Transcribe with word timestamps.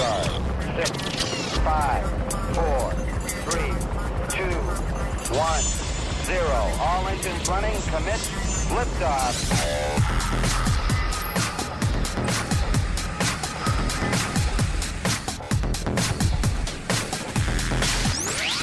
Six, 0.00 1.58
five, 1.58 2.02
four, 2.54 2.90
three, 3.44 3.68
two, 4.30 4.56
one, 5.36 5.60
zero. 6.24 6.72
All 6.80 7.06
engines 7.06 7.46
running. 7.46 7.78
Commit. 7.82 8.20
Liftoff. 8.70 9.50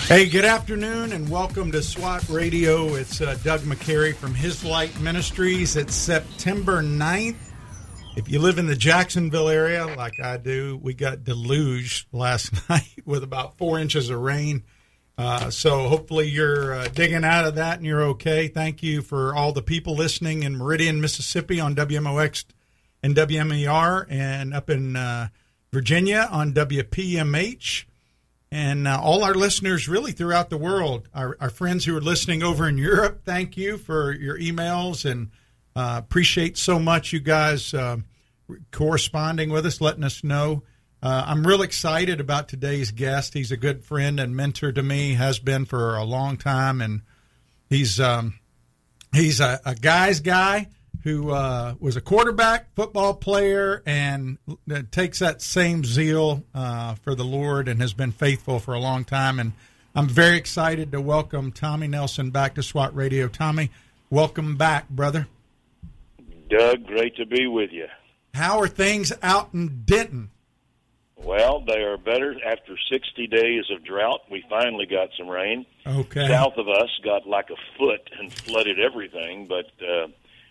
Hey, 0.08 0.28
good 0.28 0.46
afternoon 0.46 1.12
and 1.12 1.30
welcome 1.30 1.72
to 1.74 1.84
SWAT 1.84 2.28
Radio. 2.30 2.96
It's 2.96 3.22
uh, 3.22 3.38
Doug 3.44 3.60
McCary 3.60 4.16
from 4.16 4.34
His 4.34 4.66
Light 4.66 5.00
Ministries. 5.02 5.76
It's 5.76 5.94
September 5.94 6.82
9th. 6.82 7.47
If 8.18 8.32
you 8.32 8.40
live 8.40 8.58
in 8.58 8.66
the 8.66 8.76
Jacksonville 8.76 9.48
area, 9.48 9.86
like 9.86 10.20
I 10.20 10.38
do, 10.38 10.76
we 10.82 10.96
got 10.96 11.24
deluged 11.24 12.08
last 12.12 12.52
night 12.70 13.04
with 13.06 13.22
about 13.22 13.60
four 13.60 13.78
inches 13.78 14.10
of 14.10 14.20
rain. 14.20 14.64
Uh, 15.20 15.52
so 15.52 15.88
hopefully 15.88 16.28
you're 16.28 16.74
uh, 16.74 16.88
digging 16.88 17.24
out 17.24 17.46
of 17.46 17.54
that 17.56 17.78
and 17.78 17.86
you're 17.86 18.02
okay. 18.02 18.48
Thank 18.48 18.82
you 18.82 19.04
for 19.04 19.36
all 19.36 19.52
the 19.52 19.62
people 19.62 19.94
listening 19.94 20.42
in 20.42 20.58
Meridian, 20.58 21.00
Mississippi 21.00 21.60
on 21.60 21.76
WMOX 21.76 22.46
and 23.04 23.16
WMER 23.16 24.08
and 24.10 24.52
up 24.52 24.72
in 24.72 24.96
uh, 24.96 25.28
Virginia 25.72 26.28
on 26.32 26.54
WPMH 26.54 27.86
and 28.52 28.88
uh, 28.88 29.00
all 29.00 29.24
our 29.24 29.36
listeners 29.36 29.88
really 29.88 30.12
throughout 30.12 30.50
the 30.50 30.58
world. 30.58 31.08
Our, 31.14 31.38
our, 31.40 31.52
friends 31.52 31.86
who 31.86 31.96
are 31.96 32.02
listening 32.02 32.42
over 32.42 32.68
in 32.68 32.80
Europe, 32.80 33.22
thank 33.26 33.58
you 33.58 33.78
for 33.78 34.12
your 34.12 34.40
emails 34.40 35.06
and 35.06 35.30
uh, 35.78 36.00
appreciate 36.00 36.58
so 36.58 36.80
much 36.80 37.14
you 37.14 37.20
guys 37.20 37.72
uh, 37.72 37.98
corresponding 38.72 39.52
with 39.52 39.64
us, 39.64 39.80
letting 39.80 40.04
us 40.04 40.24
know. 40.24 40.64
Uh, 41.04 41.26
I'm 41.28 41.46
real 41.46 41.62
excited 41.62 42.20
about 42.20 42.50
today's 42.50 42.90
guest. 42.90 43.36
He's 43.36 43.52
a 43.52 43.58
good 43.58 43.84
friend 43.84 44.20
and 44.20 44.36
mentor 44.36 44.72
to 44.72 44.82
me, 44.82 45.14
has 45.14 45.38
been 45.38 45.66
for 45.66 45.96
a 45.96 46.04
long 46.04 46.38
time, 46.38 46.82
and 46.82 47.02
he's 47.70 48.00
um, 48.00 48.40
he's 49.14 49.40
a, 49.40 49.60
a 49.66 49.76
guy's 49.76 50.20
guy 50.20 50.70
who 51.04 51.30
uh, 51.30 51.76
was 51.80 51.96
a 51.96 52.02
quarterback, 52.02 52.74
football 52.74 53.14
player, 53.14 53.84
and 53.86 54.40
takes 54.90 55.20
that 55.20 55.44
same 55.44 55.86
zeal 55.86 56.44
uh, 56.56 56.96
for 56.96 57.14
the 57.14 57.24
Lord 57.24 57.68
and 57.68 57.82
has 57.82 57.94
been 57.94 58.12
faithful 58.12 58.58
for 58.58 58.74
a 58.74 58.80
long 58.80 59.06
time. 59.06 59.40
And 59.40 59.52
I'm 59.94 60.10
very 60.10 60.38
excited 60.38 60.92
to 60.94 61.00
welcome 61.00 61.52
Tommy 61.52 61.88
Nelson 61.88 62.32
back 62.32 62.56
to 62.56 62.64
SWAT 62.64 62.96
Radio. 62.96 63.28
Tommy, 63.28 63.70
welcome 64.10 64.56
back, 64.58 64.90
brother. 64.90 65.28
Doug, 66.50 66.86
great 66.86 67.16
to 67.18 67.26
be 67.26 67.48
with 67.48 67.72
you. 67.72 67.88
How 68.34 68.60
are 68.60 68.68
things 68.68 69.12
out 69.22 69.54
in 69.54 69.84
Denton? 69.86 70.30
Well, 71.16 71.64
they 71.66 71.82
are 71.82 71.98
better 71.98 72.36
after 72.46 72.78
60 72.92 73.28
days 73.28 73.66
of 73.76 73.84
drought. 73.84 74.22
We 74.30 74.46
finally 74.48 74.86
got 74.86 75.10
some 75.18 75.28
rain. 75.28 75.66
Okay. 75.86 76.28
South 76.28 76.58
of 76.58 76.70
us 76.70 76.90
got 77.04 77.28
like 77.28 77.50
a 77.50 77.78
foot 77.78 78.10
and 78.20 78.32
flooded 78.32 78.80
everything, 78.80 79.48
but 79.48 79.66
uh, 79.82 80.08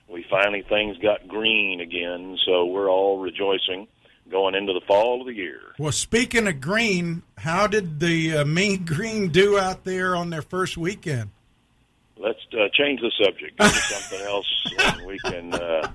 we 0.09 0.27
finally 0.29 0.63
things 0.69 0.99
got 0.99 1.29
green 1.29 1.81
again, 1.81 2.37
so 2.45 2.67
we're 2.67 2.91
all 2.91 3.19
rejoicing 3.19 3.87
going 4.29 4.57
into 4.57 4.73
the 4.73 4.81
fall 4.87 5.21
of 5.21 5.27
the 5.29 5.35
year. 5.35 5.61
Well, 5.79 5.93
speaking 5.93 6.49
of 6.49 6.61
green, 6.61 7.23
how 7.39 7.69
did 7.69 8.01
the 8.01 8.39
uh, 8.39 8.45
Mean 8.45 8.85
Green 8.85 9.29
do 9.29 9.59
out 9.59 9.85
there 9.85 10.17
on 10.17 10.31
their 10.31 10.43
first 10.43 10.77
weekend? 10.77 11.31
Let's 12.17 12.41
uh, 12.53 12.69
change 12.73 13.01
the 13.01 13.13
subject. 13.23 13.59
To 13.59 13.69
something 13.69 14.21
else, 14.27 14.67
and 14.79 15.07
we 15.07 15.19
can. 15.19 15.55
Uh, 15.55 15.93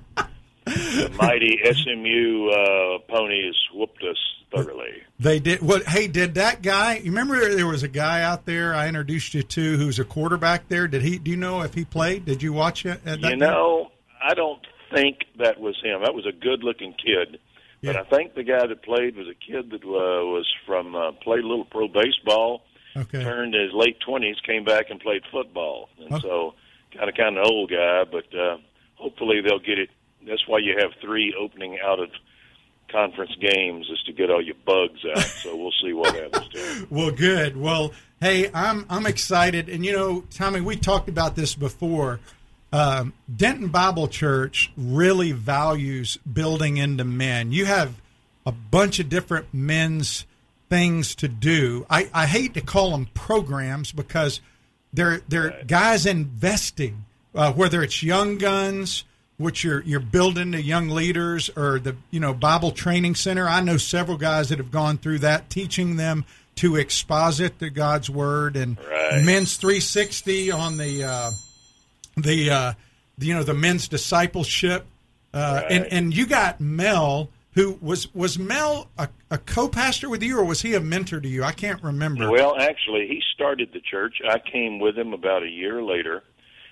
the 0.65 1.11
mighty 1.17 1.59
SMU 1.63 2.49
uh, 2.49 2.99
ponies 3.09 3.55
whooped 3.73 4.03
us 4.03 4.17
thoroughly. 4.53 5.03
They 5.19 5.39
did. 5.39 5.61
What? 5.61 5.83
Hey, 5.87 6.07
did 6.07 6.35
that 6.35 6.61
guy? 6.61 6.97
You 6.97 7.11
remember 7.11 7.53
there 7.55 7.67
was 7.67 7.83
a 7.83 7.87
guy 7.87 8.21
out 8.21 8.45
there 8.45 8.75
I 8.75 8.87
introduced 8.87 9.33
you 9.33 9.43
to 9.43 9.77
who's 9.77 9.99
a 9.99 10.05
quarterback 10.05 10.67
there. 10.67 10.87
Did 10.87 11.01
he? 11.01 11.17
Do 11.17 11.31
you 11.31 11.37
know 11.37 11.61
if 11.61 11.73
he 11.73 11.85
played? 11.85 12.25
Did 12.25 12.43
you 12.43 12.53
watch 12.53 12.85
it? 12.85 13.01
you 13.05 13.35
know, 13.35 13.91
I 14.21 14.33
don't 14.33 14.61
think 14.93 15.25
that 15.39 15.59
was 15.59 15.75
him. 15.83 16.01
That 16.01 16.13
was 16.13 16.25
a 16.27 16.31
good-looking 16.31 16.93
kid. 17.03 17.39
But 17.83 17.95
I 17.95 18.03
think 18.03 18.35
the 18.35 18.43
guy 18.43 18.67
that 18.67 18.83
played 18.83 19.15
was 19.15 19.27
a 19.27 19.33
kid 19.33 19.71
that 19.71 19.83
uh, 19.83 20.25
was 20.25 20.47
from 20.67 20.95
uh, 20.95 21.13
played 21.23 21.43
a 21.43 21.47
little 21.47 21.65
pro 21.65 21.87
baseball, 21.87 22.61
okay. 22.95 23.23
turned 23.23 23.53
his 23.53 23.71
late 23.73 23.99
twenties, 23.99 24.37
came 24.45 24.63
back 24.63 24.89
and 24.89 24.99
played 24.99 25.23
football, 25.31 25.89
and 25.99 26.13
okay. 26.13 26.21
so 26.21 26.53
kind 26.95 27.09
of 27.09 27.15
kind 27.15 27.37
of 27.37 27.43
an 27.43 27.51
old 27.51 27.69
guy. 27.69 28.03
But 28.03 28.37
uh, 28.37 28.57
hopefully 28.95 29.41
they'll 29.41 29.59
get 29.59 29.79
it. 29.79 29.89
That's 30.27 30.47
why 30.47 30.59
you 30.59 30.75
have 30.79 30.91
three 31.01 31.35
opening 31.39 31.79
out 31.83 31.99
of 31.99 32.09
conference 32.91 33.31
games 33.39 33.89
is 33.89 34.01
to 34.05 34.13
get 34.13 34.29
all 34.29 34.41
your 34.41 34.55
bugs 34.65 34.99
out. 35.15 35.23
so 35.23 35.55
we'll 35.55 35.73
see 35.83 35.93
what 35.93 36.15
happens. 36.15 36.47
To 36.49 36.87
well, 36.89 37.11
good. 37.11 37.57
Well, 37.57 37.93
hey, 38.19 38.49
I'm 38.53 38.85
I'm 38.89 39.05
excited, 39.05 39.69
and 39.69 39.85
you 39.85 39.93
know, 39.93 40.21
Tommy, 40.31 40.61
we 40.61 40.75
talked 40.75 41.09
about 41.09 41.35
this 41.35 41.55
before. 41.55 42.19
Um, 42.73 43.11
Denton 43.33 43.67
Bible 43.67 44.07
Church 44.07 44.71
really 44.77 45.33
values 45.33 46.17
building 46.17 46.77
into 46.77 47.03
men. 47.03 47.51
You 47.51 47.65
have 47.65 48.01
a 48.45 48.51
bunch 48.51 48.99
of 48.99 49.09
different 49.09 49.53
men's 49.53 50.25
things 50.71 51.15
to 51.15 51.27
do. 51.27 51.85
I, 51.89 52.09
I 52.13 52.25
hate 52.25 52.53
to 52.53 52.61
call 52.61 52.91
them 52.91 53.09
programs 53.13 53.91
because 53.91 54.39
they're 54.93 55.21
they're 55.27 55.49
right. 55.49 55.67
guys 55.67 56.05
investing, 56.05 57.03
uh, 57.35 57.51
whether 57.51 57.83
it's 57.83 58.01
Young 58.01 58.37
Guns, 58.37 59.03
which 59.37 59.65
you're 59.65 59.81
you're 59.81 59.99
building 59.99 60.51
the 60.51 60.61
young 60.61 60.87
leaders, 60.87 61.49
or 61.57 61.77
the 61.77 61.97
you 62.09 62.21
know 62.21 62.33
Bible 62.33 62.71
Training 62.71 63.15
Center. 63.15 63.47
I 63.47 63.59
know 63.59 63.75
several 63.75 64.17
guys 64.17 64.47
that 64.49 64.59
have 64.59 64.71
gone 64.71 64.97
through 64.97 65.19
that, 65.19 65.49
teaching 65.49 65.97
them 65.97 66.23
to 66.55 66.77
exposit 66.77 67.59
the 67.59 67.69
God's 67.69 68.09
Word 68.09 68.55
and 68.55 68.77
right. 68.89 69.23
Men's 69.23 69.57
360 69.57 70.51
on 70.51 70.77
the. 70.77 71.03
Uh, 71.03 71.31
the 72.17 72.49
uh, 72.49 72.73
you 73.17 73.33
know 73.33 73.43
the 73.43 73.53
men's 73.53 73.87
discipleship, 73.87 74.85
uh, 75.33 75.61
right. 75.63 75.71
and 75.71 75.85
and 75.85 76.15
you 76.15 76.25
got 76.25 76.59
Mel 76.59 77.29
who 77.53 77.77
was 77.81 78.13
was 78.13 78.39
Mel 78.39 78.89
a, 78.97 79.09
a, 79.29 79.37
co-pastor 79.37 80.09
with 80.09 80.23
you 80.23 80.37
or 80.37 80.43
was 80.45 80.61
he 80.61 80.73
a 80.73 80.79
mentor 80.79 81.19
to 81.19 81.27
you? 81.27 81.43
I 81.43 81.51
can't 81.51 81.81
remember. 81.83 82.31
Well, 82.31 82.55
actually, 82.57 83.07
he 83.07 83.21
started 83.33 83.69
the 83.73 83.81
church. 83.81 84.15
I 84.27 84.39
came 84.39 84.79
with 84.79 84.97
him 84.97 85.13
about 85.13 85.43
a 85.43 85.49
year 85.49 85.83
later, 85.83 86.23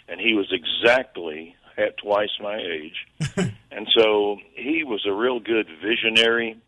and 0.07 0.19
he 0.19 0.33
was 0.33 0.51
exactly 0.51 1.55
at 1.77 1.97
twice 1.97 2.29
my 2.41 2.57
age, 2.57 3.07
and 3.71 3.87
so 3.95 4.37
he 4.55 4.83
was 4.83 5.05
a 5.07 5.13
real 5.13 5.39
good 5.39 5.67
visionary. 5.81 6.61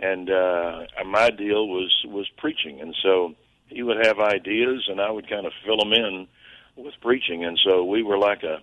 And 0.00 0.30
uh, 0.30 0.82
my 1.06 1.30
deal 1.30 1.66
was 1.66 1.92
was 2.06 2.28
preaching, 2.36 2.80
and 2.80 2.94
so 3.02 3.34
he 3.66 3.82
would 3.82 4.04
have 4.06 4.20
ideas, 4.20 4.86
and 4.88 5.00
I 5.00 5.10
would 5.10 5.28
kind 5.28 5.46
of 5.46 5.52
fill 5.64 5.78
them 5.78 5.92
in 5.92 6.28
with 6.76 6.94
preaching, 7.00 7.44
and 7.44 7.58
so 7.64 7.84
we 7.84 8.02
were 8.02 8.18
like 8.18 8.42
a, 8.42 8.58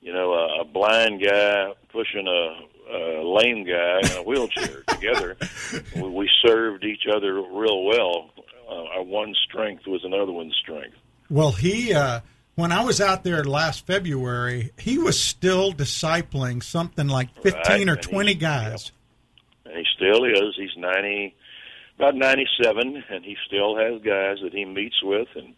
you 0.00 0.12
know, 0.12 0.32
a, 0.32 0.62
a 0.62 0.64
blind 0.64 1.22
guy 1.22 1.72
pushing 1.92 2.26
a, 2.26 2.71
a 2.92 3.22
lame 3.24 3.64
guy 3.64 4.00
in 4.00 4.18
a 4.18 4.22
wheelchair 4.22 4.82
together. 4.88 5.36
We, 5.94 6.02
we 6.02 6.30
served 6.44 6.84
each 6.84 7.06
other 7.14 7.34
real 7.34 7.84
well. 7.84 8.30
Uh, 8.68 8.96
our 8.96 9.02
one 9.02 9.34
strength 9.48 9.86
was 9.86 10.02
another 10.04 10.32
one's 10.32 10.56
strength. 10.60 10.96
Well, 11.28 11.52
he. 11.52 11.94
Uh 11.94 12.20
when 12.54 12.72
I 12.72 12.84
was 12.84 13.00
out 13.00 13.24
there 13.24 13.44
last 13.44 13.86
February, 13.86 14.72
he 14.78 14.98
was 14.98 15.18
still 15.18 15.72
discipling 15.72 16.62
something 16.62 17.08
like 17.08 17.34
15 17.42 17.62
right. 17.64 17.88
or 17.88 17.96
20 17.96 18.34
guys. 18.34 18.92
And 19.64 19.74
he 19.76 19.84
still 19.96 20.24
is. 20.24 20.54
He's 20.56 20.76
90, 20.76 21.34
about 21.96 22.14
97, 22.14 23.04
and 23.08 23.24
he 23.24 23.36
still 23.46 23.76
has 23.76 24.02
guys 24.02 24.38
that 24.42 24.52
he 24.52 24.64
meets 24.64 25.02
with 25.02 25.28
and 25.34 25.54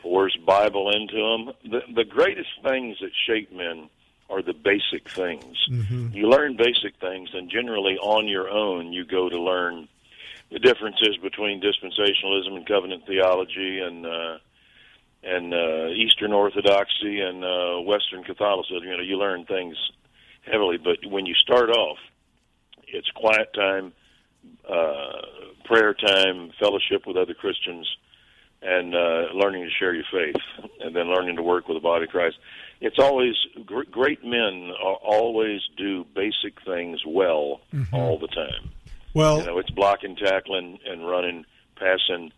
pours 0.00 0.36
Bible 0.44 0.90
into 0.90 1.14
them. 1.14 1.70
The, 1.70 1.94
the 1.94 2.04
greatest 2.04 2.50
things 2.62 2.96
that 3.00 3.10
shape 3.26 3.52
men 3.52 3.88
are 4.30 4.42
the 4.42 4.54
basic 4.54 5.08
things. 5.08 5.56
Mm-hmm. 5.70 6.08
You 6.12 6.28
learn 6.28 6.56
basic 6.56 6.98
things, 7.00 7.30
and 7.32 7.50
generally 7.50 7.96
on 7.98 8.26
your 8.26 8.48
own, 8.48 8.92
you 8.92 9.04
go 9.04 9.28
to 9.28 9.40
learn 9.40 9.88
the 10.50 10.58
differences 10.58 11.16
between 11.22 11.60
dispensationalism 11.60 12.56
and 12.56 12.66
covenant 12.66 13.06
theology, 13.06 13.80
and 13.80 14.06
uh, 14.06 14.38
and 15.22 15.54
uh, 15.54 15.88
Eastern 15.88 16.32
Orthodoxy 16.32 17.20
and 17.20 17.44
uh, 17.44 17.80
Western 17.80 18.24
Catholicism. 18.24 18.84
You 18.84 18.96
know, 18.96 19.02
you 19.02 19.16
learn 19.16 19.46
things 19.46 19.76
heavily, 20.42 20.76
but 20.76 20.98
when 21.10 21.26
you 21.26 21.34
start 21.34 21.70
off, 21.70 21.98
it's 22.86 23.10
quiet 23.10 23.52
time, 23.54 23.92
uh, 24.68 25.22
prayer 25.64 25.94
time, 25.94 26.52
fellowship 26.60 27.06
with 27.06 27.16
other 27.16 27.34
Christians 27.34 27.88
and 28.64 28.94
uh, 28.94 29.26
learning 29.34 29.62
to 29.64 29.70
share 29.78 29.94
your 29.94 30.04
faith, 30.10 30.40
and 30.80 30.96
then 30.96 31.08
learning 31.08 31.36
to 31.36 31.42
work 31.42 31.68
with 31.68 31.76
the 31.76 31.82
body 31.82 32.04
of 32.04 32.10
Christ. 32.10 32.36
It's 32.84 32.98
always 32.98 33.34
gr- 33.66 33.90
great 33.90 34.24
men 34.24 34.70
always 34.80 35.60
do 35.76 36.04
basic 36.14 36.60
things 36.64 37.00
well 37.06 37.60
mm-hmm. 37.72 37.94
all 37.94 38.18
the 38.18 38.28
time. 38.28 38.70
Well, 39.14 39.38
you 39.38 39.46
know, 39.46 39.58
it's 39.58 39.70
blocking, 39.70 40.16
tackling, 40.16 40.78
and 40.86 41.06
running, 41.06 41.44
passing, 41.76 42.32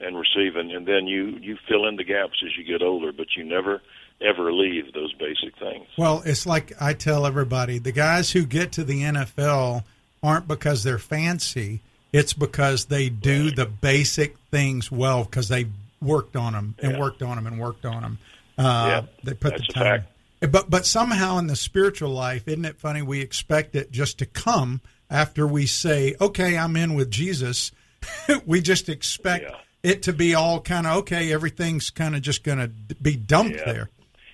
and 0.00 0.16
receiving, 0.16 0.72
and 0.72 0.86
then 0.86 1.06
you 1.06 1.38
you 1.40 1.56
fill 1.68 1.86
in 1.88 1.96
the 1.96 2.04
gaps 2.04 2.42
as 2.44 2.56
you 2.56 2.64
get 2.64 2.82
older, 2.82 3.12
but 3.12 3.26
you 3.36 3.44
never 3.44 3.82
ever 4.20 4.52
leave 4.52 4.92
those 4.92 5.12
basic 5.14 5.56
things. 5.58 5.86
Well, 5.96 6.22
it's 6.24 6.46
like 6.46 6.72
I 6.80 6.94
tell 6.94 7.26
everybody: 7.26 7.78
the 7.78 7.92
guys 7.92 8.32
who 8.32 8.46
get 8.46 8.72
to 8.72 8.84
the 8.84 9.02
NFL 9.02 9.84
aren't 10.22 10.48
because 10.48 10.84
they're 10.84 10.98
fancy 10.98 11.80
it's 12.12 12.32
because 12.32 12.86
they 12.86 13.08
do 13.08 13.50
the 13.50 13.66
basic 13.66 14.36
things 14.50 14.90
well 14.90 15.24
because 15.24 15.48
they 15.48 15.66
worked 16.02 16.34
on 16.34 16.54
them 16.54 16.74
and 16.80 16.92
Yeah. 16.92 16.98
worked 16.98 17.22
on 17.22 17.36
them 17.36 17.46
and 17.46 17.58
worked 17.58 17.84
on 17.84 18.02
them. 18.02 18.18
Uh, 18.60 18.86
Yeah, 18.88 19.02
they 19.24 19.34
put 19.34 19.54
the 19.56 19.62
time. 19.72 20.04
But 20.40 20.70
but 20.70 20.86
somehow 20.86 21.38
in 21.38 21.46
the 21.48 21.56
spiritual 21.56 22.10
life, 22.10 22.48
isn't 22.48 22.64
it 22.64 22.78
funny? 22.78 23.02
We 23.02 23.20
expect 23.20 23.74
it 23.76 23.90
just 23.90 24.18
to 24.18 24.26
come 24.26 24.80
after 25.10 25.46
we 25.46 25.66
say, 25.66 26.14
"Okay, 26.20 26.56
I'm 26.56 26.76
in 26.76 26.94
with 26.94 27.10
Jesus." 27.10 27.72
we 28.46 28.60
just 28.62 28.88
expect 28.88 29.44
Yeah. 29.44 29.56
it 29.82 30.02
to 30.04 30.12
be 30.14 30.34
all 30.34 30.60
kind 30.60 30.86
of 30.86 30.96
okay. 30.98 31.32
Everything's 31.32 31.90
kind 31.90 32.14
of 32.16 32.22
just 32.22 32.42
going 32.44 32.58
to 32.58 32.68
be 32.96 33.16
dumped 33.16 33.56
Yeah. 33.58 33.72
there. 33.72 33.90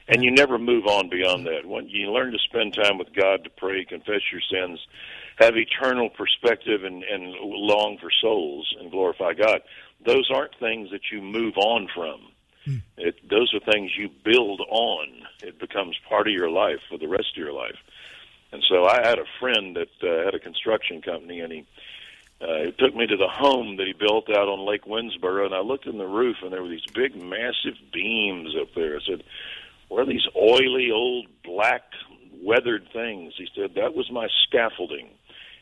and 0.09 0.23
you 0.23 0.31
never 0.31 0.57
move 0.57 0.87
on 0.87 1.09
beyond 1.09 1.45
that. 1.47 1.67
When 1.67 1.89
you 1.89 2.13
learn 2.13 2.31
to 2.31 2.39
spend 2.39 2.75
time 2.75 2.97
with 2.97 3.13
God 3.13 3.43
to 3.43 3.51
pray, 3.51 3.85
confess 3.85 4.21
your 4.31 4.41
sins, 4.49 4.79
have 5.39 5.57
eternal 5.57 6.11
perspective, 6.11 6.85
and, 6.85 7.03
and 7.03 7.35
long 7.43 7.99
for 7.99 8.09
souls 8.21 8.73
and 8.79 8.89
glorify 8.93 9.33
God, 9.35 9.63
those 10.07 10.31
aren't 10.33 10.55
things 10.61 10.91
that 10.93 11.11
you 11.11 11.21
move 11.21 11.55
on 11.57 11.89
from. 11.93 12.21
It, 12.97 13.29
those 13.29 13.53
are 13.55 13.61
things 13.73 13.93
you 13.97 14.09
build 14.25 14.61
on. 14.69 15.09
It 15.43 15.59
becomes 15.59 15.97
part 16.09 16.27
of 16.27 16.35
your 16.35 16.51
life 16.51 16.81
for 16.89 16.99
the 16.99 17.09
rest 17.09 17.33
of 17.33 17.37
your 17.37 17.53
life. 17.53 17.77
And 18.53 18.65
so 18.69 18.87
I 18.87 19.07
had 19.07 19.19
a 19.19 19.25
friend 19.41 19.77
that 19.77 19.89
uh, 20.03 20.25
had 20.25 20.35
a 20.35 20.39
construction 20.39 21.03
company, 21.03 21.41
and 21.41 21.53
he 21.53 21.67
uh, 22.41 22.65
he 22.67 22.73
took 22.73 22.95
me 22.95 23.07
to 23.07 23.17
the 23.17 23.29
home 23.29 23.77
that 23.77 23.87
he 23.87 23.95
built 23.95 24.29
out 24.29 24.49
on 24.49 24.67
Lake 24.67 24.85
Winnsboro, 24.85 25.47
and 25.47 25.55
I 25.55 25.61
looked 25.61 25.87
in 25.87 25.97
the 25.97 26.07
roof, 26.07 26.37
and 26.43 26.53
there 26.53 26.63
were 26.63 26.69
these 26.69 26.85
big, 26.95 27.17
massive 27.17 27.79
beams 27.93 28.55
up 28.61 28.69
there. 28.75 28.97
I 28.97 29.01
said, 29.07 29.25
"What 29.89 30.03
are 30.03 30.07
these 30.07 30.27
oily, 30.37 30.91
old, 30.91 31.29
black, 31.43 31.85
weathered 32.43 32.89
things?" 32.93 33.35
He 33.39 33.49
said, 33.55 33.75
"That 33.75 33.95
was 33.95 34.11
my 34.11 34.29
scaffolding." 34.47 35.09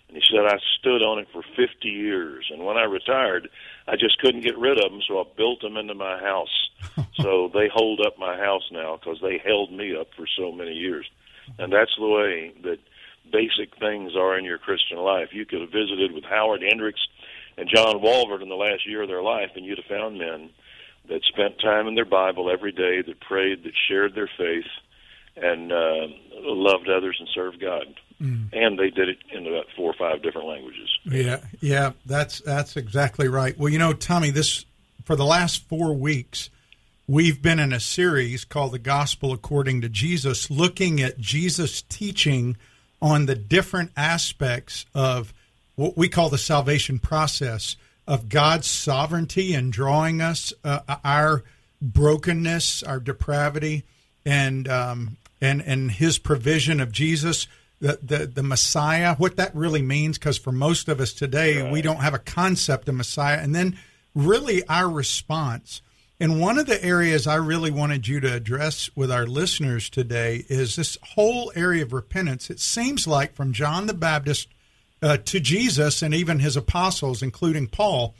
And 0.08 0.16
he 0.16 0.22
said, 0.30 0.46
"I 0.46 0.58
stood 0.78 1.02
on 1.02 1.18
it 1.18 1.28
for 1.32 1.42
50 1.56 1.88
years, 1.88 2.46
and 2.50 2.64
when 2.64 2.76
I 2.76 2.84
retired, 2.84 3.48
I 3.88 3.96
just 3.96 4.18
couldn't 4.18 4.42
get 4.42 4.58
rid 4.58 4.78
of 4.78 4.90
them, 4.90 5.02
so 5.06 5.20
I 5.20 5.24
built 5.36 5.60
them 5.60 5.76
into 5.76 5.94
my 5.94 6.18
house. 6.18 6.70
so 7.20 7.50
they 7.52 7.68
hold 7.68 8.00
up 8.00 8.18
my 8.18 8.36
house 8.36 8.68
now 8.70 8.96
because 8.96 9.20
they 9.20 9.38
held 9.38 9.72
me 9.72 9.96
up 9.96 10.08
for 10.16 10.26
so 10.26 10.52
many 10.52 10.72
years." 10.72 11.06
And 11.58 11.72
that's 11.72 11.94
the 11.98 12.08
way 12.08 12.52
that 12.62 12.78
basic 13.30 13.76
things 13.78 14.16
are 14.16 14.38
in 14.38 14.44
your 14.44 14.58
Christian 14.58 14.98
life. 14.98 15.28
You 15.32 15.46
could 15.46 15.60
have 15.60 15.70
visited 15.70 16.12
with 16.12 16.24
Howard 16.24 16.62
Hendricks 16.62 17.00
and 17.56 17.68
John 17.68 18.00
Walvoord 18.00 18.42
in 18.42 18.48
the 18.48 18.54
last 18.54 18.86
year 18.86 19.02
of 19.02 19.08
their 19.08 19.22
life, 19.22 19.50
and 19.54 19.64
you'd 19.64 19.78
have 19.78 19.86
found 19.86 20.18
men 20.18 20.50
that 21.08 21.22
spent 21.24 21.60
time 21.60 21.86
in 21.86 21.94
their 21.94 22.04
Bible 22.04 22.50
every 22.50 22.72
day, 22.72 23.02
that 23.02 23.20
prayed, 23.20 23.62
that 23.64 23.72
shared 23.88 24.14
their 24.14 24.30
faith, 24.38 24.64
and 25.36 25.72
uh, 25.72 26.06
loved 26.40 26.88
others 26.88 27.16
and 27.18 27.28
served 27.34 27.60
God. 27.60 27.84
And 28.52 28.78
they 28.78 28.90
did 28.90 29.08
it 29.08 29.18
in 29.32 29.46
about 29.46 29.66
four 29.76 29.90
or 29.90 29.94
five 29.94 30.22
different 30.22 30.48
languages. 30.48 30.88
Yeah, 31.04 31.40
yeah, 31.60 31.92
that's 32.06 32.40
that's 32.40 32.76
exactly 32.76 33.28
right. 33.28 33.58
Well, 33.58 33.70
you 33.70 33.78
know, 33.78 33.92
Tommy, 33.92 34.30
this 34.30 34.64
for 35.04 35.16
the 35.16 35.24
last 35.24 35.68
four 35.68 35.92
weeks, 35.92 36.50
we've 37.06 37.42
been 37.42 37.58
in 37.58 37.72
a 37.72 37.80
series 37.80 38.44
called 38.44 38.72
"The 38.72 38.78
Gospel 38.78 39.32
According 39.32 39.80
to 39.82 39.88
Jesus," 39.88 40.50
looking 40.50 41.00
at 41.00 41.18
Jesus' 41.18 41.82
teaching 41.82 42.56
on 43.02 43.26
the 43.26 43.34
different 43.34 43.90
aspects 43.96 44.86
of 44.94 45.34
what 45.76 45.96
we 45.96 46.08
call 46.08 46.30
the 46.30 46.38
salvation 46.38 46.98
process 46.98 47.76
of 48.06 48.28
God's 48.28 48.66
sovereignty 48.66 49.54
and 49.54 49.72
drawing 49.72 50.20
us 50.20 50.52
uh, 50.62 50.80
our 51.04 51.42
brokenness, 51.80 52.82
our 52.82 53.00
depravity, 53.00 53.84
and 54.24 54.68
um, 54.68 55.16
and 55.40 55.62
and 55.62 55.90
His 55.90 56.18
provision 56.18 56.80
of 56.80 56.92
Jesus, 56.92 57.46
the 57.80 57.98
the, 58.02 58.26
the 58.26 58.42
Messiah. 58.42 59.14
What 59.16 59.36
that 59.36 59.54
really 59.54 59.82
means, 59.82 60.18
because 60.18 60.38
for 60.38 60.52
most 60.52 60.88
of 60.88 61.00
us 61.00 61.12
today, 61.12 61.70
we 61.70 61.82
don't 61.82 62.00
have 62.00 62.14
a 62.14 62.18
concept 62.18 62.88
of 62.88 62.94
Messiah, 62.94 63.38
and 63.38 63.54
then 63.54 63.78
really 64.14 64.66
our 64.68 64.88
response. 64.88 65.82
And 66.20 66.40
one 66.40 66.58
of 66.58 66.66
the 66.66 66.82
areas 66.82 67.26
I 67.26 67.34
really 67.34 67.72
wanted 67.72 68.06
you 68.06 68.20
to 68.20 68.32
address 68.32 68.88
with 68.94 69.10
our 69.10 69.26
listeners 69.26 69.90
today 69.90 70.44
is 70.48 70.76
this 70.76 70.96
whole 71.02 71.52
area 71.56 71.82
of 71.82 71.92
repentance. 71.92 72.50
It 72.50 72.60
seems 72.60 73.06
like 73.06 73.34
from 73.34 73.52
John 73.52 73.86
the 73.86 73.94
Baptist 73.94 74.48
uh, 75.02 75.16
to 75.18 75.40
Jesus 75.40 76.02
and 76.02 76.14
even 76.14 76.38
his 76.38 76.56
apostles, 76.56 77.20
including 77.20 77.66
Paul, 77.66 78.14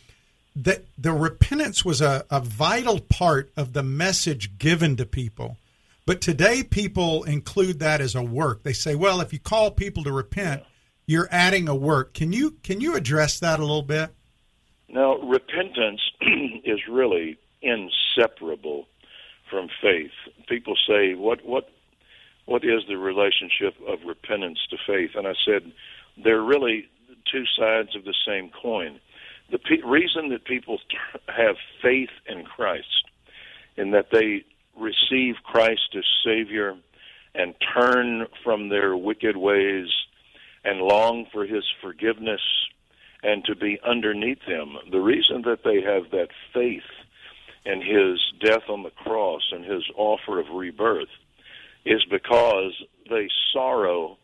that 0.57 0.85
the 0.99 1.13
repentance 1.13 1.85
was 1.85 2.01
a, 2.01 2.27
a 2.31 2.41
vital 2.41 3.01
part 3.01 3.53
of 3.57 3.73
the 3.73 3.83
message 3.85 4.59
given 4.59 4.97
to 4.97 5.07
people. 5.07 5.57
But 6.07 6.21
today, 6.21 6.63
people 6.63 7.25
include 7.25 7.79
that 7.81 8.01
as 8.01 8.15
a 8.15 8.23
work. 8.23 8.63
They 8.63 8.73
say, 8.73 8.95
"Well, 8.95 9.21
if 9.21 9.33
you 9.33 9.39
call 9.39 9.71
people 9.71 10.05
to 10.05 10.13
repent, 10.13 10.63
you're 11.07 11.29
adding 11.31 11.69
a 11.69 11.75
work." 11.75 12.15
Can 12.15 12.33
you 12.33 12.53
can 12.63 12.81
you 12.81 12.95
address 12.95 13.41
that 13.41 13.59
a 13.59 13.63
little 13.63 13.83
bit? 13.83 14.11
Now, 14.89 15.17
repentance 15.17 16.01
is 16.65 16.81
really 16.89 17.39
inseparable 17.63 18.87
from 19.49 19.69
faith. 19.81 20.13
People 20.49 20.77
say, 20.87 21.15
"What 21.15 21.45
what 21.45 21.71
what 22.45 22.65
is 22.65 22.83
the 22.87 22.99
relationship 22.99 23.75
of 23.87 24.01
repentance 24.05 24.59
to 24.71 24.77
faith?" 24.87 25.13
And 25.15 25.27
I 25.27 25.35
said, 25.45 25.73
they're 26.17 26.43
really 26.43 26.89
two 27.31 27.45
sides 27.59 27.97
of 27.97 28.05
the 28.05 28.15
same 28.27 28.51
coin. 28.51 29.01
The 29.51 29.59
pe- 29.59 29.83
reason 29.85 30.29
that 30.31 30.45
people 30.45 30.79
have 31.29 31.57
faith 31.83 32.11
in 32.27 32.45
Christ, 32.45 33.11
in 33.77 33.91
that 33.91 34.07
they 34.13 34.45
receive 34.77 35.37
Christ 35.45 35.95
as 35.97 36.05
Savior 36.25 36.77
and 37.35 37.55
turn 37.77 38.27
from 38.43 38.69
their 38.69 38.97
wicked 38.97 39.37
ways 39.37 39.89
and 40.65 40.81
long 40.81 41.27
for 41.33 41.45
His 41.45 41.65
forgiveness 41.83 42.41
and 43.23 43.45
to 43.45 43.55
be 43.55 43.79
underneath 43.87 44.43
Him, 44.47 44.77
the 44.91 45.01
reason 45.01 45.43
that 45.43 45.65
they 45.65 45.81
have 45.81 46.11
that 46.11 46.29
faith 46.53 46.83
in 47.65 47.81
His 47.81 48.21
death 48.45 48.69
on 48.69 48.83
the 48.83 48.91
cross 48.91 49.43
and 49.51 49.65
His 49.65 49.83
offer 49.97 50.39
of 50.39 50.47
rebirth 50.51 51.09
is 51.85 52.05
because 52.11 52.73
they 53.11 53.29
sorrow 53.53 54.17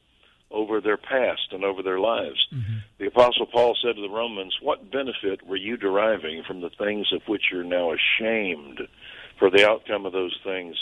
over 0.51 0.81
their 0.81 0.97
past 0.97 1.53
and 1.53 1.65
over 1.65 1.83
their 1.83 2.01
lives. 2.01 2.47
Mm-hmm. 2.53 2.79
The 2.99 3.07
Apostle 3.07 3.47
Paul 3.47 3.77
said 3.81 3.97
to 3.97 4.03
the 4.03 4.11
Romans, 4.11 4.57
What 4.61 4.91
benefit 4.91 5.47
were 5.47 5.57
you 5.57 5.77
deriving 5.77 6.43
from 6.47 6.61
the 6.61 6.71
things 6.71 7.07
of 7.13 7.23
which 7.27 7.45
you're 7.53 7.65
now 7.65 7.93
ashamed? 7.93 8.81
For 9.41 9.51
the 9.51 9.67
outcome 9.67 10.07
of 10.07 10.13
those 10.13 10.39
things 10.45 10.77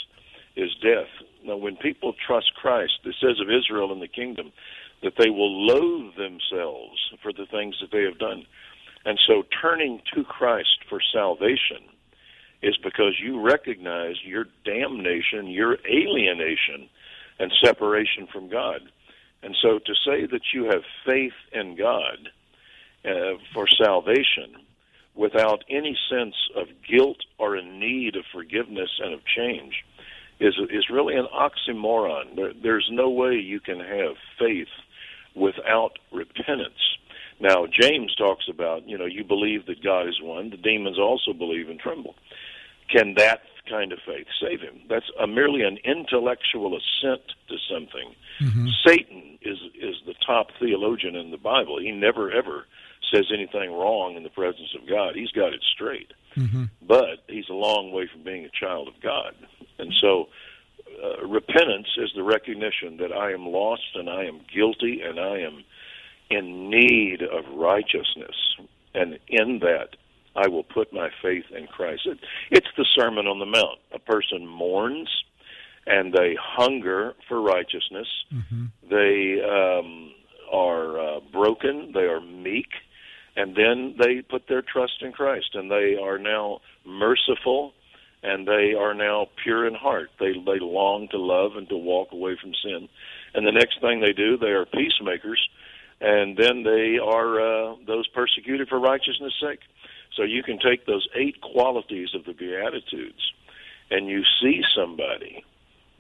is 0.56 0.75
death. 0.82 1.08
Now, 1.44 1.56
when 1.56 1.76
people 1.76 2.12
trust 2.26 2.52
Christ, 2.56 2.99
it 3.05 3.14
says 3.20 3.40
of 3.40 3.49
Israel 3.49 3.93
in 3.93 4.00
the 4.00 4.08
kingdom 4.08 4.52
that 5.02 5.12
they 5.16 5.31
will 5.31 5.66
loathe 5.66 6.16
themselves 6.16 6.99
for 7.22 7.32
the 7.32 7.46
things 7.46 7.77
that 7.81 7.93
they 7.93 8.03
have 8.03 8.19
done. 8.19 8.44
And 9.05 9.19
so 9.29 9.44
turning 9.62 10.03
to 10.12 10.24
Christ 10.24 10.81
for 10.88 11.00
salvation 11.12 11.86
is 12.60 12.77
because 12.82 13.20
you 13.22 13.41
recognize 13.41 14.17
your 14.24 14.46
damnation, 14.65 15.46
your 15.46 15.79
alienation, 15.88 16.88
and 17.38 17.53
separation 17.65 18.27
from 18.32 18.50
God. 18.50 18.81
And 19.44 19.56
so 19.62 19.79
to 19.79 19.94
say 20.05 20.27
that 20.27 20.53
you 20.53 20.65
have 20.65 20.82
faith 21.06 21.38
in 21.53 21.77
God 21.77 22.29
uh, 23.05 23.38
for 23.55 23.67
salvation 23.81 24.67
without 25.19 25.65
any 25.69 25.98
sense 26.08 26.37
of 26.56 26.69
guilt 26.89 27.19
or 27.39 27.56
a 27.56 27.63
need 27.63 28.15
of 28.17 28.25
forgiveness 28.32 28.89
and 29.03 29.13
of 29.13 29.20
change 29.27 29.84
is 30.41 30.55
is 30.70 30.89
really 30.89 31.17
an 31.17 31.27
oxymoron. 31.34 32.37
There, 32.37 32.53
there's 32.63 32.89
no 32.91 33.10
way 33.10 33.34
you 33.34 33.60
can 33.60 33.81
have 33.81 34.15
faith 34.39 34.69
without 35.34 35.98
repentance. 36.13 36.79
Now, 37.41 37.67
James 37.67 38.15
talks 38.17 38.46
about, 38.48 38.89
you 38.89 38.98
know, 38.98 39.06
you 39.06 39.22
believe 39.25 39.67
that 39.67 39.82
God 39.82 40.08
is 40.08 40.20
one. 40.20 40.51
The 40.51 40.56
demons 40.56 40.98
also 40.98 41.32
believe 41.32 41.69
and 41.69 41.79
tremble. 41.79 42.17
Can 42.89 43.15
that 43.17 43.43
kind 43.69 43.93
of 43.93 43.98
faith 44.05 44.27
save 44.41 44.60
him? 44.60 44.81
That's 44.89 45.10
a, 45.20 45.27
merely 45.27 45.63
an 45.63 45.79
intellectual 45.84 46.77
assent 46.77 47.22
to 47.48 47.56
something. 47.70 48.15
Mm-hmm. 48.41 48.69
Satan 48.87 49.39
is 49.43 49.58
is 49.81 49.96
the 50.06 50.15
top 50.25 50.48
theologian 50.60 51.17
in 51.17 51.32
the 51.32 51.37
Bible. 51.37 51.79
He 51.81 51.91
never 51.91 52.31
ever 52.31 52.67
says 53.15 53.27
anything 53.32 53.72
wrong 53.72 54.17
in 54.17 54.22
the 54.22 54.31
presence 54.31 54.74
of 54.81 54.88
God. 54.88 55.15
He's 55.15 55.31
got 55.31 55.53
it 55.53 55.62
straight. 55.74 56.12
But 56.86 57.24
he's 57.29 57.48
a 57.50 57.55
long 57.55 57.91
way 57.93 58.08
from 58.12 58.22
being 58.22 58.44
a 58.44 58.50
child 58.50 58.88
of 58.88 58.94
God. 59.03 59.34
And 59.79 59.93
so 60.00 60.29
uh, 61.03 61.27
repentance 61.27 61.88
is 61.96 62.10
the 62.15 62.22
recognition 62.22 62.96
that 62.98 63.12
I 63.12 63.32
am 63.32 63.46
lost 63.46 63.82
and 63.94 64.08
I 64.08 64.24
am 64.24 64.41
guilty 64.53 65.00
and 65.03 65.19
I 65.19 65.38
am 65.41 65.65
in 66.31 66.70
need 66.70 67.22
of 67.22 67.44
righteousness. 67.55 68.36
And 68.94 69.19
in 69.29 69.60
that, 69.60 69.96
I 70.36 70.48
will 70.48 70.62
put 70.62 70.93
my 70.93 71.08
faith 71.22 71.44
in 71.56 71.67
Christ. 71.67 72.03
It, 72.06 72.19
it's 72.50 72.69
the 72.77 72.86
Sermon 72.94 73.27
on 73.27 73.38
the 73.38 73.46
Mount. 73.46 73.79
A 73.93 73.98
person 73.98 74.46
mourns 74.46 75.08
and 75.86 76.12
they 76.12 76.36
hunger 76.41 77.15
for 77.29 77.41
righteousness. 77.41 78.08
They 78.88 79.41
um, 79.43 80.12
are 80.53 81.00
uh, 81.00 81.20
broken, 81.32 81.93
they 81.94 82.05
are 82.05 82.20
meek, 82.20 82.69
and 83.38 83.48
then 83.62 83.76
they 84.02 84.14
put 84.34 84.42
their 84.48 84.62
trust 84.62 84.98
in 85.06 85.12
Christ, 85.12 85.50
and 85.58 85.66
they 85.70 85.88
are 86.06 86.18
now 86.18 86.46
merciful, 86.84 87.60
and 88.22 88.38
they 88.46 88.66
are 88.84 88.94
now 88.94 89.18
pure 89.42 89.62
in 89.68 89.74
heart. 89.74 90.10
They 90.18 90.32
they 90.50 90.58
long 90.60 91.00
to 91.14 91.18
love 91.18 91.52
and 91.58 91.68
to 91.68 91.76
walk 91.92 92.08
away 92.18 92.34
from 92.40 92.52
sin, 92.64 92.88
and 93.34 93.46
the 93.46 93.58
next 93.60 93.76
thing 93.80 94.00
they 94.00 94.12
do, 94.24 94.36
they 94.36 94.54
are 94.58 94.66
peacemakers. 94.66 95.42
and 96.00 96.36
then 96.36 96.62
they 96.62 96.98
are 96.98 97.40
uh, 97.40 97.74
those 97.86 98.06
persecuted 98.08 98.68
for 98.68 98.78
righteousness' 98.78 99.34
sake. 99.40 99.60
So 100.16 100.22
you 100.22 100.42
can 100.42 100.58
take 100.58 100.86
those 100.86 101.06
eight 101.14 101.40
qualities 101.40 102.10
of 102.14 102.24
the 102.24 102.32
Beatitudes, 102.32 103.32
and 103.90 104.08
you 104.08 104.22
see 104.40 104.62
somebody 104.76 105.44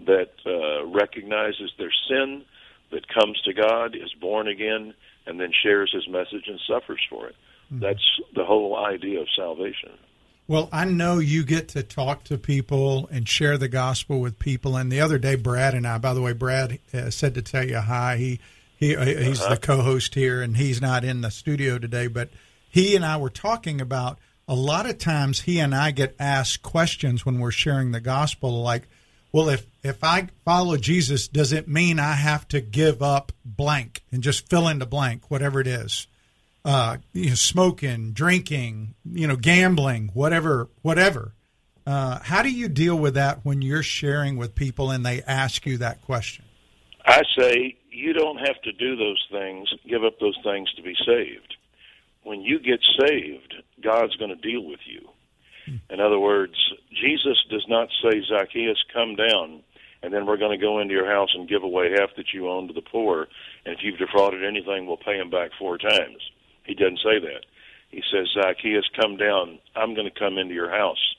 that 0.06 0.32
uh, 0.46 0.86
recognizes 0.86 1.72
their 1.78 1.92
sin, 2.08 2.44
that 2.90 3.06
comes 3.08 3.40
to 3.42 3.52
God, 3.52 3.94
is 3.94 4.12
born 4.20 4.48
again, 4.48 4.94
and 5.26 5.38
then 5.40 5.52
shares 5.62 5.92
His 5.92 6.08
message 6.08 6.46
and 6.46 6.58
suffers 6.66 7.00
for 7.10 7.28
it. 7.28 7.36
Mm-hmm. 7.72 7.80
That's 7.80 8.20
the 8.34 8.44
whole 8.44 8.76
idea 8.76 9.20
of 9.20 9.26
salvation. 9.36 9.90
Well, 10.46 10.70
I 10.72 10.86
know 10.86 11.18
you 11.18 11.44
get 11.44 11.68
to 11.68 11.82
talk 11.82 12.24
to 12.24 12.38
people 12.38 13.06
and 13.12 13.28
share 13.28 13.58
the 13.58 13.68
gospel 13.68 14.20
with 14.20 14.38
people. 14.38 14.76
And 14.76 14.90
the 14.90 15.00
other 15.00 15.18
day, 15.18 15.34
Brad 15.34 15.74
and 15.74 15.86
I, 15.86 15.98
by 15.98 16.14
the 16.14 16.22
way, 16.22 16.32
Brad 16.32 16.78
uh, 16.94 17.10
said 17.10 17.34
to 17.34 17.42
tell 17.42 17.68
you 17.68 17.78
hi. 17.78 18.16
He 18.16 18.40
he 18.74 18.96
uh, 18.96 19.04
he's 19.04 19.42
uh-huh. 19.42 19.54
the 19.54 19.60
co-host 19.60 20.14
here, 20.14 20.40
and 20.40 20.56
he's 20.56 20.80
not 20.80 21.04
in 21.04 21.20
the 21.20 21.30
studio 21.30 21.78
today. 21.78 22.06
But 22.06 22.30
he 22.70 22.96
and 22.96 23.04
I 23.04 23.18
were 23.18 23.28
talking 23.28 23.80
about 23.80 24.18
a 24.48 24.54
lot 24.54 24.88
of 24.88 24.96
times 24.96 25.42
he 25.42 25.58
and 25.58 25.74
I 25.74 25.90
get 25.90 26.16
asked 26.18 26.62
questions 26.62 27.26
when 27.26 27.38
we're 27.38 27.50
sharing 27.50 27.90
the 27.90 28.00
gospel, 28.00 28.62
like, 28.62 28.88
"Well, 29.32 29.48
if 29.48 29.66
if 29.82 30.02
I 30.02 30.28
follow 30.44 30.76
Jesus, 30.76 31.28
does 31.28 31.52
it 31.52 31.68
mean 31.68 31.98
I 31.98 32.14
have 32.14 32.46
to 32.48 32.60
give 32.60 33.02
up 33.02 33.32
blank 33.44 34.02
and 34.12 34.22
just 34.22 34.48
fill 34.48 34.68
in 34.68 34.78
the 34.78 34.86
blank, 34.86 35.30
whatever 35.30 35.60
it 35.60 35.66
is?" 35.66 36.06
uh, 36.68 36.98
you 37.12 37.30
know, 37.30 37.34
smoking, 37.34 38.12
drinking, 38.12 38.94
you 39.10 39.26
know, 39.26 39.36
gambling, 39.36 40.10
whatever, 40.12 40.68
whatever. 40.82 41.32
Uh, 41.86 42.18
how 42.22 42.42
do 42.42 42.50
you 42.50 42.68
deal 42.68 42.96
with 42.96 43.14
that 43.14 43.40
when 43.42 43.62
you're 43.62 43.82
sharing 43.82 44.36
with 44.36 44.54
people 44.54 44.90
and 44.90 45.04
they 45.04 45.22
ask 45.22 45.64
you 45.64 45.78
that 45.78 46.02
question? 46.02 46.44
I 47.06 47.22
say 47.38 47.78
you 47.90 48.12
don't 48.12 48.36
have 48.36 48.60
to 48.64 48.72
do 48.72 48.96
those 48.96 49.26
things, 49.30 49.72
give 49.88 50.04
up 50.04 50.20
those 50.20 50.36
things 50.44 50.70
to 50.74 50.82
be 50.82 50.94
saved. 51.06 51.56
When 52.22 52.42
you 52.42 52.58
get 52.58 52.80
saved, 53.00 53.54
God's 53.82 54.14
going 54.16 54.28
to 54.30 54.36
deal 54.36 54.62
with 54.62 54.80
you. 54.84 55.08
In 55.90 56.00
other 56.00 56.18
words, 56.18 56.54
Jesus 56.90 57.38
does 57.50 57.64
not 57.68 57.88
say, 58.02 58.22
Zacchaeus, 58.28 58.82
come 58.92 59.16
down, 59.16 59.62
and 60.02 60.12
then 60.12 60.26
we're 60.26 60.36
going 60.36 60.58
to 60.58 60.64
go 60.64 60.78
into 60.78 60.94
your 60.94 61.10
house 61.10 61.30
and 61.34 61.48
give 61.48 61.62
away 61.62 61.90
half 61.90 62.10
that 62.16 62.32
you 62.32 62.48
own 62.48 62.68
to 62.68 62.74
the 62.74 62.82
poor, 62.82 63.26
and 63.64 63.74
if 63.74 63.80
you've 63.82 63.98
defrauded 63.98 64.44
anything, 64.44 64.86
we'll 64.86 64.96
pay 64.96 65.18
him 65.18 65.30
back 65.30 65.50
four 65.58 65.78
times. 65.78 66.30
He 66.64 66.74
doesn't 66.74 66.98
say 66.98 67.18
that. 67.18 67.46
He 67.90 68.02
says, 68.12 68.28
Zacchaeus, 68.34 68.84
come 69.00 69.16
down. 69.16 69.58
I'm 69.74 69.94
going 69.94 70.10
to 70.10 70.18
come 70.18 70.36
into 70.36 70.54
your 70.54 70.70
house. 70.70 71.14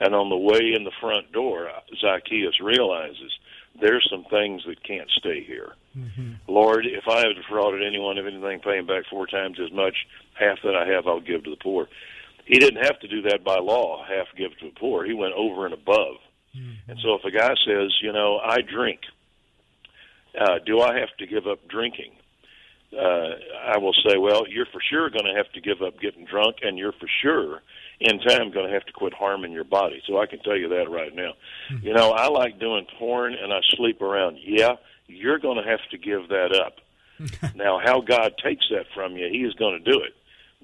And 0.00 0.14
on 0.14 0.28
the 0.28 0.36
way 0.36 0.72
in 0.74 0.84
the 0.84 0.92
front 1.00 1.32
door, 1.32 1.70
Zacchaeus 2.00 2.60
realizes 2.60 3.32
there's 3.80 4.06
some 4.10 4.24
things 4.30 4.62
that 4.66 4.82
can't 4.82 5.10
stay 5.10 5.42
here. 5.44 5.72
Mm-hmm. 5.96 6.32
Lord, 6.48 6.86
if 6.86 7.04
I 7.08 7.18
have 7.18 7.36
defrauded 7.36 7.86
anyone 7.86 8.18
of 8.18 8.26
anything, 8.26 8.60
paying 8.60 8.86
back 8.86 9.04
four 9.10 9.26
times 9.26 9.58
as 9.64 9.72
much, 9.72 9.94
half 10.38 10.58
that 10.64 10.74
I 10.74 10.86
have, 10.88 11.06
I'll 11.06 11.20
give 11.20 11.44
to 11.44 11.50
the 11.50 11.56
poor. 11.62 11.88
He 12.46 12.58
didn't 12.58 12.84
have 12.84 12.98
to 13.00 13.08
do 13.08 13.22
that 13.22 13.44
by 13.44 13.58
law, 13.58 14.04
half 14.04 14.26
give 14.36 14.56
to 14.58 14.66
the 14.66 14.80
poor. 14.80 15.04
He 15.04 15.12
went 15.12 15.34
over 15.34 15.66
and 15.66 15.74
above. 15.74 16.16
Mm-hmm. 16.56 16.90
And 16.90 16.98
so 17.02 17.14
if 17.14 17.24
a 17.24 17.30
guy 17.30 17.54
says, 17.66 17.94
you 18.00 18.12
know, 18.12 18.38
I 18.38 18.58
drink, 18.62 19.00
uh, 20.40 20.58
do 20.64 20.80
I 20.80 20.98
have 20.98 21.14
to 21.18 21.26
give 21.26 21.46
up 21.46 21.66
drinking? 21.68 22.12
uh, 22.92 23.30
I 23.74 23.78
will 23.78 23.94
say, 24.06 24.16
well, 24.16 24.46
you're 24.48 24.66
for 24.66 24.80
sure 24.80 25.10
going 25.10 25.24
to 25.24 25.34
have 25.34 25.50
to 25.52 25.60
give 25.60 25.82
up 25.82 26.00
getting 26.00 26.24
drunk, 26.24 26.56
and 26.62 26.78
you're 26.78 26.92
for 26.92 27.08
sure 27.22 27.62
in 28.00 28.18
time 28.20 28.50
going 28.50 28.66
to 28.66 28.72
have 28.72 28.84
to 28.84 28.92
quit 28.92 29.14
harming 29.14 29.52
your 29.52 29.64
body. 29.64 30.02
So 30.06 30.18
I 30.18 30.26
can 30.26 30.38
tell 30.40 30.56
you 30.56 30.68
that 30.68 30.90
right 30.90 31.14
now. 31.14 31.32
Mm-hmm. 31.70 31.86
You 31.86 31.94
know, 31.94 32.10
I 32.12 32.28
like 32.28 32.58
doing 32.58 32.86
porn 32.98 33.34
and 33.34 33.52
I 33.52 33.60
sleep 33.76 34.00
around. 34.02 34.38
Yeah, 34.42 34.76
you're 35.06 35.38
going 35.38 35.62
to 35.62 35.68
have 35.68 35.80
to 35.90 35.98
give 35.98 36.28
that 36.28 36.54
up. 36.54 36.76
now, 37.54 37.80
how 37.82 38.02
God 38.02 38.34
takes 38.42 38.66
that 38.70 38.86
from 38.94 39.16
you, 39.16 39.28
He 39.30 39.38
is 39.38 39.54
going 39.54 39.82
to 39.82 39.90
do 39.90 40.00
it, 40.00 40.14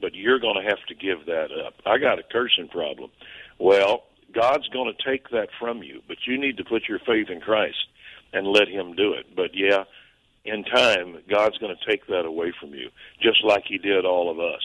but 0.02 0.14
you're 0.14 0.40
going 0.40 0.62
to 0.62 0.68
have 0.68 0.84
to 0.88 0.94
give 0.94 1.24
that 1.26 1.48
up. 1.64 1.74
I 1.86 1.96
got 1.96 2.18
a 2.18 2.22
cursing 2.22 2.68
problem. 2.68 3.10
Well, 3.58 4.02
God's 4.34 4.68
going 4.68 4.92
to 4.92 5.10
take 5.10 5.30
that 5.30 5.48
from 5.58 5.82
you, 5.82 6.02
but 6.08 6.18
you 6.26 6.38
need 6.38 6.58
to 6.58 6.64
put 6.64 6.88
your 6.88 6.98
faith 6.98 7.30
in 7.30 7.40
Christ 7.40 7.78
and 8.32 8.46
let 8.46 8.68
Him 8.68 8.94
do 8.94 9.14
it. 9.14 9.34
But 9.34 9.54
yeah, 9.54 9.84
in 10.44 10.64
time, 10.64 11.18
God's 11.30 11.56
going 11.58 11.74
to 11.74 11.90
take 11.90 12.06
that 12.08 12.24
away 12.26 12.52
from 12.60 12.74
you, 12.74 12.90
just 13.22 13.44
like 13.44 13.64
He 13.66 13.78
did 13.78 14.04
all 14.04 14.30
of 14.30 14.38
us. 14.38 14.62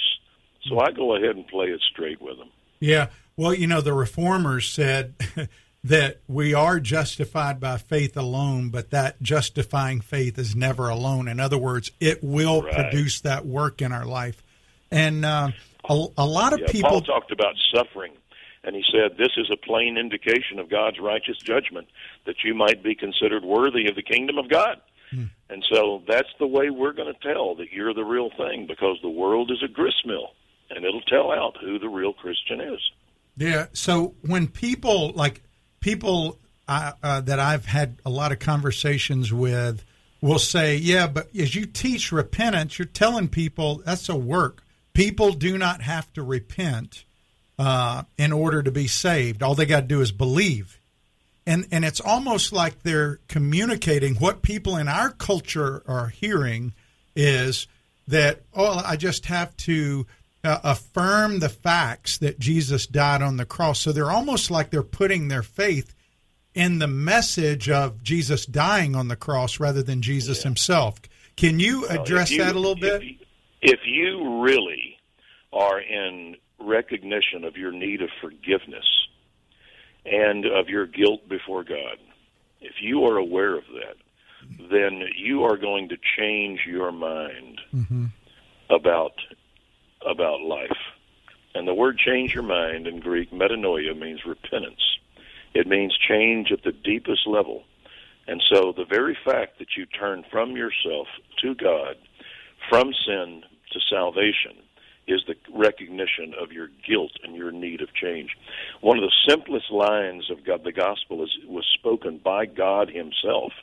So 0.67 0.79
I 0.79 0.91
go 0.91 1.15
ahead 1.15 1.35
and 1.35 1.47
play 1.47 1.67
it 1.67 1.81
straight 1.91 2.21
with 2.21 2.37
Him. 2.37 2.49
Yeah. 2.79 3.07
Well, 3.37 3.53
you 3.53 3.67
know, 3.67 3.81
the 3.81 3.93
reformers 3.93 4.69
said 4.69 5.13
that 5.83 6.21
we 6.27 6.53
are 6.53 6.79
justified 6.79 7.59
by 7.59 7.77
faith 7.77 8.17
alone, 8.17 8.69
but 8.69 8.89
that 8.89 9.21
justifying 9.21 10.01
faith 10.01 10.39
is 10.39 10.55
never 10.55 10.89
alone. 10.89 11.27
In 11.27 11.39
other 11.39 11.57
words, 11.57 11.91
it 11.99 12.23
will 12.23 12.63
right. 12.63 12.73
produce 12.73 13.21
that 13.21 13.45
work 13.45 13.81
in 13.81 13.91
our 13.91 14.05
life. 14.05 14.41
And 14.91 15.25
uh, 15.25 15.49
a, 15.89 16.05
a, 16.17 16.25
lot 16.25 16.53
of 16.53 16.59
yeah, 16.59 16.71
people. 16.71 16.89
Paul 16.89 17.01
talked 17.01 17.31
about 17.31 17.55
suffering, 17.73 18.13
and 18.63 18.75
he 18.75 18.83
said, 18.91 19.17
This 19.17 19.31
is 19.37 19.49
a 19.51 19.57
plain 19.57 19.97
indication 19.97 20.59
of 20.59 20.69
God's 20.69 20.99
righteous 20.99 21.37
judgment, 21.37 21.87
that 22.25 22.35
you 22.43 22.53
might 22.53 22.83
be 22.83 22.95
considered 22.95 23.43
worthy 23.43 23.87
of 23.87 23.95
the 23.95 24.03
kingdom 24.03 24.37
of 24.37 24.49
God. 24.49 24.81
Hmm. 25.11 25.25
And 25.49 25.65
so 25.71 26.03
that's 26.07 26.29
the 26.39 26.47
way 26.47 26.69
we're 26.69 26.93
going 26.93 27.13
to 27.13 27.33
tell 27.33 27.55
that 27.55 27.71
you're 27.71 27.93
the 27.93 28.03
real 28.03 28.29
thing 28.37 28.65
because 28.67 28.97
the 29.01 29.09
world 29.09 29.51
is 29.51 29.63
a 29.63 29.67
grist 29.71 30.05
mill 30.05 30.31
and 30.69 30.83
it'll 30.83 31.01
tell 31.01 31.31
out 31.31 31.57
who 31.61 31.79
the 31.79 31.87
real 31.87 32.13
Christian 32.13 32.59
is. 32.61 32.79
Yeah. 33.37 33.67
So 33.73 34.15
when 34.21 34.47
people 34.47 35.11
like 35.13 35.41
people 35.79 36.37
uh, 36.67 36.93
uh, 37.01 37.21
that 37.21 37.39
I've 37.39 37.65
had 37.65 37.99
a 38.05 38.09
lot 38.09 38.31
of 38.31 38.39
conversations 38.39 39.31
with 39.31 39.83
will 40.21 40.39
say, 40.39 40.75
"Yeah, 40.75 41.07
but 41.07 41.33
as 41.35 41.55
you 41.55 41.65
teach 41.65 42.11
repentance, 42.11 42.77
you're 42.77 42.87
telling 42.87 43.27
people 43.27 43.81
that's 43.85 44.09
a 44.09 44.15
work. 44.15 44.63
People 44.97 45.31
do 45.33 45.57
not 45.57 45.81
have 45.81 46.11
to 46.13 46.23
repent 46.23 47.05
uh, 47.59 48.03
in 48.17 48.33
order 48.33 48.63
to 48.63 48.71
be 48.71 48.87
saved. 48.87 49.43
All 49.43 49.55
they 49.55 49.65
got 49.65 49.81
to 49.81 49.87
do 49.87 50.01
is 50.01 50.11
believe." 50.11 50.77
and 51.47 51.65
and 51.71 51.85
it's 51.85 52.01
almost 52.01 52.53
like 52.53 52.83
they're 52.83 53.19
communicating 53.27 54.15
what 54.15 54.43
people 54.43 54.75
in 54.75 54.87
our 54.87 55.09
culture 55.09 55.81
are 55.87 56.09
hearing 56.09 56.73
is 57.15 57.65
that 58.07 58.41
oh 58.53 58.83
I 58.85 58.97
just 58.97 59.25
have 59.27 59.55
to 59.57 60.05
uh, 60.43 60.59
affirm 60.63 61.39
the 61.39 61.49
facts 61.49 62.19
that 62.19 62.37
Jesus 62.37 62.85
died 62.85 63.23
on 63.23 63.37
the 63.37 63.45
cross 63.45 63.79
so 63.79 63.91
they're 63.91 64.11
almost 64.11 64.51
like 64.51 64.69
they're 64.69 64.83
putting 64.83 65.29
their 65.29 65.41
faith 65.41 65.95
in 66.53 66.79
the 66.79 66.87
message 66.87 67.69
of 67.69 68.03
Jesus 68.03 68.45
dying 68.45 68.95
on 68.95 69.07
the 69.07 69.15
cross 69.15 69.59
rather 69.59 69.81
than 69.81 70.01
Jesus 70.01 70.39
yeah. 70.39 70.49
himself 70.49 70.99
can 71.37 71.59
you 71.59 71.87
address 71.87 72.29
well, 72.29 72.39
you, 72.39 72.43
that 72.43 72.55
a 72.55 72.59
little 72.59 72.75
bit 72.75 73.01
if 73.01 73.03
you 73.03 73.15
really 73.61 74.97
are 75.53 75.79
in 75.79 76.35
recognition 76.59 77.43
of 77.43 77.55
your 77.57 77.71
need 77.71 78.01
of 78.01 78.09
forgiveness 78.21 78.85
and 80.05 80.45
of 80.45 80.69
your 80.69 80.85
guilt 80.85 81.27
before 81.27 81.63
God. 81.63 81.97
If 82.61 82.75
you 82.81 83.05
are 83.05 83.17
aware 83.17 83.55
of 83.55 83.63
that, 83.73 83.97
then 84.71 85.03
you 85.15 85.43
are 85.43 85.57
going 85.57 85.89
to 85.89 85.97
change 86.17 86.61
your 86.65 86.91
mind 86.91 87.61
mm-hmm. 87.73 88.05
about 88.69 89.13
about 90.05 90.41
life. 90.41 90.77
And 91.53 91.67
the 91.67 91.73
word 91.73 91.97
change 91.97 92.33
your 92.33 92.43
mind 92.43 92.87
in 92.87 92.99
Greek, 92.99 93.31
metanoia, 93.31 93.97
means 93.97 94.25
repentance. 94.25 94.81
It 95.53 95.67
means 95.67 95.97
change 96.07 96.51
at 96.51 96.63
the 96.63 96.71
deepest 96.71 97.25
level. 97.25 97.63
And 98.27 98.43
so 98.51 98.73
the 98.75 98.85
very 98.85 99.17
fact 99.25 99.57
that 99.59 99.75
you 99.75 99.85
turn 99.85 100.23
from 100.31 100.55
yourself 100.55 101.07
to 101.41 101.55
God, 101.55 101.95
from 102.69 102.93
sin 103.05 103.43
to 103.71 103.79
salvation, 103.89 104.63
is 105.07 105.21
the 105.25 105.35
recognition 105.53 106.33
of 106.39 106.51
your 106.51 106.67
guilt 106.87 107.11
and 107.23 107.35
your 107.35 107.51
need 107.51 107.81
of 107.81 107.93
change. 107.93 108.31
One 108.81 108.97
of 108.97 109.03
the 109.03 109.15
simplest 109.27 109.71
lines 109.71 110.29
of 110.29 110.45
God, 110.45 110.63
the 110.63 110.73
gospel 110.73 111.23
is, 111.23 111.29
was 111.47 111.65
spoken 111.73 112.19
by 112.23 112.45
God 112.45 112.89
Himself 112.89 113.53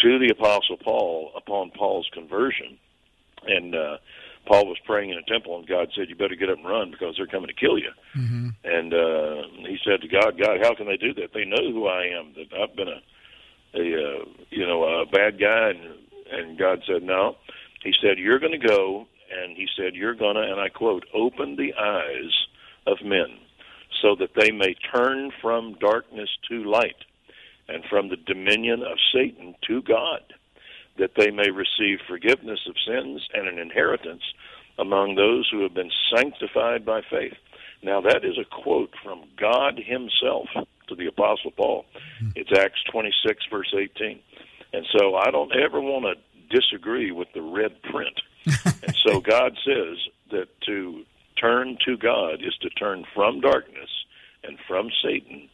to 0.00 0.18
the 0.18 0.30
Apostle 0.30 0.76
Paul 0.76 1.32
upon 1.36 1.70
Paul's 1.70 2.08
conversion. 2.12 2.78
And 3.46 3.74
uh, 3.74 3.96
Paul 4.46 4.66
was 4.66 4.78
praying 4.84 5.10
in 5.10 5.18
a 5.18 5.22
temple, 5.22 5.58
and 5.58 5.66
God 5.66 5.88
said, 5.94 6.08
"You 6.08 6.14
better 6.14 6.34
get 6.34 6.50
up 6.50 6.58
and 6.58 6.66
run 6.66 6.90
because 6.90 7.14
they're 7.16 7.26
coming 7.26 7.48
to 7.48 7.54
kill 7.54 7.78
you." 7.78 7.90
Mm-hmm. 8.16 8.48
And 8.64 8.94
uh, 8.94 9.68
he 9.68 9.78
said 9.84 10.00
to 10.02 10.08
God, 10.08 10.38
"God, 10.40 10.58
how 10.62 10.74
can 10.74 10.86
they 10.86 10.96
do 10.96 11.12
that? 11.14 11.32
They 11.34 11.44
know 11.44 11.70
who 11.72 11.86
I 11.86 12.06
am. 12.06 12.34
That 12.34 12.56
I've 12.58 12.76
been 12.76 12.88
a, 12.88 13.00
a 13.74 13.80
uh, 13.80 14.24
you 14.50 14.66
know, 14.66 14.84
a 14.84 15.06
bad 15.06 15.38
guy." 15.40 15.70
And 15.70 15.98
and 16.30 16.58
God 16.58 16.82
said, 16.86 17.02
"No." 17.02 17.36
He 17.82 17.92
said, 18.00 18.18
"You're 18.18 18.38
going 18.38 18.58
to 18.58 18.66
go 18.66 19.06
and 19.30 19.56
he 19.56 19.66
said, 19.76 19.94
You're 19.94 20.14
going 20.14 20.36
to, 20.36 20.42
and 20.42 20.60
I 20.60 20.68
quote, 20.68 21.04
open 21.14 21.56
the 21.56 21.74
eyes 21.74 22.32
of 22.86 22.98
men 23.04 23.38
so 24.02 24.14
that 24.16 24.30
they 24.36 24.50
may 24.50 24.74
turn 24.94 25.30
from 25.40 25.76
darkness 25.80 26.28
to 26.48 26.64
light 26.64 27.04
and 27.68 27.84
from 27.88 28.08
the 28.08 28.16
dominion 28.16 28.82
of 28.82 28.98
Satan 29.12 29.54
to 29.66 29.82
God, 29.82 30.22
that 30.98 31.12
they 31.16 31.30
may 31.30 31.50
receive 31.50 31.98
forgiveness 32.06 32.60
of 32.68 32.74
sins 32.86 33.26
and 33.34 33.48
an 33.48 33.58
inheritance 33.58 34.22
among 34.78 35.14
those 35.14 35.48
who 35.50 35.62
have 35.62 35.74
been 35.74 35.90
sanctified 36.14 36.84
by 36.84 37.00
faith. 37.10 37.34
Now, 37.82 38.00
that 38.02 38.24
is 38.24 38.38
a 38.38 38.62
quote 38.62 38.92
from 39.02 39.24
God 39.38 39.80
Himself 39.84 40.48
to 40.88 40.94
the 40.94 41.06
Apostle 41.06 41.50
Paul. 41.50 41.86
Hmm. 42.20 42.28
It's 42.36 42.56
Acts 42.56 42.82
26, 42.92 43.44
verse 43.50 43.74
18. 43.76 44.20
And 44.72 44.86
so 44.96 45.16
I 45.16 45.30
don't 45.30 45.52
ever 45.56 45.80
want 45.80 46.04
to 46.04 46.14
disagree 46.50 47.10
with 47.10 47.28
the 47.34 47.42
red 47.42 47.82
print 47.82 48.20
and 48.46 48.96
so 49.04 49.20
God 49.28 49.56
says 49.64 49.98
that 50.30 50.48
to 50.66 51.04
turn 51.40 51.78
to 51.84 51.96
God 51.96 52.42
is 52.42 52.56
to 52.62 52.70
turn 52.70 53.04
from 53.14 53.40
darkness 53.40 53.90
and 54.44 54.58
from 54.66 54.90
Satan 55.02 55.48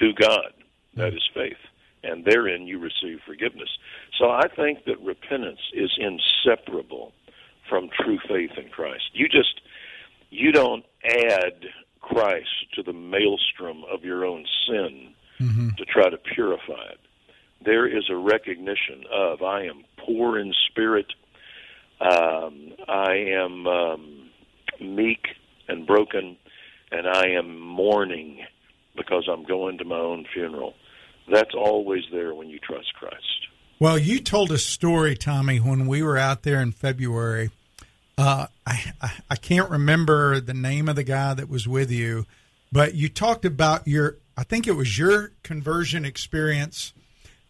to 0.00 0.12
God. 0.14 0.52
That 0.94 1.14
is 1.14 1.28
faith. 1.34 1.56
And 2.02 2.24
therein 2.24 2.66
you 2.66 2.78
receive 2.78 3.20
forgiveness. 3.24 3.68
So 4.18 4.30
I 4.30 4.48
think 4.48 4.84
that 4.86 5.00
repentance 5.00 5.60
is 5.72 5.90
inseparable 5.98 7.12
from 7.68 7.88
true 8.00 8.18
faith 8.28 8.50
in 8.56 8.68
Christ. 8.70 9.04
You 9.12 9.28
just 9.28 9.60
you 10.30 10.50
don't 10.50 10.84
add 11.04 11.66
Christ 12.00 12.72
to 12.74 12.82
the 12.82 12.92
maelstrom 12.92 13.84
of 13.90 14.04
your 14.04 14.24
own 14.24 14.44
sin 14.66 15.14
mm-hmm. 15.40 15.68
to 15.76 15.84
try 15.84 16.10
to 16.10 16.16
purify 16.16 16.86
it. 16.90 16.98
There 17.64 17.86
is 17.86 18.10
a 18.10 18.16
recognition 18.16 19.04
of 19.12 19.42
I 19.42 19.64
am 19.64 19.84
poor 20.04 20.38
in 20.38 20.52
spirit. 20.70 21.06
Um, 22.00 22.72
I 22.88 23.12
am 23.14 23.66
um, 23.66 24.30
meek 24.80 25.26
and 25.68 25.86
broken, 25.86 26.36
and 26.90 27.06
I 27.06 27.28
am 27.38 27.60
mourning 27.60 28.40
because 28.96 29.28
I'm 29.32 29.44
going 29.44 29.78
to 29.78 29.84
my 29.84 29.98
own 29.98 30.26
funeral. 30.32 30.74
That's 31.30 31.54
always 31.54 32.02
there 32.12 32.34
when 32.34 32.48
you 32.48 32.58
trust 32.58 32.92
Christ. 32.94 33.46
Well, 33.78 33.98
you 33.98 34.20
told 34.20 34.50
a 34.52 34.58
story, 34.58 35.16
Tommy, 35.16 35.58
when 35.58 35.86
we 35.86 36.02
were 36.02 36.18
out 36.18 36.42
there 36.42 36.60
in 36.60 36.72
February. 36.72 37.50
Uh, 38.18 38.46
I, 38.66 38.92
I, 39.00 39.12
I 39.30 39.36
can't 39.36 39.70
remember 39.70 40.40
the 40.40 40.54
name 40.54 40.88
of 40.88 40.96
the 40.96 41.02
guy 41.02 41.34
that 41.34 41.48
was 41.48 41.66
with 41.66 41.90
you, 41.90 42.26
but 42.70 42.94
you 42.94 43.08
talked 43.08 43.44
about 43.44 43.88
your. 43.88 44.18
I 44.36 44.44
think 44.44 44.66
it 44.66 44.72
was 44.72 44.98
your 44.98 45.32
conversion 45.42 46.04
experience 46.04 46.92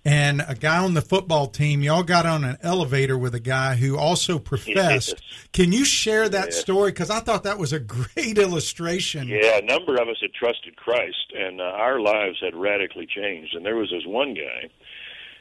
and 0.04 0.42
a 0.48 0.54
guy 0.54 0.78
on 0.78 0.94
the 0.94 1.00
football 1.00 1.46
team. 1.46 1.82
Y'all 1.82 2.02
got 2.02 2.26
on 2.26 2.44
an 2.44 2.58
elevator 2.62 3.16
with 3.16 3.34
a 3.34 3.40
guy 3.40 3.76
who 3.76 3.96
also 3.96 4.38
professed. 4.38 5.14
Yes. 5.16 5.48
Can 5.52 5.72
you 5.72 5.84
share 5.84 6.28
that 6.28 6.52
story? 6.52 6.90
Because 6.90 7.10
I 7.10 7.20
thought 7.20 7.44
that 7.44 7.58
was 7.58 7.72
a 7.72 7.80
great 7.80 8.38
illustration. 8.38 9.28
Yeah, 9.28 9.58
a 9.58 9.62
number 9.62 9.94
of 9.94 10.08
us 10.08 10.16
had 10.20 10.32
trusted 10.34 10.76
Christ, 10.76 11.32
and 11.36 11.60
uh, 11.60 11.64
our 11.64 12.00
lives 12.00 12.38
had 12.40 12.54
radically 12.54 13.06
changed. 13.06 13.54
And 13.54 13.64
there 13.64 13.76
was 13.76 13.90
this 13.90 14.04
one 14.04 14.34
guy, 14.34 14.70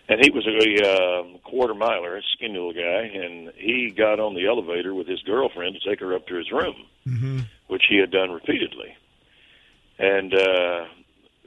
and 0.07 0.23
he 0.23 0.29
was 0.29 0.45
a 0.45 0.87
uh, 0.87 1.37
quarter 1.39 1.73
miler, 1.73 2.17
a 2.17 2.21
skinny 2.33 2.53
little 2.53 2.73
guy, 2.73 3.11
and 3.13 3.51
he 3.55 3.91
got 3.95 4.19
on 4.19 4.35
the 4.35 4.47
elevator 4.47 4.93
with 4.93 5.07
his 5.07 5.21
girlfriend 5.23 5.75
to 5.75 5.89
take 5.89 5.99
her 6.01 6.13
up 6.13 6.27
to 6.27 6.35
his 6.35 6.51
room, 6.51 6.85
mm-hmm. 7.07 7.39
which 7.67 7.83
he 7.89 7.97
had 7.97 8.11
done 8.11 8.29
repeatedly. 8.29 8.95
And 9.97 10.33
uh, 10.33 10.85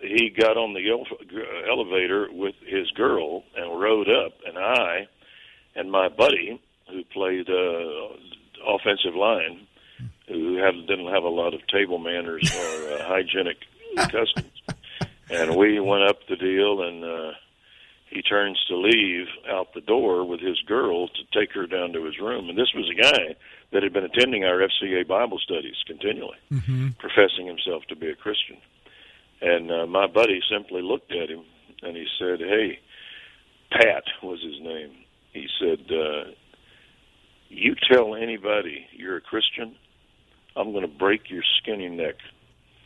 he 0.00 0.30
got 0.30 0.56
on 0.56 0.74
the 0.74 0.90
elevator 1.70 2.28
with 2.30 2.54
his 2.66 2.90
girl 2.92 3.44
and 3.56 3.80
rode 3.80 4.08
up, 4.08 4.32
and 4.46 4.58
I 4.58 5.08
and 5.74 5.90
my 5.90 6.08
buddy, 6.08 6.60
who 6.90 7.04
played 7.04 7.48
uh, 7.48 8.72
offensive 8.74 9.14
line, 9.14 9.66
who 10.28 10.56
have, 10.56 10.74
didn't 10.86 11.12
have 11.12 11.24
a 11.24 11.28
lot 11.28 11.54
of 11.54 11.66
table 11.66 11.98
manners 11.98 12.50
or 12.54 12.92
uh, 12.92 13.04
hygienic 13.06 13.58
customs, 13.96 14.62
and 15.30 15.56
we 15.56 15.80
went 15.80 16.04
up 16.04 16.18
the 16.28 16.36
deal, 16.36 16.82
and 16.82 17.04
uh, 17.04 17.32
he 18.10 18.22
turns 18.22 18.62
to 18.68 18.76
leave 18.76 19.26
out 19.50 19.74
the 19.74 19.80
door 19.80 20.24
with 20.24 20.40
his 20.40 20.60
girl 20.62 21.08
to 21.08 21.38
take 21.38 21.52
her 21.52 21.66
down 21.66 21.92
to 21.92 22.04
his 22.04 22.18
room, 22.18 22.48
and 22.48 22.58
this 22.58 22.72
was 22.74 22.90
a 22.90 23.02
guy 23.02 23.34
that 23.72 23.82
had 23.82 23.92
been 23.92 24.04
attending 24.04 24.44
our 24.44 24.58
FCA 24.58 25.06
Bible 25.06 25.38
studies 25.38 25.76
continually, 25.86 26.38
mm-hmm. 26.52 26.90
professing 26.98 27.46
himself 27.46 27.84
to 27.88 27.96
be 27.96 28.08
a 28.08 28.14
Christian. 28.14 28.56
And 29.44 29.70
uh, 29.70 29.86
my 29.86 30.06
buddy 30.06 30.40
simply 30.50 30.80
looked 30.80 31.12
at 31.12 31.28
him 31.28 31.44
and 31.82 31.94
he 31.94 32.06
said, 32.18 32.40
"Hey, 32.40 32.78
Pat 33.70 34.04
was 34.22 34.40
his 34.42 34.58
name." 34.62 34.92
He 35.34 35.46
said, 35.60 35.80
uh, 35.90 36.30
"You 37.50 37.74
tell 37.92 38.14
anybody 38.14 38.86
you're 38.92 39.18
a 39.18 39.20
Christian, 39.20 39.76
I'm 40.56 40.72
going 40.72 40.88
to 40.88 40.98
break 40.98 41.28
your 41.28 41.42
skinny 41.60 41.90
neck." 41.90 42.14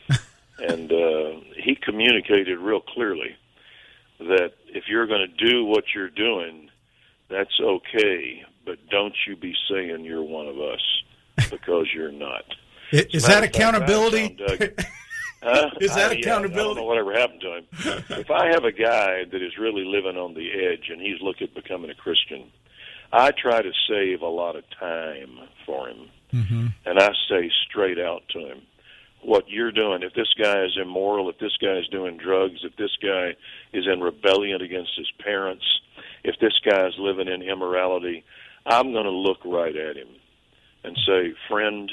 and 0.59 0.91
uh, 0.91 1.39
he 1.55 1.77
communicated 1.81 2.59
real 2.59 2.81
clearly 2.81 3.37
that 4.19 4.51
if 4.67 4.83
you're 4.89 5.07
going 5.07 5.25
to 5.29 5.45
do 5.45 5.63
what 5.63 5.85
you're 5.95 6.09
doing, 6.09 6.69
that's 7.29 7.57
okay, 7.61 8.43
but 8.65 8.77
don't 8.89 9.15
you 9.25 9.37
be 9.37 9.55
saying 9.71 10.03
you're 10.03 10.23
one 10.23 10.47
of 10.47 10.59
us 10.59 11.03
because 11.49 11.87
you're 11.93 12.11
not. 12.11 12.43
Is 12.91 13.23
that 13.27 13.43
accountability? 13.43 14.37
Uh, 15.41 15.69
is 15.79 15.93
that 15.95 16.11
I, 16.11 16.15
accountability? 16.15 16.55
Yeah, 16.55 16.61
I 16.61 16.65
don't 16.65 16.75
know 16.77 16.83
whatever 16.83 17.13
happened 17.13 17.41
to 17.41 17.55
him. 17.57 17.65
if 18.19 18.29
I 18.29 18.47
have 18.47 18.65
a 18.65 18.71
guy 18.71 19.23
that 19.31 19.41
is 19.41 19.57
really 19.57 19.85
living 19.85 20.17
on 20.17 20.33
the 20.33 20.49
edge 20.51 20.89
and 20.89 21.01
he's 21.01 21.21
looking 21.21 21.47
at 21.47 21.53
becoming 21.53 21.89
a 21.89 21.95
Christian, 21.95 22.51
I 23.11 23.31
try 23.31 23.61
to 23.61 23.71
save 23.87 24.21
a 24.21 24.27
lot 24.27 24.55
of 24.55 24.63
time 24.79 25.39
for 25.65 25.89
him, 25.89 26.09
mm-hmm. 26.33 26.67
and 26.85 26.99
I 26.99 27.09
say 27.29 27.49
straight 27.67 27.99
out 27.99 28.23
to 28.29 28.39
him, 28.39 28.61
"What 29.21 29.49
you're 29.49 29.71
doing. 29.71 30.03
If 30.03 30.13
this 30.13 30.33
guy 30.37 30.63
is 30.63 30.77
immoral, 30.79 31.29
if 31.29 31.39
this 31.39 31.57
guy 31.61 31.77
is 31.77 31.87
doing 31.87 32.17
drugs, 32.17 32.59
if 32.63 32.75
this 32.75 32.95
guy 33.01 33.35
is 33.73 33.87
in 33.87 34.01
rebellion 34.01 34.61
against 34.61 34.95
his 34.95 35.11
parents, 35.23 35.65
if 36.23 36.35
this 36.39 36.59
guy 36.63 36.87
is 36.87 36.93
living 36.99 37.27
in 37.27 37.41
immorality, 37.41 38.23
I'm 38.65 38.91
going 38.91 39.05
to 39.05 39.11
look 39.11 39.39
right 39.45 39.75
at 39.75 39.95
him 39.95 40.09
and 40.83 40.97
say, 41.07 41.33
friend." 41.47 41.91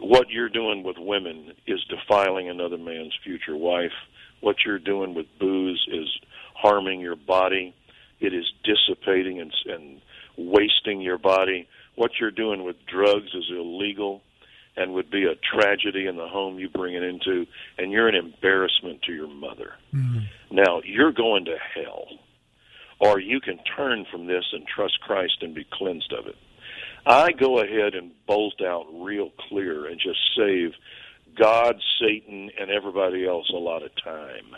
What 0.00 0.30
you're 0.30 0.48
doing 0.48 0.82
with 0.82 0.96
women 0.98 1.52
is 1.66 1.84
defiling 1.84 2.48
another 2.48 2.78
man's 2.78 3.16
future 3.24 3.56
wife. 3.56 3.92
What 4.40 4.56
you're 4.64 4.78
doing 4.78 5.14
with 5.14 5.26
booze 5.38 5.86
is 5.90 6.08
harming 6.54 7.00
your 7.00 7.16
body. 7.16 7.74
It 8.20 8.34
is 8.34 8.44
dissipating 8.64 9.40
and, 9.40 9.52
and 9.66 10.00
wasting 10.36 11.00
your 11.00 11.18
body. 11.18 11.68
What 11.96 12.12
you're 12.20 12.30
doing 12.30 12.64
with 12.64 12.76
drugs 12.86 13.34
is 13.34 13.50
illegal 13.50 14.22
and 14.76 14.94
would 14.94 15.10
be 15.10 15.24
a 15.24 15.34
tragedy 15.54 16.06
in 16.06 16.16
the 16.16 16.28
home 16.28 16.58
you 16.58 16.68
bring 16.68 16.94
it 16.94 17.02
into, 17.02 17.46
and 17.76 17.92
you're 17.92 18.08
an 18.08 18.14
embarrassment 18.14 19.02
to 19.02 19.12
your 19.12 19.28
mother. 19.28 19.74
Mm-hmm. 19.92 20.20
Now, 20.50 20.80
you're 20.84 21.12
going 21.12 21.44
to 21.44 21.56
hell. 21.74 22.06
Or 22.98 23.18
you 23.18 23.40
can 23.40 23.58
turn 23.76 24.06
from 24.10 24.26
this 24.26 24.44
and 24.52 24.66
trust 24.66 25.00
Christ 25.00 25.38
and 25.42 25.54
be 25.54 25.66
cleansed 25.70 26.12
of 26.12 26.26
it. 26.26 26.36
I 27.06 27.32
go 27.32 27.60
ahead 27.60 27.94
and 27.94 28.12
bolt 28.26 28.60
out 28.62 28.86
real 28.92 29.30
clear 29.48 29.86
and 29.86 30.00
just 30.00 30.20
save 30.36 30.72
God, 31.36 31.76
Satan, 32.00 32.50
and 32.58 32.70
everybody 32.70 33.26
else 33.26 33.50
a 33.50 33.58
lot 33.58 33.82
of 33.82 33.90
time, 34.02 34.56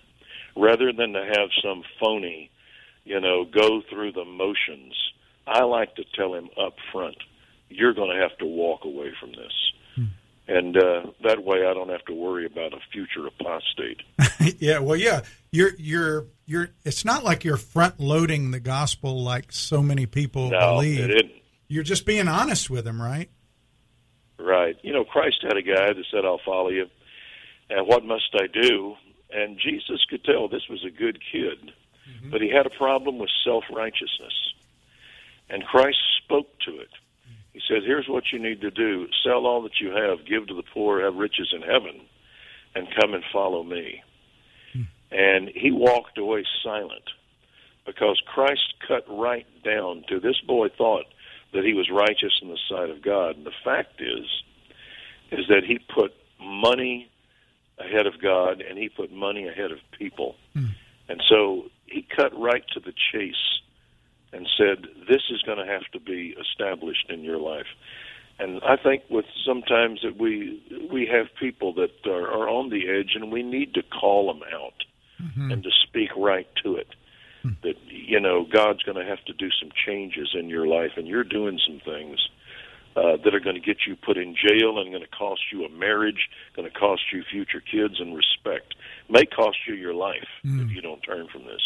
rather 0.56 0.92
than 0.92 1.12
to 1.12 1.24
have 1.24 1.48
some 1.62 1.82
phony, 2.00 2.50
you 3.04 3.20
know, 3.20 3.44
go 3.44 3.82
through 3.90 4.12
the 4.12 4.24
motions. 4.24 4.94
I 5.46 5.62
like 5.64 5.94
to 5.96 6.04
tell 6.16 6.34
him 6.34 6.48
up 6.60 6.74
front, 6.92 7.16
you're 7.68 7.94
going 7.94 8.14
to 8.14 8.22
have 8.22 8.36
to 8.38 8.46
walk 8.46 8.84
away 8.84 9.12
from 9.20 9.30
this. 9.32 9.72
Hmm. 9.94 10.04
And 10.46 10.76
uh, 10.76 11.02
that 11.22 11.44
way, 11.44 11.66
I 11.66 11.72
don't 11.72 11.90
have 11.90 12.04
to 12.06 12.14
worry 12.14 12.46
about 12.46 12.72
a 12.72 12.78
future 12.92 13.26
apostate. 13.26 14.02
yeah, 14.58 14.80
well, 14.80 14.96
yeah, 14.96 15.22
you're 15.50 15.72
you're 15.78 16.26
you're. 16.44 16.68
It's 16.84 17.04
not 17.04 17.24
like 17.24 17.44
you're 17.44 17.56
front 17.56 18.00
loading 18.00 18.50
the 18.50 18.60
gospel 18.60 19.22
like 19.22 19.52
so 19.52 19.82
many 19.82 20.04
people 20.04 20.50
no, 20.50 20.74
believe. 20.74 21.00
it 21.00 21.10
isn't 21.10 21.43
you're 21.68 21.82
just 21.82 22.06
being 22.06 22.28
honest 22.28 22.70
with 22.70 22.86
him, 22.86 23.00
right? 23.00 23.30
Right. 24.38 24.76
You 24.82 24.92
know, 24.92 25.04
Christ 25.04 25.38
had 25.42 25.56
a 25.56 25.62
guy 25.62 25.92
that 25.92 26.04
said, 26.10 26.24
I'll 26.24 26.40
follow 26.44 26.70
you. 26.70 26.86
And 27.70 27.86
what 27.86 28.04
must 28.04 28.34
I 28.34 28.46
do? 28.46 28.94
And 29.30 29.58
Jesus 29.58 30.04
could 30.08 30.24
tell 30.24 30.48
this 30.48 30.68
was 30.68 30.84
a 30.84 30.90
good 30.90 31.18
kid, 31.32 31.72
mm-hmm. 32.08 32.30
but 32.30 32.40
he 32.40 32.50
had 32.50 32.66
a 32.66 32.70
problem 32.70 33.18
with 33.18 33.30
self 33.44 33.64
righteousness. 33.74 34.54
And 35.48 35.64
Christ 35.64 35.98
spoke 36.22 36.58
to 36.66 36.78
it. 36.78 36.90
He 37.54 37.60
said, 37.68 37.84
Here's 37.86 38.08
what 38.08 38.24
you 38.32 38.38
need 38.38 38.60
to 38.62 38.70
do 38.70 39.06
sell 39.24 39.46
all 39.46 39.62
that 39.62 39.80
you 39.80 39.90
have, 39.90 40.26
give 40.26 40.48
to 40.48 40.54
the 40.54 40.64
poor, 40.74 41.00
have 41.02 41.14
riches 41.14 41.54
in 41.54 41.62
heaven, 41.62 42.00
and 42.74 42.88
come 43.00 43.14
and 43.14 43.24
follow 43.32 43.62
me. 43.62 44.02
Mm. 44.76 44.86
And 45.12 45.48
he 45.54 45.70
walked 45.70 46.18
away 46.18 46.44
silent 46.62 47.04
because 47.86 48.20
Christ 48.26 48.74
cut 48.86 49.04
right 49.08 49.46
down 49.62 50.04
to 50.08 50.18
this 50.18 50.40
boy 50.46 50.68
thought 50.76 51.06
that 51.54 51.64
he 51.64 51.72
was 51.72 51.88
righteous 51.90 52.32
in 52.42 52.48
the 52.48 52.58
sight 52.68 52.90
of 52.90 53.00
God. 53.00 53.36
And 53.36 53.46
the 53.46 53.52
fact 53.64 54.00
is, 54.00 54.26
is 55.30 55.46
that 55.48 55.62
he 55.66 55.78
put 55.78 56.12
money 56.40 57.10
ahead 57.78 58.06
of 58.06 58.20
God 58.20 58.60
and 58.60 58.78
he 58.78 58.88
put 58.88 59.10
money 59.12 59.48
ahead 59.48 59.70
of 59.70 59.78
people. 59.98 60.36
Mm. 60.54 60.74
And 61.08 61.22
so 61.28 61.64
he 61.86 62.06
cut 62.14 62.38
right 62.38 62.64
to 62.74 62.80
the 62.80 62.92
chase 63.12 63.60
and 64.32 64.48
said, 64.58 64.86
"This 65.08 65.22
is 65.30 65.42
going 65.42 65.58
to 65.58 65.66
have 65.66 65.86
to 65.92 66.00
be 66.00 66.34
established 66.40 67.08
in 67.08 67.22
your 67.22 67.38
life." 67.38 67.66
And 68.38 68.60
I 68.64 68.76
think 68.76 69.04
with 69.08 69.26
sometimes 69.46 70.00
that 70.02 70.18
we 70.18 70.60
we 70.90 71.06
have 71.06 71.26
people 71.38 71.72
that 71.74 71.92
are, 72.06 72.28
are 72.28 72.48
on 72.48 72.70
the 72.70 72.88
edge, 72.88 73.12
and 73.14 73.30
we 73.30 73.42
need 73.42 73.74
to 73.74 73.82
call 73.82 74.32
them 74.32 74.42
out 74.52 74.84
mm-hmm. 75.22 75.52
and 75.52 75.62
to 75.62 75.70
speak 75.86 76.10
right 76.16 76.48
to 76.64 76.76
it 76.76 76.88
that 77.62 77.74
you 77.88 78.20
know 78.20 78.46
God's 78.50 78.82
going 78.82 78.96
to 78.96 79.04
have 79.04 79.24
to 79.26 79.32
do 79.32 79.48
some 79.60 79.70
changes 79.86 80.34
in 80.38 80.48
your 80.48 80.66
life, 80.66 80.92
and 80.96 81.06
you're 81.06 81.24
doing 81.24 81.58
some 81.66 81.80
things 81.84 82.18
uh, 82.96 83.16
that 83.24 83.34
are 83.34 83.40
going 83.40 83.56
to 83.56 83.60
get 83.60 83.78
you 83.86 83.96
put 83.96 84.16
in 84.16 84.34
jail 84.34 84.78
and 84.78 84.90
going 84.90 85.02
to 85.02 85.16
cost 85.16 85.40
you 85.52 85.64
a 85.64 85.68
marriage, 85.68 86.28
going 86.54 86.70
to 86.70 86.78
cost 86.78 87.02
you 87.12 87.22
future 87.30 87.60
kids 87.60 88.00
and 88.00 88.16
respect. 88.16 88.74
May 89.08 89.24
cost 89.24 89.58
you 89.66 89.74
your 89.74 89.94
life 89.94 90.28
mm. 90.44 90.64
if 90.64 90.70
you 90.70 90.80
don't 90.80 91.00
turn 91.00 91.28
from 91.32 91.42
this. 91.44 91.62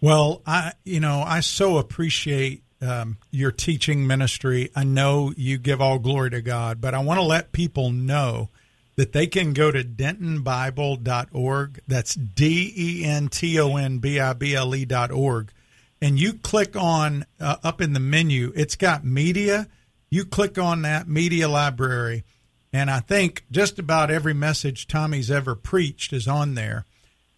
Well, 0.00 0.42
I 0.46 0.72
you 0.84 1.00
know 1.00 1.22
I 1.26 1.40
so 1.40 1.78
appreciate 1.78 2.62
um, 2.80 3.18
your 3.30 3.52
teaching 3.52 4.06
ministry. 4.06 4.70
I 4.74 4.84
know 4.84 5.32
you 5.36 5.58
give 5.58 5.80
all 5.80 5.98
glory 5.98 6.30
to 6.30 6.42
God, 6.42 6.80
but 6.80 6.94
I 6.94 6.98
want 6.98 7.18
to 7.18 7.24
let 7.24 7.52
people 7.52 7.90
know 7.90 8.50
that 8.96 9.12
they 9.12 9.26
can 9.26 9.52
go 9.52 9.70
to 9.70 9.82
dentonbible.org. 9.82 11.80
That's 11.86 12.14
D 12.14 12.72
E 12.76 13.04
N 13.04 13.28
T 13.28 13.58
O 13.58 13.76
N 13.76 13.98
B 13.98 14.20
I 14.20 14.32
B 14.32 14.54
L 14.54 14.74
E 14.74 14.84
dot 14.84 15.10
org. 15.10 15.52
And 16.00 16.18
you 16.18 16.34
click 16.34 16.76
on 16.76 17.24
uh, 17.40 17.56
up 17.62 17.80
in 17.80 17.92
the 17.92 18.00
menu, 18.00 18.52
it's 18.56 18.76
got 18.76 19.04
media. 19.04 19.68
You 20.10 20.24
click 20.24 20.58
on 20.58 20.82
that 20.82 21.08
media 21.08 21.48
library, 21.48 22.24
and 22.72 22.90
I 22.90 23.00
think 23.00 23.44
just 23.50 23.78
about 23.78 24.10
every 24.10 24.34
message 24.34 24.86
Tommy's 24.86 25.30
ever 25.30 25.54
preached 25.54 26.12
is 26.12 26.28
on 26.28 26.54
there. 26.54 26.84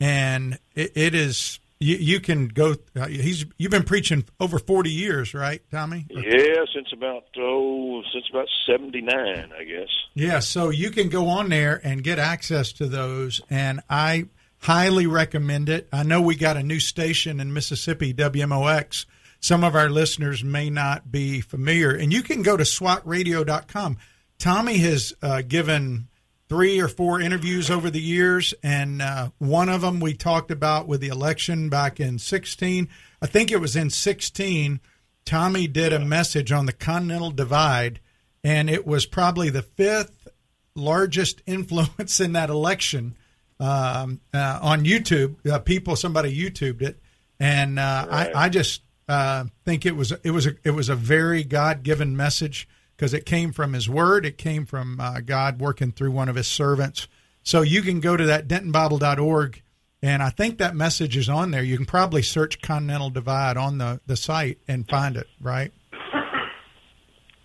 And 0.00 0.58
it, 0.74 0.92
it 0.96 1.14
is 1.14 1.60
you, 1.80 1.96
you 1.96 2.20
can 2.20 2.48
go. 2.48 2.74
Uh, 2.96 3.06
he's 3.06 3.44
you've 3.58 3.70
been 3.70 3.84
preaching 3.84 4.24
over 4.40 4.58
forty 4.58 4.90
years, 4.90 5.34
right, 5.34 5.62
Tommy? 5.70 6.06
Yeah, 6.08 6.64
since 6.74 6.88
about 6.92 7.24
oh, 7.38 8.02
since 8.12 8.24
about 8.30 8.48
seventy 8.66 9.00
nine, 9.00 9.52
I 9.58 9.64
guess. 9.64 9.88
Yeah, 10.14 10.38
so 10.38 10.70
you 10.70 10.90
can 10.90 11.08
go 11.08 11.28
on 11.28 11.48
there 11.48 11.80
and 11.84 12.02
get 12.02 12.18
access 12.18 12.72
to 12.74 12.86
those, 12.86 13.40
and 13.50 13.80
I 13.90 14.26
highly 14.58 15.06
recommend 15.06 15.68
it. 15.68 15.88
I 15.92 16.04
know 16.04 16.22
we 16.22 16.36
got 16.36 16.56
a 16.56 16.62
new 16.62 16.80
station 16.80 17.40
in 17.40 17.52
Mississippi, 17.52 18.14
WMOX. 18.14 19.04
Some 19.40 19.62
of 19.62 19.74
our 19.74 19.90
listeners 19.90 20.42
may 20.42 20.70
not 20.70 21.12
be 21.12 21.42
familiar, 21.42 21.90
and 21.90 22.12
you 22.12 22.22
can 22.22 22.42
go 22.42 22.56
to 22.56 22.64
SWATradio.com. 22.64 23.98
Tommy 24.38 24.78
has 24.78 25.12
uh, 25.22 25.42
given 25.42 26.08
three 26.48 26.80
or 26.80 26.88
four 26.88 27.20
interviews 27.20 27.70
over 27.70 27.90
the 27.90 28.00
years, 28.00 28.54
and 28.62 29.00
uh, 29.00 29.30
one 29.38 29.68
of 29.68 29.80
them 29.80 30.00
we 30.00 30.14
talked 30.14 30.50
about 30.50 30.86
with 30.86 31.00
the 31.00 31.08
election 31.08 31.68
back 31.68 32.00
in 32.00 32.18
16. 32.18 32.88
I 33.22 33.26
think 33.26 33.50
it 33.50 33.60
was 33.60 33.76
in 33.76 33.90
16. 33.90 34.80
Tommy 35.24 35.66
did 35.66 35.92
a 35.92 35.98
message 35.98 36.52
on 36.52 36.66
the 36.66 36.72
Continental 36.72 37.30
Divide, 37.30 38.00
and 38.42 38.68
it 38.68 38.86
was 38.86 39.06
probably 39.06 39.48
the 39.50 39.62
fifth 39.62 40.28
largest 40.74 41.42
influence 41.46 42.20
in 42.20 42.32
that 42.32 42.50
election 42.50 43.16
um, 43.60 44.20
uh, 44.32 44.58
on 44.60 44.84
YouTube. 44.84 45.36
Uh, 45.48 45.58
people, 45.58 45.96
somebody 45.96 46.36
YouTubed 46.36 46.82
it, 46.82 47.00
and 47.40 47.78
uh, 47.78 48.06
right. 48.10 48.34
I, 48.34 48.44
I, 48.44 48.48
just 48.48 48.82
uh, 49.08 49.44
think 49.64 49.86
it 49.86 49.96
was 49.96 50.12
it 50.22 50.30
was 50.30 50.46
a, 50.46 50.54
it 50.64 50.72
was 50.72 50.88
a 50.88 50.96
very 50.96 51.44
God 51.44 51.82
given 51.82 52.16
message 52.16 52.68
because 52.96 53.14
it 53.14 53.26
came 53.26 53.52
from 53.52 53.72
His 53.72 53.88
Word. 53.88 54.24
It 54.26 54.38
came 54.38 54.66
from 54.66 55.00
uh, 55.00 55.20
God 55.20 55.60
working 55.60 55.92
through 55.92 56.12
one 56.12 56.28
of 56.28 56.36
His 56.36 56.46
servants. 56.46 57.08
So 57.42 57.62
you 57.62 57.82
can 57.82 58.00
go 58.00 58.16
to 58.16 58.24
that 58.26 58.48
dentonbible.org, 58.48 59.62
and 60.02 60.22
I 60.22 60.30
think 60.30 60.58
that 60.58 60.74
message 60.74 61.16
is 61.16 61.28
on 61.28 61.50
there. 61.50 61.62
You 61.62 61.76
can 61.76 61.86
probably 61.86 62.22
search 62.22 62.62
Continental 62.62 63.10
Divide 63.10 63.56
on 63.56 63.78
the, 63.78 64.00
the 64.06 64.16
site 64.16 64.58
and 64.66 64.88
find 64.88 65.16
it, 65.16 65.26
right? 65.40 65.72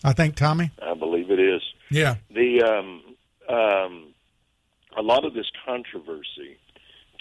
I 0.04 0.14
think, 0.14 0.36
Tommy? 0.36 0.72
I 0.82 0.94
believe 0.94 1.30
it 1.30 1.40
is. 1.40 1.62
Yeah. 1.92 2.16
The 2.34 2.64
um, 2.64 3.02
um, 3.54 4.14
A 4.98 5.02
lot 5.02 5.26
of 5.26 5.34
this 5.34 5.48
controversy 5.66 6.58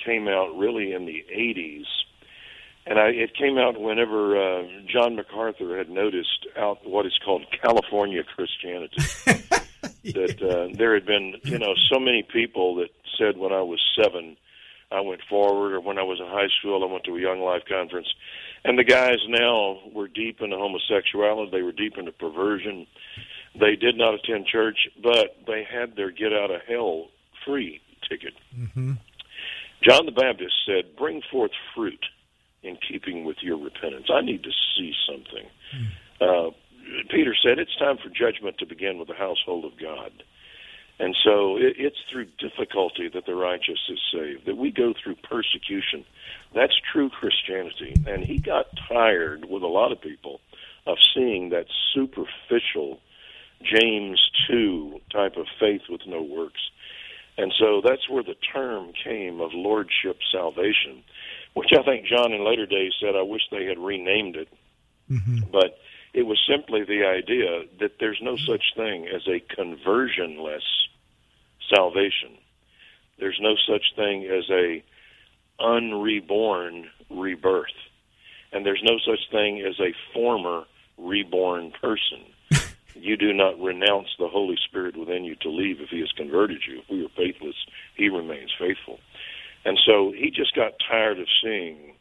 came 0.04 0.28
out 0.28 0.56
really 0.56 0.92
in 0.92 1.06
the 1.06 1.24
80s 1.34 1.84
and 2.88 2.98
I, 2.98 3.08
it 3.08 3.36
came 3.36 3.58
out 3.58 3.78
whenever 3.78 4.36
uh, 4.36 4.62
John 4.90 5.14
MacArthur 5.14 5.76
had 5.76 5.90
noticed 5.90 6.46
out 6.56 6.86
what 6.88 7.04
is 7.04 7.18
called 7.22 7.44
California 7.62 8.22
Christianity. 8.24 8.96
that 10.04 10.42
uh, 10.42 10.74
there 10.74 10.94
had 10.94 11.04
been, 11.04 11.34
you 11.44 11.58
know, 11.58 11.74
so 11.92 12.00
many 12.00 12.22
people 12.22 12.76
that 12.76 12.88
said 13.18 13.36
when 13.36 13.52
I 13.52 13.60
was 13.60 13.78
seven, 13.94 14.38
I 14.90 15.02
went 15.02 15.20
forward, 15.28 15.74
or 15.74 15.80
when 15.80 15.98
I 15.98 16.02
was 16.02 16.18
in 16.18 16.26
high 16.26 16.48
school, 16.58 16.82
I 16.82 16.90
went 16.90 17.04
to 17.04 17.16
a 17.16 17.20
Young 17.20 17.40
Life 17.40 17.62
conference, 17.68 18.08
and 18.64 18.78
the 18.78 18.84
guys 18.84 19.18
now 19.28 19.80
were 19.92 20.08
deep 20.08 20.40
into 20.40 20.56
homosexuality. 20.56 21.50
They 21.50 21.62
were 21.62 21.72
deep 21.72 21.98
into 21.98 22.12
perversion. 22.12 22.86
They 23.54 23.76
did 23.76 23.98
not 23.98 24.14
attend 24.14 24.46
church, 24.46 24.88
but 25.02 25.36
they 25.46 25.62
had 25.62 25.94
their 25.94 26.10
get 26.10 26.32
out 26.32 26.50
of 26.50 26.62
hell 26.66 27.08
free 27.44 27.82
ticket. 28.08 28.32
Mm-hmm. 28.56 28.92
John 29.82 30.06
the 30.06 30.12
Baptist 30.12 30.54
said, 30.64 30.96
"Bring 30.96 31.20
forth 31.30 31.52
fruit." 31.74 32.02
In 32.62 32.76
keeping 32.76 33.24
with 33.24 33.36
your 33.40 33.56
repentance. 33.58 34.06
I 34.12 34.20
need 34.20 34.42
to 34.42 34.50
see 34.76 34.92
something. 35.06 35.48
Uh, 36.20 36.50
Peter 37.10 37.34
said 37.34 37.58
it's 37.58 37.76
time 37.76 37.98
for 37.98 38.08
judgment 38.08 38.58
to 38.58 38.66
begin 38.66 38.98
with 38.98 39.08
the 39.08 39.14
household 39.14 39.64
of 39.64 39.78
God. 39.80 40.10
And 41.00 41.16
so 41.22 41.56
it, 41.56 41.76
it's 41.78 41.98
through 42.10 42.26
difficulty 42.38 43.08
that 43.12 43.26
the 43.26 43.34
righteous 43.34 43.78
is 43.88 44.00
saved, 44.12 44.46
that 44.46 44.56
we 44.56 44.70
go 44.70 44.92
through 44.92 45.16
persecution. 45.16 46.04
That's 46.54 46.74
true 46.92 47.08
Christianity. 47.10 47.94
And 48.06 48.24
he 48.24 48.38
got 48.38 48.66
tired 48.88 49.44
with 49.44 49.62
a 49.62 49.68
lot 49.68 49.92
of 49.92 50.00
people 50.00 50.40
of 50.86 50.96
seeing 51.14 51.50
that 51.50 51.66
superficial 51.94 53.00
James 53.62 54.20
2 54.48 55.00
type 55.12 55.36
of 55.36 55.46
faith 55.60 55.82
with 55.88 56.00
no 56.06 56.22
works. 56.22 56.60
And 57.36 57.52
so 57.56 57.80
that's 57.84 58.08
where 58.08 58.24
the 58.24 58.34
term 58.52 58.92
came 59.04 59.40
of 59.40 59.50
lordship 59.54 60.18
salvation 60.32 61.04
which 61.58 61.72
I 61.76 61.82
think 61.82 62.06
John 62.06 62.32
in 62.32 62.46
later 62.46 62.66
days 62.66 62.92
said, 63.00 63.16
I 63.16 63.22
wish 63.22 63.42
they 63.50 63.64
had 63.64 63.78
renamed 63.78 64.36
it. 64.36 64.48
Mm-hmm. 65.10 65.50
But 65.50 65.78
it 66.14 66.22
was 66.22 66.38
simply 66.48 66.84
the 66.84 67.04
idea 67.04 67.64
that 67.80 67.98
there's 67.98 68.20
no 68.22 68.36
such 68.36 68.62
thing 68.76 69.08
as 69.08 69.26
a 69.26 69.40
conversionless 69.40 70.62
salvation. 71.74 72.38
There's 73.18 73.40
no 73.40 73.56
such 73.68 73.96
thing 73.96 74.26
as 74.26 74.48
a 74.50 74.84
unreborn 75.58 76.86
rebirth. 77.10 77.74
And 78.52 78.64
there's 78.64 78.82
no 78.84 78.98
such 79.04 79.28
thing 79.32 79.60
as 79.60 79.80
a 79.80 79.92
former 80.14 80.62
reborn 80.96 81.72
person. 81.80 82.24
you 82.94 83.16
do 83.16 83.32
not 83.32 83.60
renounce 83.60 84.08
the 84.16 84.28
Holy 84.28 84.56
Spirit 84.68 84.96
within 84.96 85.24
you 85.24 85.34
to 85.42 85.50
leave 85.50 85.80
if 85.80 85.88
He 85.88 85.98
has 85.98 86.12
converted 86.12 86.62
you. 86.68 86.78
If 86.78 86.88
we 86.88 87.04
are 87.04 87.08
faithless, 87.16 87.56
He 87.96 88.08
remains 88.08 88.52
faithful. 88.56 89.00
And 89.64 89.78
so 89.86 90.12
he 90.12 90.30
just 90.30 90.54
got 90.54 90.72
tired 90.90 91.18
of 91.18 91.26
seeing, 91.42 91.94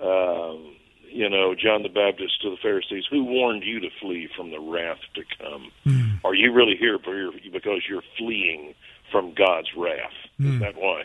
um, 0.00 0.76
you 1.10 1.28
know, 1.28 1.54
John 1.54 1.82
the 1.82 1.88
Baptist 1.88 2.42
to 2.42 2.50
the 2.50 2.56
Pharisees, 2.62 3.04
who 3.10 3.24
warned 3.24 3.64
you 3.64 3.80
to 3.80 3.88
flee 4.00 4.28
from 4.36 4.50
the 4.50 4.60
wrath 4.60 5.00
to 5.14 5.22
come? 5.38 5.72
Mm. 5.86 6.20
Are 6.24 6.34
you 6.34 6.52
really 6.52 6.76
here 6.78 6.98
because 6.98 7.82
you're 7.88 8.02
fleeing 8.18 8.74
from 9.10 9.34
God's 9.34 9.68
wrath? 9.76 10.12
Mm. 10.40 10.46
Is 10.46 10.52
hmm. 10.54 10.58
that 10.60 10.76
why? 10.76 11.04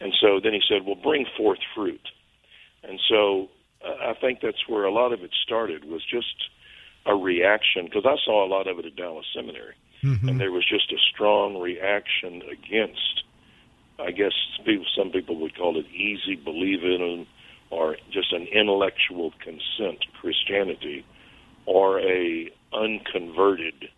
And 0.00 0.12
so 0.20 0.40
then 0.42 0.52
he 0.52 0.60
said, 0.68 0.84
well, 0.84 0.96
bring 0.96 1.26
forth 1.36 1.60
fruit. 1.74 2.08
And 2.82 3.00
so 3.08 3.48
uh, 3.84 4.10
I 4.10 4.14
think 4.20 4.40
that's 4.42 4.68
where 4.68 4.84
a 4.84 4.92
lot 4.92 5.12
of 5.12 5.22
it 5.22 5.30
started 5.44 5.84
was 5.84 6.02
just 6.04 6.50
a 7.06 7.14
reaction 7.14 7.84
because 7.86 8.04
I 8.06 8.16
saw 8.24 8.44
a 8.44 8.48
lot 8.48 8.66
of 8.66 8.78
it 8.78 8.86
at 8.86 8.96
Dallas 8.96 9.26
Seminary. 9.34 9.74
Mm-hmm. 10.02 10.28
And 10.28 10.40
there 10.40 10.50
was 10.50 10.68
just 10.68 10.90
a 10.92 10.98
strong 11.12 11.60
reaction 11.60 12.42
against 12.50 13.22
I 14.02 14.10
guess 14.10 14.32
people, 14.64 14.84
some 14.96 15.10
people 15.10 15.36
would 15.40 15.56
call 15.56 15.78
it 15.78 15.86
easy 15.86 16.36
believing 16.36 17.26
or 17.70 17.96
just 18.10 18.32
an 18.32 18.46
intellectual 18.48 19.32
consent 19.42 20.04
Christianity 20.20 21.04
or 21.66 22.00
a 22.00 22.50
unconverted 22.72 23.88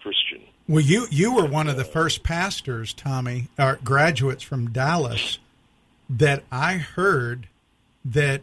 Christian. 0.00 0.42
Well, 0.68 0.80
you 0.80 1.06
you 1.10 1.34
were 1.34 1.46
one 1.46 1.68
of 1.68 1.76
the 1.76 1.84
first 1.84 2.22
pastors, 2.22 2.92
Tommy, 2.94 3.48
or 3.58 3.78
graduates 3.84 4.42
from 4.42 4.70
Dallas, 4.70 5.38
that 6.08 6.44
I 6.50 6.74
heard 6.74 7.48
that 8.04 8.42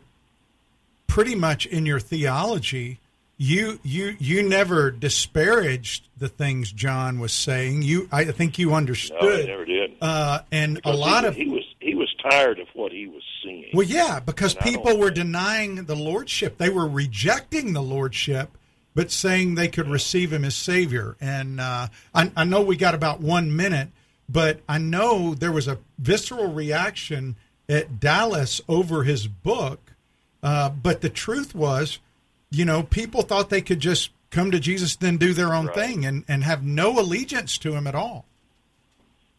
pretty 1.08 1.36
much 1.36 1.66
in 1.66 1.86
your 1.86 2.00
theology 2.00 3.00
you 3.38 3.80
you 3.84 4.16
you 4.20 4.42
never 4.42 4.90
disparaged 4.90 6.08
the 6.18 6.28
things 6.28 6.72
John 6.72 7.20
was 7.20 7.32
saying. 7.32 7.84
You, 7.84 8.10
I 8.12 8.26
think 8.26 8.58
you 8.58 8.74
understood. 8.74 9.22
No, 9.22 9.32
I 9.32 9.46
never 9.46 9.66
did. 9.66 9.96
Uh, 10.02 10.40
and 10.52 10.76
because 10.76 10.96
a 10.96 10.98
lot 10.98 11.24
he, 11.24 11.28
of 11.28 11.36
he 11.36 11.48
was 11.48 11.64
he 11.80 11.94
was 11.94 12.14
tired 12.30 12.60
of 12.60 12.68
what 12.74 12.92
he 12.92 13.08
was 13.08 13.24
seeing. 13.44 13.70
Well, 13.74 13.86
yeah, 13.86 14.20
because 14.20 14.56
people 14.56 14.98
were 14.98 15.12
denying 15.12 15.86
the 15.86 15.96
lordship. 15.96 16.58
They 16.58 16.70
were 16.70 16.88
rejecting 16.88 17.74
the 17.74 17.82
lordship, 17.82 18.58
but 18.96 19.12
saying 19.12 19.56
they 19.56 19.68
could 19.68 19.86
yeah. 19.86 19.94
receive 19.94 20.34
him 20.34 20.44
as 20.44 20.56
savior. 20.56 21.16
And 21.22 21.62
uh, 21.62 21.88
I, 22.16 22.32
I 22.36 22.44
know 22.44 22.64
we 22.64 22.76
got 22.76 22.96
about 22.96 23.22
one 23.22 23.56
minute, 23.56 23.90
but 24.28 24.62
I 24.68 24.80
know 24.80 25.36
there 25.36 25.52
was 25.52 25.68
a 25.68 25.78
visceral 26.00 26.52
reaction 26.52 27.36
at 27.70 28.00
Dallas 28.00 28.62
over 28.68 29.04
his 29.04 29.28
book. 29.28 29.94
Uh, 30.42 30.70
but 30.70 31.02
the 31.02 31.10
truth 31.10 31.54
was 31.54 32.00
you 32.50 32.66
know, 32.66 32.84
people 32.84 33.22
thought 33.22 33.50
they 33.50 33.62
could 33.62 33.80
just 33.80 34.12
come 34.30 34.52
to 34.52 34.60
Jesus, 34.60 34.96
then 34.96 35.18
do 35.18 35.34
their 35.34 35.54
own 35.54 35.68
right. 35.68 35.76
thing, 35.76 36.06
and 36.06 36.24
and 36.28 36.44
have 36.44 36.64
no 36.64 37.00
allegiance 37.00 37.58
to 37.60 37.74
Him 37.74 37.88
at 37.88 37.96
all. 37.96 38.26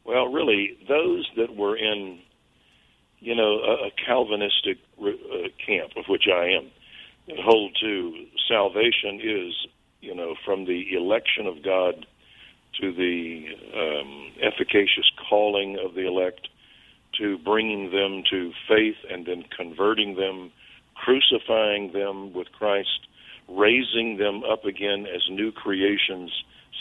Well, 0.05 0.33
really, 0.33 0.79
those 0.89 1.29
that 1.37 1.55
were 1.55 1.77
in, 1.77 2.19
you 3.19 3.35
know, 3.35 3.59
a, 3.61 3.89
a 3.89 3.91
Calvinistic 4.07 4.79
uh, 5.01 5.49
camp, 5.65 5.93
of 5.97 6.07
which 6.09 6.25
I 6.33 6.47
am, 6.57 6.71
hold 7.45 7.77
to 7.81 8.27
salvation 8.49 9.21
is, 9.23 9.55
you 10.01 10.15
know, 10.15 10.35
from 10.45 10.65
the 10.65 10.97
election 10.97 11.47
of 11.47 11.63
God 11.63 12.07
to 12.81 12.93
the 12.93 13.47
um, 13.75 14.33
efficacious 14.43 15.11
calling 15.29 15.79
of 15.85 15.95
the 15.95 16.07
elect 16.07 16.49
to 17.19 17.39
bringing 17.39 17.91
them 17.91 18.23
to 18.31 18.53
faith 18.69 18.97
and 19.11 19.27
then 19.27 19.45
converting 19.57 20.15
them 20.15 20.53
crucifying 21.05 21.93
them 21.93 22.33
with 22.33 22.49
Christ, 22.53 23.07
raising 23.49 24.19
them 24.19 24.43
up 24.45 24.65
again 24.65 25.07
as 25.07 25.23
new 25.31 25.53
creations, 25.53 26.31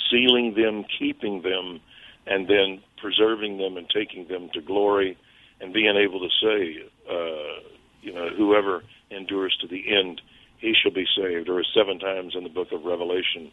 sealing 0.10 0.53
them, 0.56 0.86
keeping 0.99 1.41
them, 1.41 1.80
and 2.25 2.47
then 2.47 2.82
preserving 3.01 3.58
them 3.58 3.77
and 3.77 3.88
taking 3.89 4.27
them 4.27 4.49
to 4.53 4.62
glory, 4.62 5.17
and 5.62 5.73
being 5.73 5.95
able 5.95 6.19
to 6.19 6.30
say, 6.41 6.84
uh, 7.10 7.69
you 8.01 8.13
know, 8.13 8.30
whoever 8.36 8.84
endures 9.12 9.58
to 9.62 9.67
the 9.67 9.84
end, 9.95 10.21
he 10.60 10.73
shall 10.82 10.93
be 10.93 11.06
saved. 11.17 11.49
Or 11.49 11.63
seven 11.75 11.99
times 11.99 12.34
in 12.36 12.43
the 12.43 12.49
book 12.49 12.71
of 12.71 12.84
Revelation, 12.84 13.51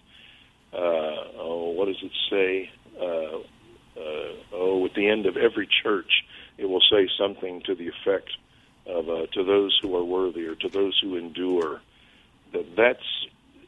uh, 0.73 1.39
oh, 1.39 1.75
what 1.77 1.87
does 1.87 2.03
it 2.03 2.13
say? 2.31 2.71
Uh, 3.01 3.39
uh, 4.01 4.33
oh, 4.55 4.85
at 4.85 4.95
the 4.95 5.09
end 5.09 5.27
of 5.27 5.37
every 5.37 5.69
church, 5.83 6.25
it 6.59 6.67
will 6.67 6.83
say 6.91 7.09
something 7.19 7.63
to 7.67 7.75
the 7.75 7.89
effect 7.89 8.31
of 8.87 9.09
uh, 9.09 9.27
to 9.33 9.45
those 9.45 9.79
who 9.81 9.97
are 9.97 10.05
worthy 10.05 10.47
or 10.47 10.55
to 10.57 10.69
those 10.69 10.99
who 11.03 11.17
endure. 11.17 11.81
That 12.53 12.77
that's 12.77 13.27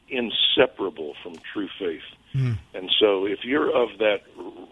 inseparable 0.08 1.14
from 1.22 1.34
true 1.52 1.68
faith. 1.78 2.02
Mm. 2.34 2.58
And 2.74 2.90
so, 3.00 3.24
if 3.26 3.44
you're 3.44 3.70
of 3.70 3.98
that 3.98 4.22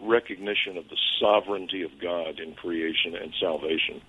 recognition 0.03 0.77
of 0.77 0.89
the 0.89 0.97
sovereignty 1.21 1.83
of 1.83 1.99
God 1.99 2.39
in 2.39 2.55
creation 2.55 3.15
and 3.15 3.33
salvation, 3.41 4.03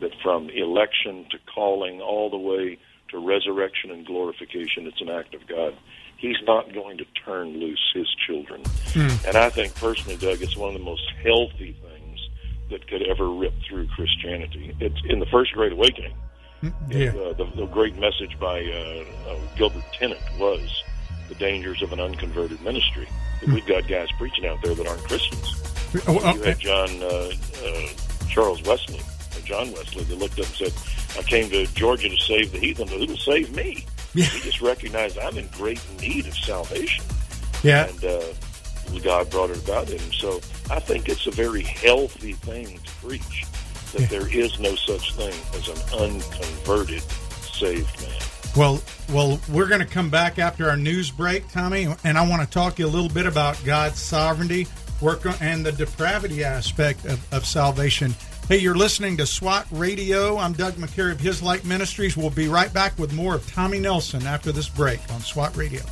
that 0.00 0.12
from 0.22 0.48
election 0.50 1.26
to 1.30 1.38
calling 1.52 2.00
all 2.00 2.30
the 2.30 2.38
way 2.38 2.78
to 3.08 3.18
resurrection 3.18 3.90
and 3.90 4.06
glorification, 4.06 4.86
it's 4.86 5.00
an 5.00 5.10
act 5.10 5.34
of 5.34 5.46
God. 5.46 5.76
He's 6.16 6.36
not 6.46 6.72
going 6.72 6.98
to 6.98 7.04
turn 7.24 7.58
loose 7.58 7.90
his 7.94 8.06
children. 8.26 8.62
Mm. 8.62 9.28
And 9.28 9.36
I 9.36 9.50
think 9.50 9.74
personally, 9.74 10.16
Doug, 10.16 10.42
it's 10.42 10.56
one 10.56 10.68
of 10.68 10.78
the 10.78 10.84
most 10.84 11.10
healthy 11.22 11.72
things 11.72 11.89
that 12.70 12.86
could 12.88 13.02
ever 13.02 13.28
rip 13.30 13.54
through 13.68 13.86
Christianity. 13.88 14.74
It's 14.80 15.00
in 15.08 15.18
the 15.20 15.26
first 15.26 15.52
Great 15.52 15.72
Awakening. 15.72 16.14
Hmm. 16.60 16.68
Yeah. 16.88 17.08
Uh, 17.10 17.32
the, 17.32 17.50
the, 17.56 17.66
great 17.66 17.96
message 17.96 18.38
by 18.38 18.62
uh, 18.62 19.30
uh, 19.30 19.38
Gilbert 19.56 19.84
Tennent 19.94 20.20
was 20.38 20.82
the 21.28 21.34
dangers 21.36 21.80
of 21.80 21.92
an 21.92 22.00
unconverted 22.00 22.60
ministry. 22.62 23.08
Mm. 23.40 23.54
We've 23.54 23.66
got 23.66 23.88
guys 23.88 24.08
preaching 24.18 24.46
out 24.46 24.60
there 24.62 24.74
that 24.74 24.86
aren't 24.86 25.02
Christians. 25.04 25.54
Oh, 26.06 26.34
you 26.34 26.42
had 26.42 26.58
John 26.58 26.90
uh, 27.02 27.30
uh, 27.64 27.88
Charles 28.28 28.62
Wesley, 28.62 29.00
or 29.00 29.40
John 29.44 29.72
Wesley, 29.72 30.04
that 30.04 30.16
looked 30.16 30.38
up 30.38 30.46
and 30.46 30.70
said, 30.70 30.72
"I 31.18 31.22
came 31.22 31.50
to 31.50 31.66
Georgia 31.74 32.08
to 32.08 32.16
save 32.18 32.52
the 32.52 32.58
heathen, 32.58 32.86
but 32.86 32.98
who 32.98 33.06
will 33.06 33.16
save 33.16 33.54
me?" 33.54 33.86
Yeah. 34.14 34.26
He 34.26 34.40
just 34.40 34.60
recognized 34.60 35.18
I'm 35.18 35.38
in 35.38 35.48
great 35.56 35.80
need 36.00 36.26
of 36.26 36.34
salvation. 36.34 37.04
Yeah. 37.62 37.88
And 37.88 38.04
uh, 38.04 38.22
God 38.98 39.30
brought 39.30 39.50
it 39.50 39.62
about 39.62 39.88
him. 39.88 40.00
So 40.12 40.40
I 40.70 40.80
think 40.80 41.08
it's 41.08 41.26
a 41.26 41.30
very 41.30 41.62
healthy 41.62 42.32
thing 42.32 42.78
to 42.78 42.92
preach 43.06 43.46
that 43.92 44.02
yeah. 44.02 44.06
there 44.08 44.28
is 44.28 44.58
no 44.58 44.74
such 44.74 45.14
thing 45.14 45.34
as 45.54 45.68
an 45.68 46.00
unconverted 46.00 47.02
saved 47.02 48.02
man. 48.02 48.20
Well, 48.56 48.82
well, 49.12 49.40
we're 49.48 49.68
going 49.68 49.80
to 49.80 49.86
come 49.86 50.10
back 50.10 50.38
after 50.38 50.68
our 50.68 50.76
news 50.76 51.10
break, 51.10 51.48
Tommy, 51.52 51.86
and 52.02 52.18
I 52.18 52.28
want 52.28 52.42
to 52.42 52.48
talk 52.48 52.76
to 52.76 52.82
you 52.82 52.88
a 52.88 52.90
little 52.90 53.08
bit 53.08 53.26
about 53.26 53.62
God's 53.64 54.00
sovereignty, 54.00 54.66
work, 55.00 55.20
and 55.40 55.64
the 55.64 55.72
depravity 55.72 56.42
aspect 56.42 57.04
of, 57.04 57.32
of 57.32 57.46
salvation 57.46 58.14
Hey, 58.50 58.58
you're 58.58 58.74
listening 58.74 59.16
to 59.18 59.26
SWAT 59.26 59.64
Radio. 59.70 60.36
I'm 60.36 60.54
Doug 60.54 60.74
McCary 60.74 61.12
of 61.12 61.20
His 61.20 61.40
Light 61.40 61.64
Ministries. 61.64 62.16
We'll 62.16 62.30
be 62.30 62.48
right 62.48 62.72
back 62.72 62.98
with 62.98 63.12
more 63.12 63.36
of 63.36 63.48
Tommy 63.48 63.78
Nelson 63.78 64.26
after 64.26 64.50
this 64.50 64.68
break 64.68 64.98
on 65.12 65.20
SWAT 65.20 65.56
Radio. 65.56 65.82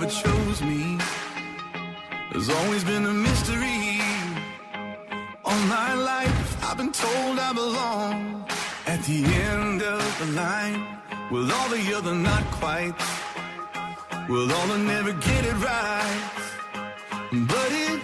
Ever 0.00 0.10
chose 0.10 0.62
me 0.62 0.96
has 2.32 2.48
always 2.48 2.84
been 2.84 3.04
a 3.06 3.12
mystery. 3.12 4.00
All 5.44 5.60
my 5.66 5.92
life, 5.94 6.64
I've 6.64 6.76
been 6.76 6.92
told 6.92 7.38
I 7.38 7.52
belong 7.52 8.44
at 8.86 9.02
the 9.02 9.24
end 9.50 9.82
of 9.82 10.02
the 10.20 10.26
line. 10.42 10.86
With 11.32 11.50
all 11.50 11.68
the 11.68 11.82
other 11.96 12.14
not 12.14 12.44
quite. 12.60 12.94
With 14.28 14.52
all 14.52 14.66
the 14.68 14.78
never 14.78 15.12
get 15.14 15.44
it 15.44 15.58
right. 15.70 16.22
But 17.52 17.70
it 17.86 18.00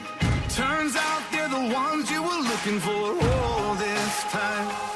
turns 0.50 0.96
out 0.96 1.22
they're 1.30 1.48
the 1.48 1.66
ones 1.72 2.10
you 2.10 2.22
were 2.22 2.42
looking 2.50 2.80
for 2.80 3.04
all 3.30 3.74
this 3.76 4.14
time. 4.38 4.93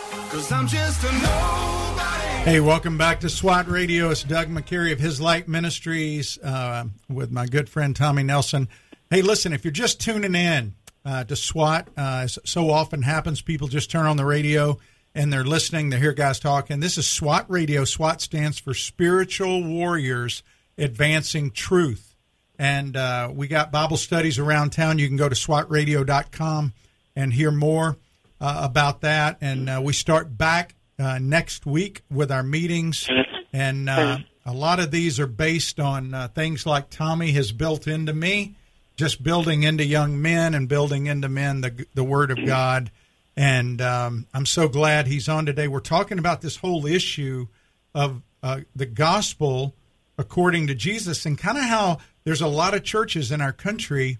Hey, 2.44 2.61
welcome 2.61 2.96
back 2.96 3.20
to 3.20 3.28
SWAT 3.28 3.68
Radio. 3.68 4.08
It's 4.08 4.22
Doug 4.22 4.48
McCary 4.48 4.92
of 4.92 4.98
His 4.98 5.20
Light 5.20 5.46
Ministries 5.46 6.38
uh, 6.38 6.87
with 7.06 7.30
my 7.30 7.44
good 7.44 7.68
friend 7.68 7.94
Tommy 7.94 8.22
Nelson. 8.22 8.66
Hey, 9.11 9.20
listen, 9.20 9.52
if 9.52 9.62
you're 9.62 9.72
just 9.72 10.00
tuning 10.00 10.34
in 10.34 10.74
uh, 11.04 11.24
to 11.24 11.37
SWAT, 11.37 11.88
uh, 11.98 12.26
so 12.26 12.70
often 12.70 13.02
happens, 13.02 13.42
people 13.42 13.68
just 13.68 13.90
turn 13.90 14.06
on 14.06 14.16
the 14.16 14.24
radio 14.24 14.78
and 15.14 15.30
they're 15.30 15.44
listening. 15.44 15.90
They 15.90 15.98
hear 15.98 16.14
guys 16.14 16.40
talking. 16.40 16.80
This 16.80 16.96
is 16.96 17.06
SWAT 17.06 17.44
Radio. 17.50 17.84
SWAT 17.84 18.22
stands 18.22 18.58
for 18.58 18.72
Spiritual 18.72 19.62
Warriors 19.62 20.42
Advancing 20.78 21.50
Truth. 21.50 22.16
And 22.58 22.96
uh, 22.96 23.30
we 23.34 23.48
got 23.48 23.70
Bible 23.70 23.98
studies 23.98 24.38
around 24.38 24.70
town. 24.70 24.98
You 24.98 25.08
can 25.08 25.18
go 25.18 25.28
to 25.28 25.34
swatradio.com 25.34 26.72
and 27.14 27.32
hear 27.34 27.50
more 27.50 27.98
uh, 28.40 28.61
about 28.62 29.03
that. 29.03 29.38
And 29.40 29.68
uh, 29.68 29.81
we 29.83 29.92
start 29.92 30.37
back 30.37 30.74
uh, 30.98 31.18
next 31.20 31.66
week 31.66 32.03
with 32.11 32.31
our 32.31 32.42
meetings. 32.42 33.09
And 33.53 33.88
uh, 33.88 34.18
a 34.44 34.53
lot 34.53 34.81
of 34.81 34.90
these 34.90 35.18
are 35.20 35.27
based 35.27 35.81
on 35.81 36.14
uh, 36.14 36.29
things 36.29 36.66
like 36.66 36.90
Tommy 36.90 37.33
has 37.33 37.53
built 37.53 37.87
into 37.87 38.12
me, 38.12 38.57
just 38.96 39.22
building 39.22 39.62
into 39.62 39.85
young 39.85 40.20
men 40.20 40.55
and 40.55 40.68
building 40.68 41.07
into 41.07 41.29
men 41.29 41.61
the, 41.61 41.87
the 41.94 42.05
Word 42.05 42.31
of 42.31 42.44
God 42.44 42.90
and 43.38 43.81
um, 43.81 44.27
I'm 44.35 44.46
so 44.46 44.66
glad 44.66 45.07
he's 45.07 45.29
on 45.29 45.46
today. 45.46 45.68
We're 45.68 45.79
talking 45.79 46.18
about 46.18 46.40
this 46.40 46.57
whole 46.57 46.87
issue 46.87 47.46
of 47.94 48.20
uh, 48.42 48.62
the 48.74 48.85
gospel 48.85 49.77
according 50.18 50.66
to 50.66 50.74
Jesus 50.74 51.24
and 51.24 51.38
kind 51.38 51.57
of 51.57 51.62
how 51.62 51.98
there's 52.24 52.40
a 52.40 52.48
lot 52.48 52.74
of 52.74 52.83
churches 52.83 53.31
in 53.31 53.40
our 53.40 53.53
country 53.53 54.18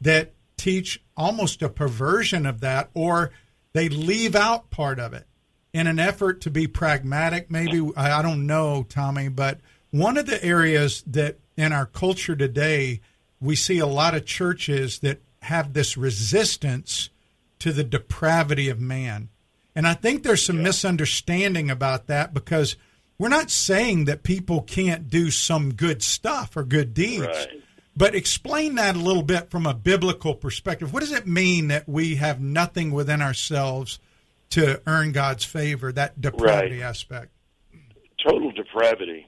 that 0.00 0.34
teach 0.56 1.02
almost 1.16 1.62
a 1.62 1.68
perversion 1.68 2.46
of 2.46 2.60
that 2.60 2.90
or 2.94 3.32
they 3.72 3.88
leave 3.88 4.34
out 4.34 4.70
part 4.70 4.98
of 4.98 5.12
it 5.12 5.26
in 5.72 5.86
an 5.86 5.98
effort 5.98 6.40
to 6.42 6.50
be 6.50 6.66
pragmatic. 6.66 7.50
Maybe, 7.50 7.90
I 7.96 8.22
don't 8.22 8.46
know, 8.46 8.84
Tommy, 8.88 9.28
but 9.28 9.60
one 9.90 10.16
of 10.16 10.26
the 10.26 10.42
areas 10.44 11.02
that 11.06 11.38
in 11.56 11.72
our 11.72 11.86
culture 11.86 12.36
today, 12.36 13.00
we 13.40 13.56
see 13.56 13.78
a 13.78 13.86
lot 13.86 14.14
of 14.14 14.26
churches 14.26 15.00
that 15.00 15.20
have 15.42 15.72
this 15.72 15.96
resistance 15.96 17.10
to 17.58 17.72
the 17.72 17.84
depravity 17.84 18.68
of 18.68 18.80
man. 18.80 19.28
And 19.74 19.86
I 19.86 19.94
think 19.94 20.22
there's 20.22 20.44
some 20.44 20.58
yeah. 20.58 20.64
misunderstanding 20.64 21.70
about 21.70 22.06
that 22.08 22.34
because 22.34 22.76
we're 23.18 23.28
not 23.28 23.50
saying 23.50 24.06
that 24.06 24.22
people 24.22 24.62
can't 24.62 25.08
do 25.08 25.30
some 25.30 25.74
good 25.74 26.02
stuff 26.02 26.56
or 26.56 26.64
good 26.64 26.94
deeds. 26.94 27.26
Right. 27.26 27.59
But 27.96 28.14
explain 28.14 28.76
that 28.76 28.96
a 28.96 28.98
little 28.98 29.22
bit 29.22 29.50
from 29.50 29.66
a 29.66 29.74
biblical 29.74 30.34
perspective. 30.34 30.92
What 30.92 31.00
does 31.00 31.12
it 31.12 31.26
mean 31.26 31.68
that 31.68 31.88
we 31.88 32.16
have 32.16 32.40
nothing 32.40 32.92
within 32.92 33.20
ourselves 33.20 33.98
to 34.50 34.80
earn 34.86 35.12
God's 35.12 35.44
favor, 35.44 35.92
that 35.92 36.20
depravity 36.20 36.80
right. 36.80 36.88
aspect? 36.88 37.32
Total 38.24 38.50
depravity. 38.52 39.26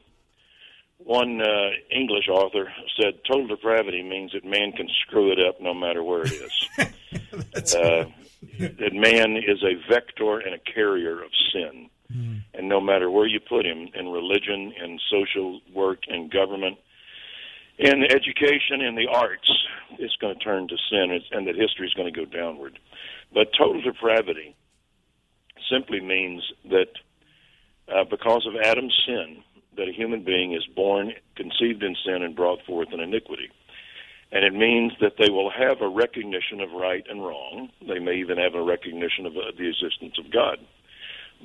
One 0.99 1.41
uh, 1.41 1.71
English 1.91 2.29
author 2.29 2.73
said 2.97 3.15
total 3.27 3.49
depravity 3.49 4.03
means 4.03 4.33
that 4.33 4.45
man 4.45 4.73
can 4.73 4.89
screw 5.03 5.33
it 5.33 5.39
up 5.41 5.61
no 5.61 5.75
matter 5.75 6.03
where 6.05 6.23
it 6.23 6.33
is. 6.33 6.69
uh, 7.75 8.05
that 8.59 8.93
man 8.93 9.37
is 9.37 9.63
a 9.63 9.75
vector 9.93 10.39
and 10.39 10.55
a 10.55 10.59
carrier 10.59 11.23
of 11.23 11.31
sin. 11.53 11.89
Mm. 12.15 12.43
And 12.55 12.69
no 12.69 12.81
matter 12.81 13.11
where 13.11 13.27
you 13.27 13.41
put 13.41 13.67
him 13.67 13.89
in 13.95 14.09
religion, 14.09 14.73
in 14.83 14.99
social 15.11 15.61
work, 15.75 16.01
in 16.09 16.29
government, 16.29 16.79
in 17.83 18.05
education, 18.05 18.81
in 18.81 18.95
the 18.95 19.09
arts, 19.13 19.51
it's 19.99 20.17
going 20.21 20.39
to 20.39 20.45
turn 20.45 20.69
to 20.69 20.77
sin 20.89 21.21
and 21.33 21.47
that 21.47 21.57
history 21.57 21.87
is 21.87 21.95
going 21.95 22.13
to 22.13 22.19
go 22.19 22.25
downward. 22.25 22.79
But 23.35 23.49
total 23.59 23.83
depravity 23.83 24.55
simply 25.71 26.01
means 26.01 26.43
that 26.71 26.93
uh, 27.93 28.05
because 28.09 28.47
of 28.47 28.55
Adam's 28.63 28.97
sin, 29.05 29.43
that 29.77 29.89
a 29.89 29.93
human 29.93 30.23
being 30.23 30.53
is 30.53 30.65
born, 30.77 31.13
conceived 31.35 31.83
in 31.83 31.97
sin, 32.07 32.23
and 32.23 32.37
brought 32.37 32.65
forth 32.67 32.89
in 32.93 33.01
iniquity. 33.01 33.51
And 34.31 34.45
it 34.45 34.55
means 34.55 34.93
that 35.01 35.15
they 35.19 35.31
will 35.31 35.51
have 35.51 35.81
a 35.81 35.89
recognition 35.89 36.61
of 36.61 36.71
right 36.71 37.05
and 37.09 37.25
wrong. 37.25 37.69
They 37.87 37.99
may 37.99 38.15
even 38.15 38.39
have 38.39 38.55
a 38.55 38.63
recognition 38.63 39.27
of 39.27 39.33
uh, 39.37 39.51
the 39.59 39.69
existence 39.69 40.19
of 40.19 40.33
God. 40.33 40.59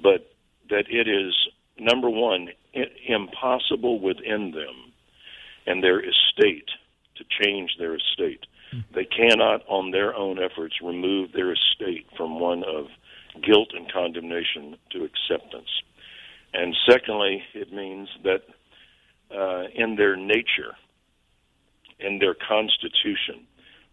But 0.01 0.31
that 0.69 0.85
it 0.89 1.07
is, 1.07 1.33
number 1.79 2.09
one, 2.09 2.49
impossible 3.07 3.99
within 3.99 4.51
them 4.51 4.93
and 5.67 5.83
their 5.83 5.99
estate 5.99 6.69
to 7.17 7.23
change 7.41 7.71
their 7.77 7.95
estate. 7.95 8.45
Hmm. 8.71 8.79
They 8.95 9.05
cannot, 9.05 9.61
on 9.67 9.91
their 9.91 10.15
own 10.15 10.39
efforts, 10.39 10.75
remove 10.81 11.31
their 11.33 11.53
estate 11.53 12.07
from 12.17 12.39
one 12.39 12.63
of 12.63 12.87
guilt 13.43 13.69
and 13.73 13.91
condemnation 13.91 14.77
to 14.91 15.03
acceptance. 15.03 15.69
And 16.53 16.75
secondly, 16.89 17.43
it 17.53 17.71
means 17.71 18.09
that 18.23 18.43
uh, 19.29 19.67
in 19.75 19.95
their 19.95 20.15
nature, 20.15 20.73
in 21.99 22.17
their 22.17 22.33
constitution 22.35 23.45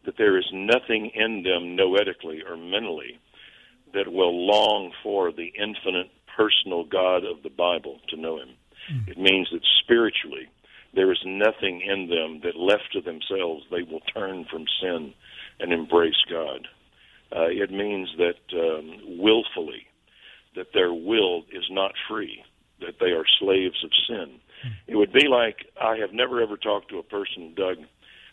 that 0.05 0.15
that 0.15 0.19
there 0.19 0.39
is 0.39 0.47
nothing 0.53 1.11
in 1.15 1.43
them 1.43 1.77
noetically 1.77 2.43
or 2.49 2.57
mentally 2.57 3.19
that 3.93 4.13
will 4.13 4.47
long 4.47 4.93
for 5.03 5.33
the 5.33 5.53
infinite 5.59 6.11
personal 6.37 6.85
God 6.85 7.25
of 7.25 7.43
the 7.43 7.51
Bible 7.51 8.01
to 8.09 8.17
know 8.17 8.39
Him. 8.39 8.51
Mm. 8.93 9.09
It 9.09 9.19
means 9.19 9.49
that 9.53 9.63
spiritually, 9.83 10.49
there 10.94 11.12
is 11.12 11.20
nothing 11.24 11.80
in 11.80 12.09
them 12.09 12.40
that 12.44 12.57
left 12.57 12.92
to 12.92 13.00
themselves 13.00 13.64
they 13.70 13.83
will 13.83 14.00
turn 14.00 14.46
from 14.50 14.64
sin 14.80 15.14
and 15.61 15.72
embrace 15.72 16.22
God. 16.30 16.68
Uh, 17.35 17.48
it 17.48 17.70
means 17.70 18.09
that 18.18 18.38
um, 18.52 19.18
willfully, 19.18 19.87
that 20.54 20.72
their 20.72 20.92
will 20.92 21.44
is 21.52 21.64
not 21.70 21.92
free, 22.09 22.44
that 22.80 22.98
they 23.00 23.11
are 23.11 23.24
slaves 23.40 23.83
of 23.85 23.90
sin. 24.07 24.40
Mm. 24.64 24.72
It 24.87 24.96
would 24.96 25.12
be 25.12 25.26
like 25.26 25.66
I 25.80 25.96
have 25.96 26.12
never 26.12 26.40
ever 26.40 26.57
talked 26.57 26.90
to 26.90 26.98
a 26.98 27.02
person, 27.02 27.54
Doug, 27.57 27.78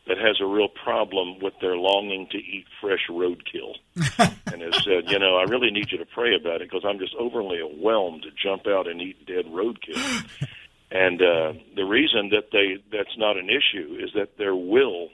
that 0.07 0.17
has 0.17 0.37
a 0.41 0.45
real 0.45 0.67
problem 0.67 1.39
with 1.39 1.53
their 1.61 1.77
longing 1.77 2.27
to 2.31 2.37
eat 2.37 2.65
fresh 2.79 3.07
roadkill 3.09 3.75
and 4.51 4.61
has 4.61 4.83
said, 4.83 5.09
you 5.09 5.19
know, 5.19 5.37
I 5.37 5.43
really 5.43 5.69
need 5.69 5.91
you 5.91 5.97
to 5.99 6.05
pray 6.05 6.35
about 6.35 6.61
it 6.61 6.69
because 6.69 6.83
I'm 6.85 6.99
just 6.99 7.15
overly 7.19 7.61
overwhelmed 7.61 8.23
to 8.23 8.29
jump 8.31 8.67
out 8.67 8.87
and 8.87 9.01
eat 9.01 9.25
dead 9.25 9.45
roadkill. 9.45 10.25
and 10.91 11.21
uh, 11.21 11.53
the 11.75 11.85
reason 11.85 12.29
that 12.29 12.51
they 12.51 12.77
that's 12.91 13.17
not 13.17 13.37
an 13.37 13.49
issue 13.49 13.97
is 14.03 14.11
that 14.13 14.37
their 14.37 14.55
will 14.55 15.09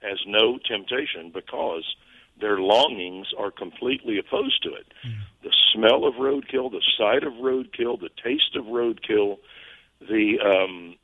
has 0.00 0.18
no 0.26 0.58
temptation 0.58 1.30
because 1.32 1.84
their 2.40 2.58
longings 2.58 3.28
are 3.38 3.50
completely 3.50 4.18
opposed 4.18 4.62
to 4.62 4.70
it. 4.70 4.86
Mm. 5.06 5.14
The 5.42 5.54
smell 5.74 6.06
of 6.06 6.14
roadkill, 6.14 6.70
the 6.70 6.82
sight 6.98 7.24
of 7.24 7.34
roadkill, 7.34 8.00
the 8.00 8.10
taste 8.22 8.56
of 8.56 8.64
roadkill, 8.64 9.38
the 10.00 10.38
um, 10.40 10.96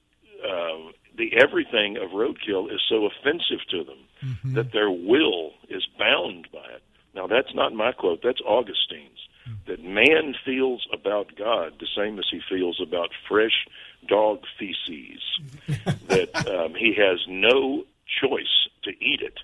uh, 0.43 0.93
the 1.17 1.31
everything 1.37 1.97
of 1.97 2.11
roadkill 2.11 2.73
is 2.73 2.81
so 2.89 3.07
offensive 3.07 3.67
to 3.71 3.85
them 3.85 3.99
mm-hmm. 4.25 4.55
that 4.55 4.73
their 4.73 4.91
will 4.91 5.53
is 5.69 5.87
bound 5.99 6.49
by 6.53 6.65
it. 6.75 6.83
Now, 7.15 7.27
that's 7.27 7.55
not 7.55 7.73
my 7.75 7.93
quote, 7.93 8.21
that's 8.23 8.41
Augustine's. 8.47 9.19
Mm-hmm. 9.49 9.71
That 9.71 9.83
man 9.83 10.35
feels 10.45 10.87
about 10.93 11.37
God 11.37 11.75
the 11.81 11.89
same 11.97 12.19
as 12.19 12.27
he 12.31 12.41
feels 12.49 12.81
about 12.81 13.11
fresh 13.29 13.67
dog 14.09 14.43
feces. 14.59 15.23
that 16.09 16.49
um, 16.49 16.75
he 16.75 16.95
has 16.95 17.21
no 17.29 17.85
choice 18.21 18.69
to 18.83 18.91
eat 18.91 19.21
it 19.21 19.39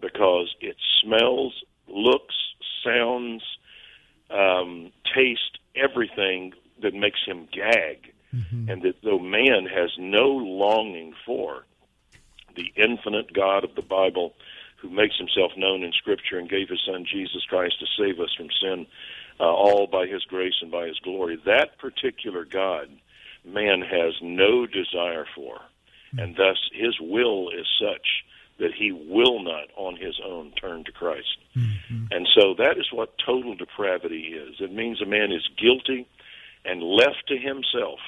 because 0.00 0.54
it 0.60 0.76
smells, 1.02 1.62
looks, 1.88 2.34
sounds, 2.84 3.42
um, 4.30 4.92
taste, 5.14 5.58
everything 5.74 6.52
that 6.80 6.94
makes 6.94 7.20
him 7.26 7.48
gag 7.52 8.12
mm-hmm. 8.34 8.70
and 8.70 8.82
that 8.82 9.02
though 9.02 9.18
man 9.18 9.66
has 9.66 9.90
no 9.98 10.28
longing 10.28 11.14
for 11.24 11.64
the 12.54 12.72
infinite 12.76 13.32
God 13.32 13.64
of 13.64 13.74
the 13.74 13.82
Bible, 13.82 14.34
who 14.76 14.88
makes 14.88 15.16
himself 15.18 15.52
known 15.56 15.82
in 15.82 15.92
Scripture 15.92 16.38
and 16.38 16.48
gave 16.48 16.68
his 16.68 16.80
Son 16.86 17.04
Jesus 17.10 17.44
Christ 17.44 17.78
to 17.80 17.86
save 17.98 18.18
us 18.20 18.34
from 18.34 18.48
sin, 18.60 18.86
uh, 19.38 19.44
all 19.44 19.86
by 19.86 20.06
his 20.06 20.24
grace 20.24 20.54
and 20.62 20.70
by 20.70 20.86
his 20.86 20.98
glory, 21.00 21.38
that 21.44 21.78
particular 21.78 22.44
God 22.44 22.88
man 23.46 23.82
has 23.82 24.14
no 24.20 24.66
desire 24.66 25.26
for, 25.34 25.56
mm-hmm. 25.56 26.18
and 26.18 26.36
thus 26.36 26.58
his 26.72 26.98
will 27.00 27.50
is 27.50 27.66
such 27.80 28.24
that 28.58 28.72
he 28.72 28.90
will 28.90 29.42
not 29.42 29.68
on 29.76 29.96
his 29.96 30.18
own 30.24 30.50
turn 30.52 30.82
to 30.84 30.92
Christ. 30.92 31.36
Mm-hmm. 31.54 32.06
And 32.10 32.26
so 32.34 32.54
that 32.56 32.78
is 32.78 32.86
what 32.90 33.18
total 33.24 33.54
depravity 33.54 34.34
is. 34.34 34.56
It 34.60 34.72
means 34.72 35.02
a 35.02 35.06
man 35.06 35.30
is 35.30 35.46
guilty 35.58 36.08
and 36.64 36.82
left 36.82 37.28
to 37.28 37.36
himself 37.36 37.98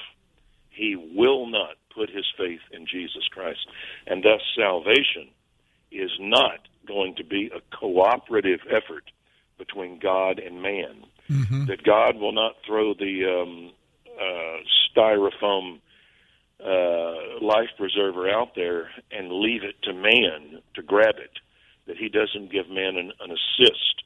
he 0.79 0.95
will 0.95 1.45
not 1.45 1.75
put 1.93 2.09
his 2.09 2.25
faith 2.37 2.61
in 2.71 2.85
Jesus 2.87 3.27
Christ. 3.31 3.67
And 4.07 4.23
thus, 4.23 4.41
salvation 4.57 5.27
is 5.91 6.11
not 6.19 6.59
going 6.87 7.15
to 7.15 7.23
be 7.25 7.51
a 7.53 7.59
cooperative 7.75 8.61
effort 8.69 9.11
between 9.57 9.99
God 9.99 10.39
and 10.39 10.61
man. 10.61 11.03
Mm-hmm. 11.29 11.65
That 11.65 11.83
God 11.83 12.15
will 12.15 12.31
not 12.31 12.55
throw 12.65 12.93
the 12.93 13.41
um, 13.41 13.71
uh, 14.19 14.57
styrofoam 14.89 15.79
uh, 16.63 17.39
life 17.41 17.69
preserver 17.77 18.29
out 18.29 18.55
there 18.55 18.89
and 19.11 19.31
leave 19.31 19.63
it 19.63 19.81
to 19.83 19.93
man 19.93 20.61
to 20.75 20.81
grab 20.81 21.15
it. 21.17 21.31
That 21.87 21.97
he 21.97 22.09
doesn't 22.09 22.51
give 22.51 22.69
man 22.69 22.97
an, 22.97 23.13
an 23.19 23.31
assist. 23.31 24.03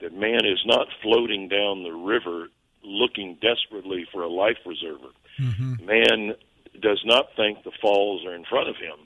That 0.00 0.12
man 0.12 0.44
is 0.44 0.60
not 0.66 0.88
floating 1.02 1.48
down 1.48 1.84
the 1.84 1.92
river 1.92 2.48
looking 2.82 3.38
desperately 3.40 4.06
for 4.10 4.22
a 4.22 4.28
life 4.28 4.56
preserver. 4.64 5.12
Mm-hmm. 5.40 5.86
Man 5.86 6.34
does 6.80 7.02
not 7.04 7.26
think 7.36 7.62
the 7.62 7.70
falls 7.80 8.24
are 8.26 8.34
in 8.34 8.44
front 8.44 8.68
of 8.68 8.76
him. 8.76 8.98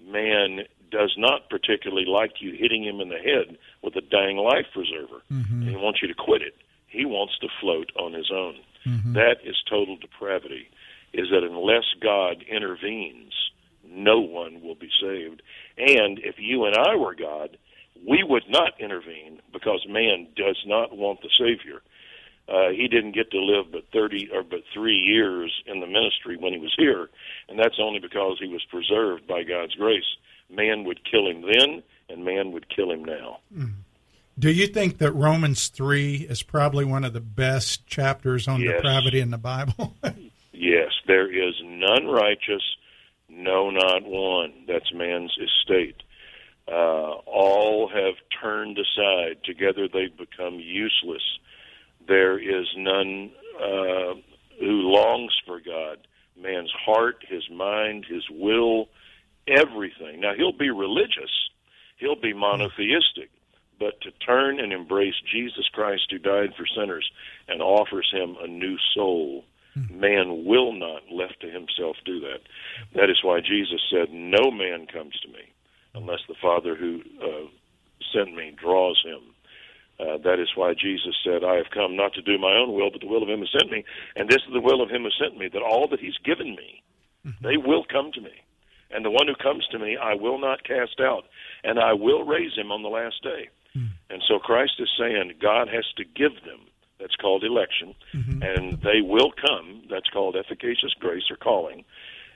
Man 0.00 0.66
does 0.90 1.14
not 1.18 1.50
particularly 1.50 2.06
like 2.06 2.40
you 2.40 2.52
hitting 2.52 2.84
him 2.84 3.00
in 3.00 3.08
the 3.08 3.18
head 3.18 3.58
with 3.82 3.96
a 3.96 4.00
dang 4.00 4.36
life 4.36 4.66
preserver. 4.72 5.22
Mm-hmm. 5.30 5.68
He 5.68 5.76
wants 5.76 6.00
you 6.00 6.08
to 6.08 6.14
quit 6.14 6.42
it. 6.42 6.54
He 6.86 7.04
wants 7.04 7.38
to 7.40 7.48
float 7.60 7.90
on 7.98 8.12
his 8.12 8.30
own. 8.32 8.56
Mm-hmm. 8.88 9.12
That 9.14 9.36
is 9.44 9.56
total 9.68 9.96
depravity. 9.96 10.70
Is 11.12 11.28
that 11.30 11.42
unless 11.42 11.84
God 12.00 12.44
intervenes, 12.50 13.32
no 13.84 14.20
one 14.20 14.60
will 14.62 14.74
be 14.74 14.90
saved. 15.00 15.42
And 15.78 16.18
if 16.18 16.36
you 16.38 16.64
and 16.64 16.76
I 16.76 16.96
were 16.96 17.14
God, 17.14 17.56
we 18.06 18.22
would 18.22 18.44
not 18.48 18.80
intervene 18.80 19.40
because 19.52 19.84
man 19.88 20.28
does 20.36 20.62
not 20.66 20.96
want 20.96 21.20
the 21.22 21.30
Savior. 21.38 21.82
Uh, 22.48 22.70
he 22.70 22.88
didn't 22.88 23.14
get 23.14 23.30
to 23.30 23.38
live 23.38 23.70
but 23.70 23.84
30 23.92 24.30
or 24.32 24.42
but 24.42 24.60
three 24.72 24.96
years 24.96 25.52
in 25.66 25.80
the 25.80 25.86
ministry 25.86 26.36
when 26.36 26.52
he 26.52 26.58
was 26.58 26.74
here, 26.78 27.10
and 27.48 27.58
that's 27.58 27.78
only 27.78 27.98
because 27.98 28.38
he 28.40 28.48
was 28.48 28.64
preserved 28.70 29.26
by 29.26 29.42
God's 29.42 29.74
grace. 29.74 30.16
Man 30.48 30.84
would 30.84 31.00
kill 31.04 31.26
him 31.26 31.42
then, 31.42 31.82
and 32.08 32.24
man 32.24 32.52
would 32.52 32.74
kill 32.74 32.90
him 32.90 33.04
now. 33.04 33.40
Mm. 33.54 33.74
Do 34.38 34.50
you 34.50 34.68
think 34.68 34.98
that 34.98 35.12
Romans 35.12 35.68
3 35.68 36.26
is 36.28 36.42
probably 36.42 36.84
one 36.84 37.04
of 37.04 37.12
the 37.12 37.20
best 37.20 37.86
chapters 37.86 38.46
on 38.46 38.60
yes. 38.60 38.76
depravity 38.76 39.20
in 39.20 39.30
the 39.30 39.38
Bible? 39.38 39.96
yes, 40.52 40.92
there 41.06 41.30
is 41.30 41.54
none 41.64 42.06
righteous, 42.06 42.62
no, 43.28 43.70
not 43.70 44.04
one. 44.04 44.64
That's 44.68 44.92
man's 44.94 45.36
estate. 45.36 46.02
Uh, 46.68 47.14
all 47.26 47.88
have 47.88 48.14
turned 48.40 48.78
aside. 48.78 49.42
Together 49.44 49.88
they've 49.88 50.16
become 50.16 50.60
useless 50.60 51.22
there 52.08 52.38
is 52.38 52.66
none 52.76 53.30
uh, 53.62 54.14
who 54.58 54.90
longs 54.90 55.32
for 55.46 55.60
God. 55.60 55.98
Man's 56.40 56.72
heart, 56.72 57.24
his 57.28 57.48
mind, 57.50 58.06
his 58.08 58.24
will, 58.30 58.88
everything. 59.46 60.20
Now, 60.20 60.32
he'll 60.34 60.56
be 60.56 60.70
religious, 60.70 61.30
he'll 61.98 62.20
be 62.20 62.32
monotheistic, 62.32 63.30
but 63.78 64.00
to 64.02 64.10
turn 64.10 64.60
and 64.60 64.72
embrace 64.72 65.14
Jesus 65.32 65.68
Christ 65.72 66.08
who 66.10 66.18
died 66.18 66.54
for 66.56 66.66
sinners 66.66 67.10
and 67.48 67.62
offers 67.62 68.10
him 68.12 68.36
a 68.40 68.46
new 68.46 68.76
soul, 68.94 69.44
man 69.90 70.44
will 70.44 70.72
not, 70.72 71.02
left 71.10 71.40
to 71.40 71.50
himself, 71.50 71.96
do 72.04 72.20
that. 72.20 72.40
That 72.94 73.10
is 73.10 73.22
why 73.22 73.40
Jesus 73.40 73.80
said, 73.90 74.12
No 74.12 74.50
man 74.50 74.86
comes 74.86 75.18
to 75.20 75.28
me 75.28 75.52
unless 75.94 76.20
the 76.28 76.34
Father 76.40 76.74
who 76.74 77.02
uh, 77.22 77.46
sent 78.12 78.34
me 78.34 78.54
draws 78.56 79.02
him. 79.04 79.20
Uh, 80.00 80.16
that 80.18 80.38
is 80.38 80.48
why 80.54 80.74
Jesus 80.74 81.16
said, 81.24 81.42
I 81.42 81.56
have 81.56 81.70
come 81.74 81.96
not 81.96 82.12
to 82.14 82.22
do 82.22 82.38
my 82.38 82.54
own 82.54 82.72
will, 82.72 82.90
but 82.90 83.00
the 83.00 83.08
will 83.08 83.22
of 83.22 83.28
him 83.28 83.40
who 83.40 83.46
sent 83.46 83.70
me. 83.70 83.84
And 84.14 84.28
this 84.28 84.42
is 84.46 84.52
the 84.52 84.60
will 84.60 84.80
of 84.80 84.90
him 84.90 85.02
who 85.02 85.10
sent 85.10 85.36
me, 85.36 85.48
that 85.52 85.62
all 85.62 85.88
that 85.88 85.98
he's 85.98 86.18
given 86.24 86.54
me, 86.54 86.82
mm-hmm. 87.26 87.44
they 87.44 87.56
will 87.56 87.84
come 87.84 88.12
to 88.12 88.20
me. 88.20 88.42
And 88.90 89.04
the 89.04 89.10
one 89.10 89.26
who 89.26 89.34
comes 89.34 89.66
to 89.68 89.78
me, 89.78 89.96
I 89.96 90.14
will 90.14 90.38
not 90.38 90.64
cast 90.64 91.00
out, 91.00 91.24
and 91.64 91.78
I 91.78 91.92
will 91.92 92.24
raise 92.24 92.56
him 92.56 92.70
on 92.70 92.82
the 92.82 92.88
last 92.88 93.22
day. 93.22 93.48
Mm-hmm. 93.78 94.12
And 94.14 94.22
so 94.26 94.38
Christ 94.38 94.74
is 94.78 94.90
saying 94.98 95.32
God 95.40 95.68
has 95.68 95.84
to 95.96 96.04
give 96.04 96.34
them. 96.44 96.66
That's 96.98 97.14
called 97.16 97.44
election. 97.44 97.94
Mm-hmm. 98.12 98.42
And 98.42 98.82
they 98.82 99.00
will 99.00 99.30
come. 99.30 99.82
That's 99.88 100.08
called 100.10 100.36
efficacious 100.36 100.94
grace 100.98 101.30
or 101.30 101.36
calling. 101.36 101.84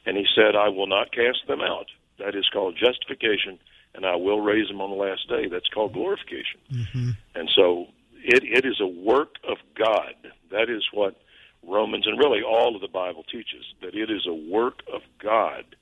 And 0.06 0.16
he 0.16 0.26
said, 0.34 0.54
I 0.54 0.68
will 0.68 0.86
not 0.86 1.12
cast 1.12 1.46
them 1.48 1.60
out. 1.60 1.86
That 2.18 2.36
is 2.36 2.48
called 2.52 2.78
justification 2.78 3.58
and 3.94 4.06
I 4.06 4.16
will 4.16 4.40
raise 4.40 4.68
them 4.68 4.80
on 4.80 4.90
the 4.90 4.96
last 4.96 5.28
day. 5.28 5.48
That's 5.50 5.68
called 5.68 5.92
glorification. 5.92 6.60
Mm-hmm. 6.72 7.10
And 7.34 7.50
so 7.54 7.86
it, 8.24 8.42
it 8.44 8.64
is 8.64 8.80
a 8.80 8.86
work 8.86 9.36
of 9.48 9.58
God. 9.76 10.14
That 10.50 10.70
is 10.70 10.84
what 10.92 11.20
Romans 11.66 12.06
and 12.06 12.18
really 12.18 12.42
all 12.42 12.74
of 12.74 12.80
the 12.80 12.88
Bible 12.88 13.24
teaches 13.24 13.64
that 13.82 13.94
it 13.94 14.10
is 14.10 14.26
a 14.26 14.34
work 14.34 14.80
of 14.92 15.02
God 15.22 15.76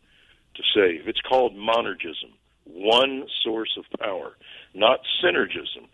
to 0.56 0.62
save. 0.74 1.08
It's 1.08 1.20
called 1.20 1.54
monergism, 1.54 2.32
one 2.72 3.26
source 3.42 3.76
of 3.78 3.84
power, 3.98 4.36
not 4.74 5.00
synergism 5.22 5.88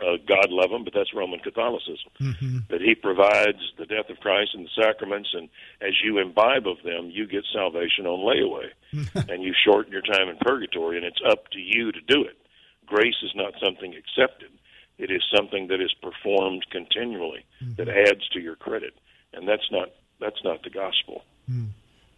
uh, 0.00 0.16
God 0.26 0.48
love 0.48 0.70
him, 0.70 0.84
but 0.84 0.94
that's 0.94 1.14
Roman 1.14 1.40
Catholicism. 1.40 2.10
Mm-hmm. 2.20 2.58
That 2.70 2.80
He 2.80 2.94
provides 2.94 3.60
the 3.78 3.84
death 3.84 4.08
of 4.08 4.20
Christ 4.20 4.52
and 4.54 4.64
the 4.64 4.82
sacraments, 4.82 5.30
and 5.34 5.48
as 5.80 5.92
you 6.02 6.18
imbibe 6.18 6.66
of 6.66 6.82
them, 6.82 7.10
you 7.10 7.26
get 7.26 7.44
salvation 7.52 8.06
on 8.06 8.24
layaway, 8.24 8.72
and 9.28 9.42
you 9.42 9.52
shorten 9.52 9.92
your 9.92 10.02
time 10.02 10.28
in 10.28 10.38
purgatory, 10.40 10.96
and 10.96 11.04
it's 11.04 11.20
up 11.28 11.48
to 11.50 11.58
you 11.58 11.92
to 11.92 12.00
do 12.00 12.22
it. 12.22 12.38
Grace 12.86 13.20
is 13.22 13.32
not 13.34 13.52
something 13.62 13.94
accepted; 13.94 14.50
it 14.98 15.10
is 15.10 15.22
something 15.34 15.68
that 15.68 15.80
is 15.80 15.94
performed 16.00 16.64
continually 16.70 17.44
mm-hmm. 17.62 17.74
that 17.74 17.88
adds 17.88 18.26
to 18.30 18.40
your 18.40 18.56
credit, 18.56 18.94
and 19.34 19.46
that's 19.46 19.70
not 19.70 19.90
that's 20.20 20.42
not 20.42 20.62
the 20.62 20.70
gospel. 20.70 21.22
Mm. 21.50 21.68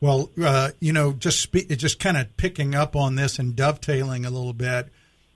Well, 0.05 0.31
uh, 0.43 0.71
you 0.81 0.93
know, 0.93 1.13
just 1.13 1.41
spe- 1.41 1.69
just 1.71 1.99
kind 1.99 2.17
of 2.17 2.37
picking 2.37 2.75
up 2.75 2.95
on 2.95 3.15
this 3.15 3.39
and 3.39 3.57
dovetailing 3.57 4.25
a 4.27 4.31
little 4.31 4.53
bit 4.53 4.91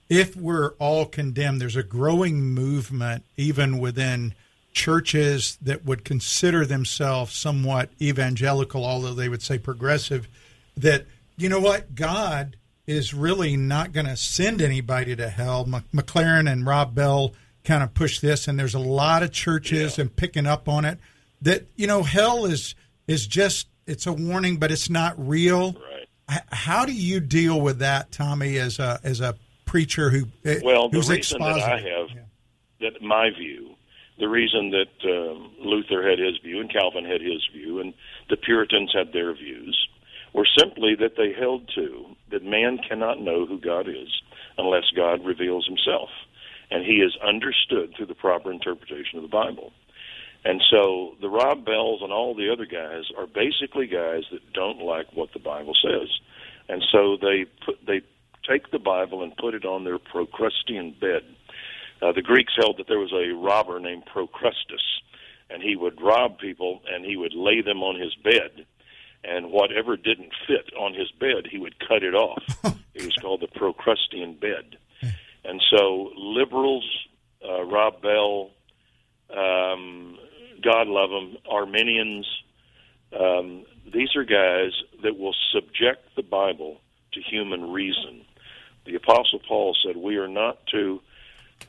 if 0.09 0.37
we're 0.37 0.71
all 0.79 1.05
condemned, 1.07 1.61
there's 1.61 1.77
a 1.77 1.83
growing 1.83 2.41
movement 2.41 3.25
even 3.37 3.79
within 3.79 4.35
churches 4.73 5.59
that 5.63 5.85
would 5.85 6.05
consider 6.05 6.65
themselves 6.65 7.35
somewhat 7.35 7.91
evangelical, 8.01 8.85
although 8.85 9.15
they 9.15 9.29
would 9.29 9.43
say 9.43 9.59
progressive, 9.59 10.29
that, 10.77 11.05
you 11.37 11.49
know 11.49 11.61
what, 11.61 11.95
God 11.95 12.57
is 12.87 13.13
really 13.13 13.57
not 13.57 13.93
going 13.93 14.07
to 14.07 14.17
send 14.17 14.63
anybody 14.63 15.15
to 15.17 15.29
hell. 15.29 15.67
McLaren 15.67 16.51
and 16.51 16.65
Rob 16.65 16.95
Bell 16.95 17.35
kind 17.65 17.83
of 17.83 17.93
push 17.93 18.21
this, 18.21 18.49
and 18.49 18.59
there's 18.59 18.75
a 18.75 18.79
lot 18.79 19.23
of 19.23 19.31
churches 19.33 19.99
Yeah. 19.99 20.03
and 20.03 20.17
picking 20.17 20.47
up 20.47 20.69
on 20.69 20.85
it 20.85 20.99
that 21.43 21.67
you 21.77 21.87
know 21.87 22.03
hell 22.03 22.47
is 22.47 22.75
is 23.07 23.27
just 23.27 23.68
it's 23.89 24.07
a 24.07 24.13
warning, 24.13 24.59
but 24.59 24.71
it's 24.71 24.91
not 24.91 25.15
real. 25.19 25.73
Right. 25.73 26.43
How 26.53 26.85
do 26.85 26.93
you 26.93 27.21
deal 27.21 27.61
with 27.61 27.79
that, 27.79 28.13
Tommy, 28.13 28.59
as 28.59 28.79
a 28.79 29.01
as 29.03 29.21
a 29.21 29.35
preacher 29.65 30.11
who 30.11 30.27
eh, 30.45 30.61
Well, 30.63 30.89
the 30.89 31.01
reason 31.01 31.41
that 31.41 31.61
I 31.61 31.81
have 31.81 32.09
that 32.81 33.03
my 33.03 33.31
view, 33.31 33.75
the 34.19 34.29
reason 34.29 34.71
that 34.71 35.11
um, 35.11 35.53
Luther 35.61 36.09
had 36.09 36.19
his 36.19 36.39
view 36.43 36.61
and 36.61 36.73
Calvin 36.73 37.05
had 37.05 37.21
his 37.21 37.47
view 37.53 37.81
and 37.81 37.95
the 38.31 38.37
Puritans 38.37 38.93
had 38.95 39.13
their 39.13 39.35
views 39.35 39.89
were 40.33 40.47
simply 40.57 40.95
that 41.01 41.17
they 41.17 41.33
held 41.33 41.69
to 41.75 42.07
that 42.31 42.45
man 42.45 42.79
cannot 42.89 43.21
know 43.21 43.47
who 43.47 43.59
God 43.59 43.89
is 43.89 44.09
unless 44.57 44.85
God 44.95 45.25
reveals 45.25 45.67
himself. 45.67 46.11
And 46.71 46.85
he 46.85 46.97
is 46.97 47.17
understood 47.27 47.95
through 47.97 48.07
the 48.07 48.15
proper 48.15 48.53
interpretation 48.53 49.17
of 49.17 49.23
the 49.23 49.29
Bible. 49.29 49.73
And 50.45 50.63
so 50.71 51.15
the 51.21 51.29
Rob 51.29 51.65
Bells 51.65 52.01
and 52.03 52.13
all 52.13 52.35
the 52.35 52.51
other 52.53 52.67
guys 52.67 53.05
are 53.17 53.27
basically 53.27 53.87
guys 53.87 54.23
that 54.31 54.53
don't 54.53 54.81
like 54.81 55.07
what 55.13 55.33
the 55.33 55.41
Bible 55.41 55.75
says. 55.83 56.09
And 56.69 56.83
so 56.93 57.17
they 57.21 57.47
put 57.65 57.85
they 57.87 58.03
take 58.49 58.71
the 58.71 58.79
Bible 58.79 59.23
and 59.23 59.37
put 59.37 59.55
it 59.55 59.65
on 59.65 59.85
their 59.85 59.99
Procrustean 59.99 60.99
bed. 60.99 61.23
Uh, 62.01 62.13
the 62.13 62.23
Greeks 62.23 62.53
held 62.57 62.79
that 62.79 62.87
there 62.87 62.99
was 62.99 63.13
a 63.13 63.35
robber 63.35 63.81
named 63.81 64.05
Procrustes, 64.07 65.01
and 65.51 65.63
he 65.63 65.75
would 65.75 66.01
rob 66.01 66.39
people 66.39 66.81
and 66.91 67.05
he 67.05 67.17
would 67.17 67.35
lay 67.35 67.61
them 67.61 67.83
on 67.83 68.01
his 68.01 68.15
bed, 68.23 68.65
and 69.25 69.51
whatever 69.51 69.97
didn't 69.97 70.33
fit 70.47 70.73
on 70.79 70.95
his 70.95 71.11
bed, 71.19 71.49
he 71.51 71.59
would 71.59 71.79
cut 71.81 72.03
it 72.03 72.15
off. 72.15 72.43
it 72.95 73.05
was 73.05 73.17
called 73.21 73.41
the 73.41 73.59
Procrustean 73.59 74.39
bed. 74.39 74.77
And 75.45 75.63
so 75.71 76.13
liberals, 76.17 76.85
uh, 77.47 77.65
Rob 77.65 78.03
Bell, 78.03 78.28
God 80.69 80.87
love 80.87 81.09
them, 81.09 81.39
Arminians, 81.51 82.27
um, 83.19 83.65
these 83.91 84.15
are 84.17 84.25
guys 84.25 84.73
that 85.03 85.19
will 85.19 85.35
subject 85.51 86.15
the 86.15 86.23
Bible 86.23 86.83
to 87.15 87.23
human 87.23 87.73
reason. 87.73 88.27
The 88.85 88.95
Apostle 88.97 89.41
Paul 89.49 89.75
said, 89.83 89.97
We 89.97 90.17
are 90.17 90.29
not 90.29 90.59
to 90.73 91.01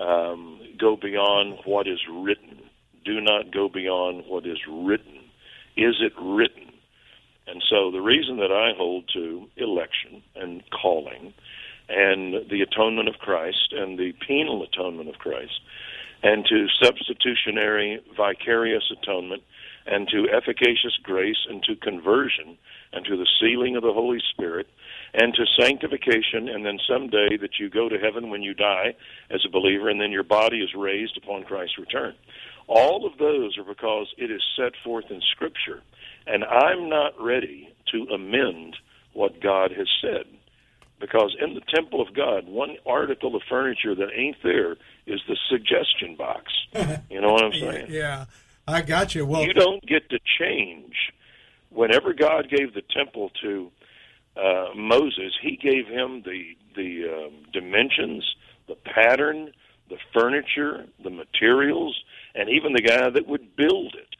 um, 0.02 0.60
go 0.78 0.98
beyond 0.98 1.60
what 1.64 1.88
is 1.88 2.02
written. 2.12 2.60
Do 3.06 3.22
not 3.22 3.54
go 3.54 3.70
beyond 3.70 4.26
what 4.28 4.46
is 4.46 4.60
written. 4.70 5.20
Is 5.78 5.96
it 6.02 6.12
written? 6.22 6.70
And 7.48 7.64
so 7.70 7.92
the 7.92 8.02
reason 8.02 8.36
that 8.40 8.52
I 8.52 8.76
hold 8.78 9.10
to 9.14 9.48
election 9.56 10.22
and 10.36 10.62
calling 10.72 11.34
and 11.88 12.50
the 12.52 12.62
atonement 12.62 13.08
of 13.08 13.16
Christ 13.16 13.72
and 13.72 13.98
the 13.98 14.12
penal 14.28 14.62
atonement 14.62 15.08
of 15.08 15.16
Christ 15.20 15.59
and 16.24 16.46
to 16.46 16.68
substitutionary 16.84 18.02
vicarious 18.16 18.84
atonement 18.92 19.44
and 19.86 20.08
to 20.10 20.28
efficacious 20.30 20.98
grace 21.04 21.48
and 21.50 21.64
to 21.64 21.76
conversion 21.76 22.58
and 22.94 23.06
to 23.06 23.18
the 23.18 23.28
sealing 23.40 23.76
of 23.76 23.84
the 23.84 23.94
Holy 23.94 24.22
Spirit 24.32 24.68
and 25.14 25.34
to 25.34 25.46
sanctification 25.60 26.50
and 26.50 26.66
then 26.66 26.78
someday 26.88 27.38
that 27.38 27.58
you 27.60 27.70
go 27.70 27.90
to 27.90 27.98
heaven 27.98 28.30
when 28.30 28.44
you 28.44 28.54
die 28.54 28.94
as 29.32 29.42
a 29.46 29.50
believer 29.50 29.90
and 29.90 30.00
then 30.00 30.12
your 30.12 30.24
body 30.24 30.60
is 30.60 30.70
raised 30.76 31.18
upon 31.18 31.44
Christ's 31.44 31.78
return. 31.78 32.14
All 32.68 33.06
of 33.06 33.18
those 33.18 33.58
are 33.58 33.64
because 33.64 34.08
it 34.18 34.30
is 34.30 34.44
set 34.56 34.74
forth 34.84 35.06
in 35.10 35.22
Scripture. 35.32 35.82
And 36.28 36.44
I'm 36.44 36.88
not 36.88 37.14
ready 37.20 37.74
to 37.92 38.14
amend 38.14 38.76
what 39.14 39.42
God 39.42 39.72
has 39.72 39.88
said. 40.02 40.26
Because 41.00 41.36
in 41.42 41.54
the 41.54 41.62
temple 41.74 42.02
of 42.02 42.14
God, 42.14 42.48
one 42.48 42.76
article 42.86 43.36
of 43.36 43.42
furniture 43.50 43.96
that 43.96 44.10
ain't 44.14 44.38
there 44.44 44.74
is 45.06 45.22
the 45.28 45.38
suggestion 45.50 46.16
box. 46.18 46.52
You 47.10 47.22
know 47.22 47.34
what 47.34 47.44
I'm 47.44 47.54
saying? 47.54 47.88
Yeah, 47.90 48.26
I 48.68 48.82
got 48.82 49.16
you. 49.16 49.26
Well, 49.26 49.44
you 49.44 49.54
don't 49.54 49.84
get 49.86 50.10
to 50.12 50.20
change. 50.40 50.94
Whenever 51.70 52.14
God 52.14 52.50
gave 52.50 52.74
the 52.74 52.84
temple 52.96 53.32
to 53.42 53.72
uh, 54.38 54.76
Moses, 54.76 55.34
He 55.42 55.58
gave 55.58 55.88
him 55.88 56.24
the 56.24 56.56
the 56.76 57.04
um, 57.10 57.34
dimensions, 57.52 58.24
the 58.68 58.76
pattern, 58.76 59.52
the 59.90 59.98
furniture, 60.14 60.86
the 61.04 61.10
materials, 61.10 62.00
and 62.36 62.50
even 62.50 62.74
the 62.74 62.82
guy 62.82 63.10
that 63.10 63.28
would 63.28 63.56
build 63.56 63.96
it. 63.96 64.16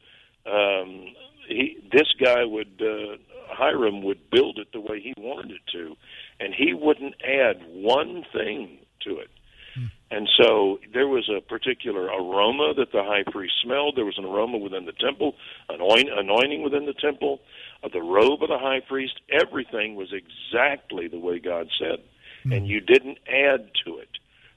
Um, 0.46 1.14
he, 1.48 1.78
this 1.92 2.08
guy 2.22 2.44
would 2.44 2.80
uh, 2.80 3.16
Hiram 3.60 4.02
would 4.02 4.30
build 4.30 4.58
it 4.58 4.68
the 4.72 4.80
way 4.80 5.00
he 5.00 5.12
wanted 5.16 5.52
it 5.52 5.66
to, 5.72 5.96
and 6.40 6.54
he 6.54 6.72
wouldn't 6.74 7.14
add 7.22 7.56
one 7.68 8.24
thing 8.32 8.78
to 9.04 9.18
it. 9.18 9.30
And 10.10 10.28
so 10.36 10.80
there 10.92 11.06
was 11.06 11.30
a 11.30 11.40
particular 11.40 12.06
aroma 12.06 12.74
that 12.76 12.90
the 12.92 13.04
high 13.04 13.22
priest 13.30 13.54
smelled. 13.62 13.96
There 13.96 14.04
was 14.04 14.18
an 14.18 14.24
aroma 14.24 14.58
within 14.58 14.84
the 14.84 14.92
temple, 14.92 15.36
anoint, 15.68 16.08
anointing 16.10 16.62
within 16.62 16.86
the 16.86 16.94
temple, 16.94 17.40
uh, 17.84 17.88
the 17.92 18.02
robe 18.02 18.42
of 18.42 18.48
the 18.48 18.58
high 18.58 18.80
priest. 18.80 19.20
Everything 19.30 19.94
was 19.94 20.12
exactly 20.12 21.06
the 21.06 21.18
way 21.18 21.38
God 21.38 21.68
said. 21.78 22.00
And 22.52 22.66
you 22.66 22.80
didn't 22.80 23.18
add 23.28 23.70
to 23.84 23.98
it, 23.98 24.08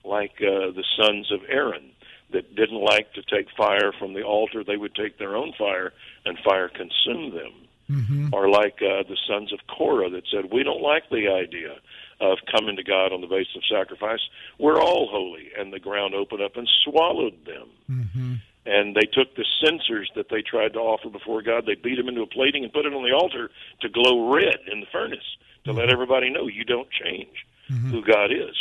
like 0.03 0.35
uh, 0.41 0.71
the 0.71 0.85
sons 0.97 1.31
of 1.31 1.41
Aaron 1.47 1.91
that 2.31 2.55
didn't 2.55 2.81
like 2.81 3.13
to 3.13 3.21
take 3.21 3.47
fire 3.55 3.91
from 3.99 4.13
the 4.13 4.23
altar. 4.23 4.63
They 4.63 4.77
would 4.77 4.95
take 4.95 5.19
their 5.19 5.35
own 5.35 5.53
fire, 5.57 5.93
and 6.25 6.37
fire 6.39 6.69
consumed 6.69 7.33
them. 7.33 7.53
Mm-hmm. 7.89 8.29
Or 8.33 8.49
like 8.49 8.75
uh, 8.81 9.03
the 9.03 9.17
sons 9.27 9.51
of 9.51 9.59
Korah 9.67 10.09
that 10.11 10.23
said, 10.31 10.51
We 10.51 10.63
don't 10.63 10.81
like 10.81 11.09
the 11.09 11.27
idea 11.27 11.75
of 12.21 12.37
coming 12.49 12.77
to 12.77 12.83
God 12.83 13.11
on 13.11 13.21
the 13.21 13.27
basis 13.27 13.55
of 13.57 13.63
sacrifice. 13.69 14.21
We're 14.57 14.81
all 14.81 15.09
holy. 15.11 15.49
And 15.57 15.73
the 15.73 15.79
ground 15.79 16.15
opened 16.15 16.41
up 16.41 16.55
and 16.55 16.69
swallowed 16.85 17.45
them. 17.45 17.67
Mm-hmm. 17.89 18.33
And 18.65 18.95
they 18.95 19.05
took 19.11 19.35
the 19.35 19.45
censers 19.61 20.09
that 20.15 20.29
they 20.29 20.41
tried 20.41 20.73
to 20.73 20.79
offer 20.79 21.09
before 21.09 21.41
God, 21.41 21.65
they 21.65 21.75
beat 21.75 21.97
them 21.97 22.07
into 22.07 22.21
a 22.21 22.27
plating 22.27 22.63
and 22.63 22.71
put 22.71 22.85
it 22.85 22.93
on 22.93 23.03
the 23.03 23.11
altar 23.11 23.51
to 23.81 23.89
glow 23.89 24.31
red 24.31 24.59
in 24.71 24.79
the 24.79 24.85
furnace 24.91 25.37
to 25.65 25.73
let 25.73 25.83
mm-hmm. 25.83 25.93
everybody 25.93 26.29
know 26.29 26.47
you 26.47 26.63
don't 26.63 26.89
change 26.89 27.45
who 27.91 28.03
God 28.03 28.31
is. 28.31 28.55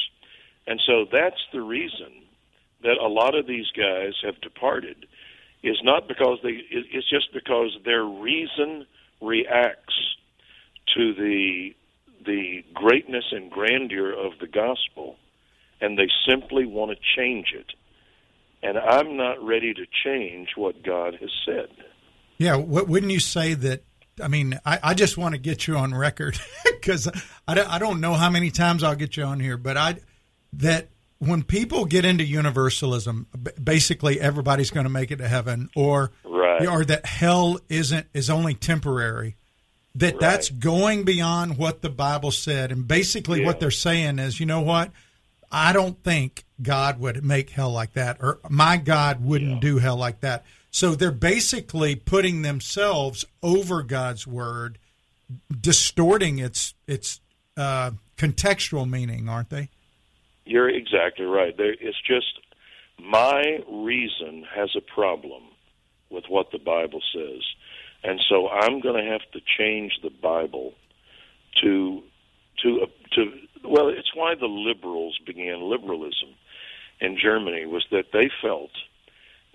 And 0.66 0.80
so 0.86 1.06
that's 1.10 1.40
the 1.52 1.60
reason 1.60 2.22
that 2.82 2.98
a 2.98 3.08
lot 3.08 3.34
of 3.34 3.46
these 3.46 3.70
guys 3.76 4.14
have 4.24 4.40
departed 4.40 5.06
is 5.62 5.78
not 5.82 6.08
because 6.08 6.38
they 6.42 6.60
it's 6.70 7.08
just 7.08 7.32
because 7.32 7.76
their 7.84 8.04
reason 8.04 8.86
reacts 9.22 9.94
to 10.94 11.14
the 11.14 11.74
the 12.24 12.64
greatness 12.72 13.24
and 13.32 13.50
grandeur 13.50 14.12
of 14.12 14.32
the 14.40 14.46
gospel 14.46 15.16
and 15.80 15.98
they 15.98 16.08
simply 16.28 16.66
want 16.66 16.90
to 16.92 16.96
change 17.16 17.52
it 17.52 17.66
and 18.62 18.78
I'm 18.78 19.16
not 19.16 19.42
ready 19.44 19.74
to 19.74 19.86
change 20.04 20.50
what 20.56 20.82
God 20.82 21.16
has 21.20 21.30
said. 21.44 21.68
Yeah, 22.38 22.56
wouldn't 22.56 23.12
you 23.12 23.20
say 23.20 23.54
that? 23.54 23.84
I 24.22 24.28
mean, 24.28 24.58
I, 24.64 24.78
I 24.82 24.94
just 24.94 25.16
want 25.16 25.34
to 25.34 25.38
get 25.40 25.66
you 25.66 25.76
on 25.76 25.94
record 25.94 26.38
because 26.64 27.08
I 27.48 27.78
don't 27.78 28.00
know 28.00 28.14
how 28.14 28.30
many 28.30 28.50
times 28.50 28.82
I'll 28.82 28.94
get 28.94 29.16
you 29.16 29.24
on 29.24 29.40
here, 29.40 29.56
but 29.56 29.76
I 29.76 29.96
that 30.54 30.88
when 31.24 31.44
people 31.44 31.84
get 31.84 32.04
into 32.04 32.24
universalism, 32.24 33.26
basically 33.62 34.20
everybody's 34.20 34.70
going 34.72 34.84
to 34.84 34.90
make 34.90 35.12
it 35.12 35.16
to 35.18 35.28
heaven, 35.28 35.70
or 35.76 36.10
Right. 36.24 36.66
or 36.66 36.84
that 36.84 37.06
hell 37.06 37.60
isn't 37.68 38.08
is 38.12 38.28
only 38.28 38.54
temporary. 38.54 39.36
That 39.94 40.18
that's 40.18 40.48
going 40.48 41.04
beyond 41.04 41.58
what 41.58 41.80
the 41.80 41.90
Bible 41.90 42.32
said, 42.32 42.72
and 42.72 42.88
basically 42.88 43.40
Yeah. 43.40 43.46
what 43.46 43.60
they're 43.60 43.70
saying 43.70 44.18
is, 44.18 44.40
you 44.40 44.46
know 44.46 44.62
what? 44.62 44.90
I 45.52 45.72
don't 45.72 46.02
think 46.02 46.44
God 46.60 46.98
would 46.98 47.24
make 47.24 47.50
hell 47.50 47.70
like 47.70 47.92
that, 47.92 48.16
or 48.20 48.40
my 48.48 48.76
God 48.76 49.24
wouldn't 49.24 49.60
do 49.60 49.78
hell 49.78 49.96
like 49.96 50.20
that. 50.22 50.44
So 50.72 50.94
they're 50.96 51.12
basically 51.12 51.94
putting 51.94 52.42
themselves 52.42 53.24
over 53.42 53.82
God's 53.84 54.26
word, 54.26 54.78
distorting 55.60 56.38
its 56.38 56.74
its 56.88 57.20
uh, 57.56 57.92
contextual 58.16 58.88
meaning, 58.90 59.28
aren't 59.28 59.50
they? 59.50 59.68
You're 60.44 60.68
exactly 60.68 61.24
right. 61.24 61.56
There, 61.56 61.72
it's 61.72 62.00
just 62.06 62.40
my 62.98 63.58
reason 63.68 64.44
has 64.54 64.70
a 64.76 64.80
problem 64.80 65.42
with 66.10 66.24
what 66.28 66.50
the 66.52 66.58
Bible 66.58 67.00
says, 67.14 67.42
and 68.04 68.20
so 68.28 68.48
I'm 68.48 68.80
going 68.80 69.02
to 69.02 69.10
have 69.10 69.22
to 69.32 69.40
change 69.58 69.92
the 70.02 70.10
Bible 70.10 70.74
to 71.62 72.02
to 72.62 72.86
to. 73.12 73.32
Well, 73.64 73.88
it's 73.88 74.14
why 74.14 74.34
the 74.34 74.46
liberals 74.46 75.18
began 75.24 75.62
liberalism 75.62 76.34
in 77.00 77.16
Germany 77.20 77.66
was 77.66 77.84
that 77.90 78.06
they 78.12 78.30
felt 78.42 78.70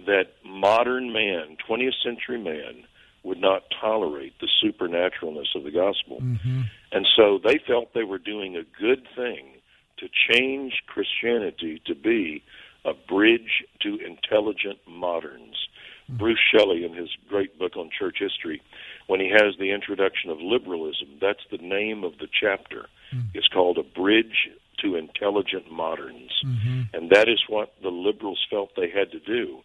that 0.05 0.27
modern 0.45 1.11
man, 1.11 1.57
20th 1.67 2.03
century 2.03 2.39
man, 2.39 2.83
would 3.23 3.39
not 3.39 3.63
tolerate 3.81 4.33
the 4.39 4.47
supernaturalness 4.63 5.55
of 5.55 5.63
the 5.63 5.71
gospel. 5.71 6.19
Mm-hmm. 6.21 6.61
And 6.91 7.07
so 7.15 7.39
they 7.43 7.59
felt 7.67 7.93
they 7.93 8.03
were 8.03 8.19
doing 8.19 8.55
a 8.55 8.63
good 8.79 9.05
thing 9.15 9.56
to 9.97 10.07
change 10.31 10.83
Christianity 10.87 11.81
to 11.85 11.95
be 11.95 12.43
a 12.85 12.93
bridge 12.93 13.63
to 13.81 13.97
intelligent 14.05 14.79
moderns. 14.87 15.67
Hmm. 16.07 16.17
Bruce 16.17 16.39
Shelley, 16.51 16.85
in 16.85 16.93
his 16.93 17.09
great 17.27 17.57
book 17.59 17.75
on 17.75 17.89
church 17.97 18.17
history, 18.19 18.61
when 19.07 19.19
he 19.19 19.29
has 19.29 19.55
the 19.59 19.71
introduction 19.71 20.29
of 20.29 20.39
liberalism, 20.39 21.17
that's 21.19 21.45
the 21.51 21.57
name 21.57 22.03
of 22.03 22.17
the 22.19 22.27
chapter. 22.27 22.87
Hmm. 23.11 23.21
It's 23.33 23.47
called 23.47 23.77
A 23.77 23.83
Bridge 23.83 24.49
to 24.79 24.95
Intelligent 24.95 25.71
Moderns. 25.71 26.31
Mm-hmm. 26.45 26.81
And 26.95 27.09
that 27.09 27.27
is 27.27 27.39
what 27.47 27.73
the 27.81 27.89
liberals 27.89 28.45
felt 28.49 28.75
they 28.75 28.89
had 28.89 29.11
to 29.11 29.19
do. 29.19 29.61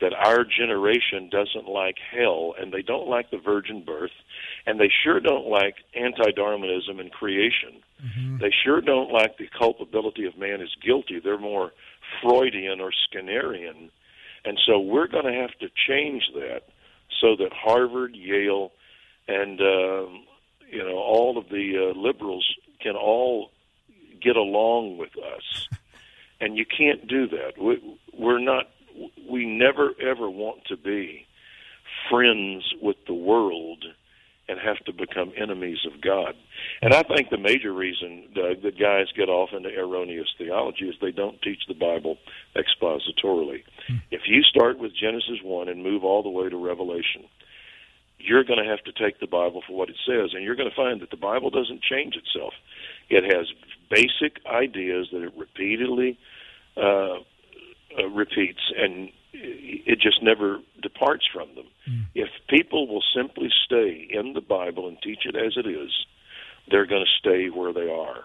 That 0.00 0.12
our 0.14 0.44
generation 0.44 1.28
doesn't 1.28 1.68
like 1.68 1.96
hell, 1.98 2.54
and 2.58 2.72
they 2.72 2.82
don't 2.82 3.08
like 3.08 3.30
the 3.30 3.38
virgin 3.38 3.82
birth, 3.84 4.12
and 4.64 4.78
they 4.78 4.90
sure 5.02 5.18
don't 5.18 5.48
like 5.48 5.74
anti 5.94 6.30
Darwinism 6.30 7.00
and 7.00 7.10
creation. 7.10 7.82
They 8.38 8.52
sure 8.64 8.80
don't 8.80 9.10
like 9.10 9.38
the 9.38 9.48
culpability 9.58 10.24
of 10.26 10.38
man 10.38 10.60
as 10.60 10.68
guilty. 10.84 11.18
They're 11.18 11.36
more 11.36 11.72
Freudian 12.22 12.80
or 12.80 12.92
Skinnerian. 12.92 13.90
And 14.44 14.58
so 14.66 14.78
we're 14.78 15.08
going 15.08 15.24
to 15.24 15.32
have 15.32 15.50
to 15.60 15.68
change 15.88 16.22
that 16.34 16.62
so 17.20 17.36
that 17.36 17.52
Harvard, 17.52 18.14
Yale, 18.14 18.72
and 19.26 19.60
um, 19.60 20.24
you 20.70 20.78
know 20.78 20.96
all 20.96 21.36
of 21.38 21.48
the 21.48 21.90
uh, 21.90 21.98
liberals 21.98 22.46
can 22.80 22.96
all 22.96 23.50
get 24.22 24.36
along 24.36 24.98
with 24.98 25.12
us. 25.18 25.68
And 26.40 26.56
you 26.56 26.64
can't 26.64 27.08
do 27.08 27.26
that. 27.30 27.60
We, 27.60 27.82
we're 28.16 28.38
not. 28.38 28.70
We 29.28 29.46
never 29.46 29.90
ever 30.00 30.28
want 30.30 30.64
to 30.66 30.76
be 30.76 31.26
friends 32.10 32.64
with 32.80 32.96
the 33.06 33.14
world 33.14 33.84
and 34.48 34.58
have 34.58 34.78
to 34.86 34.92
become 34.92 35.32
enemies 35.36 35.78
of 35.84 36.00
God. 36.00 36.34
And 36.80 36.94
I 36.94 37.02
think 37.02 37.28
the 37.28 37.36
major 37.36 37.72
reason, 37.72 38.28
Doug, 38.34 38.62
that 38.62 38.78
guys 38.78 39.06
get 39.14 39.28
off 39.28 39.50
into 39.52 39.68
erroneous 39.68 40.28
theology 40.38 40.88
is 40.88 40.94
they 41.00 41.12
don't 41.12 41.40
teach 41.42 41.60
the 41.68 41.74
Bible 41.74 42.16
expositorily. 42.56 43.62
If 44.10 44.22
you 44.26 44.42
start 44.42 44.78
with 44.78 44.92
Genesis 44.96 45.40
1 45.42 45.68
and 45.68 45.82
move 45.82 46.02
all 46.02 46.22
the 46.22 46.30
way 46.30 46.48
to 46.48 46.56
Revelation, 46.56 47.24
you're 48.18 48.44
going 48.44 48.62
to 48.62 48.68
have 48.68 48.82
to 48.84 48.92
take 48.92 49.20
the 49.20 49.26
Bible 49.26 49.62
for 49.66 49.76
what 49.76 49.90
it 49.90 49.96
says, 50.06 50.30
and 50.32 50.42
you're 50.42 50.56
going 50.56 50.68
to 50.68 50.74
find 50.74 51.00
that 51.02 51.10
the 51.10 51.16
Bible 51.16 51.50
doesn't 51.50 51.82
change 51.82 52.16
itself. 52.16 52.54
It 53.10 53.24
has 53.24 53.46
basic 53.90 54.44
ideas 54.46 55.08
that 55.12 55.22
it 55.22 55.32
repeatedly 55.36 56.18
uh, 56.76 57.18
uh, 57.96 58.08
repeats, 58.08 58.72
and 58.76 59.10
it 59.32 60.00
just 60.00 60.22
never 60.22 60.58
departs 60.82 61.24
from 61.32 61.54
them. 61.54 61.66
If 62.14 62.28
people 62.48 62.88
will 62.88 63.02
simply 63.14 63.48
stay 63.64 64.08
in 64.10 64.32
the 64.32 64.40
Bible 64.40 64.88
and 64.88 64.98
teach 65.02 65.24
it 65.24 65.36
as 65.36 65.56
it 65.56 65.66
is, 65.66 65.90
they're 66.70 66.86
going 66.86 67.04
to 67.04 67.18
stay 67.18 67.48
where 67.48 67.72
they 67.72 67.88
are. 67.88 68.24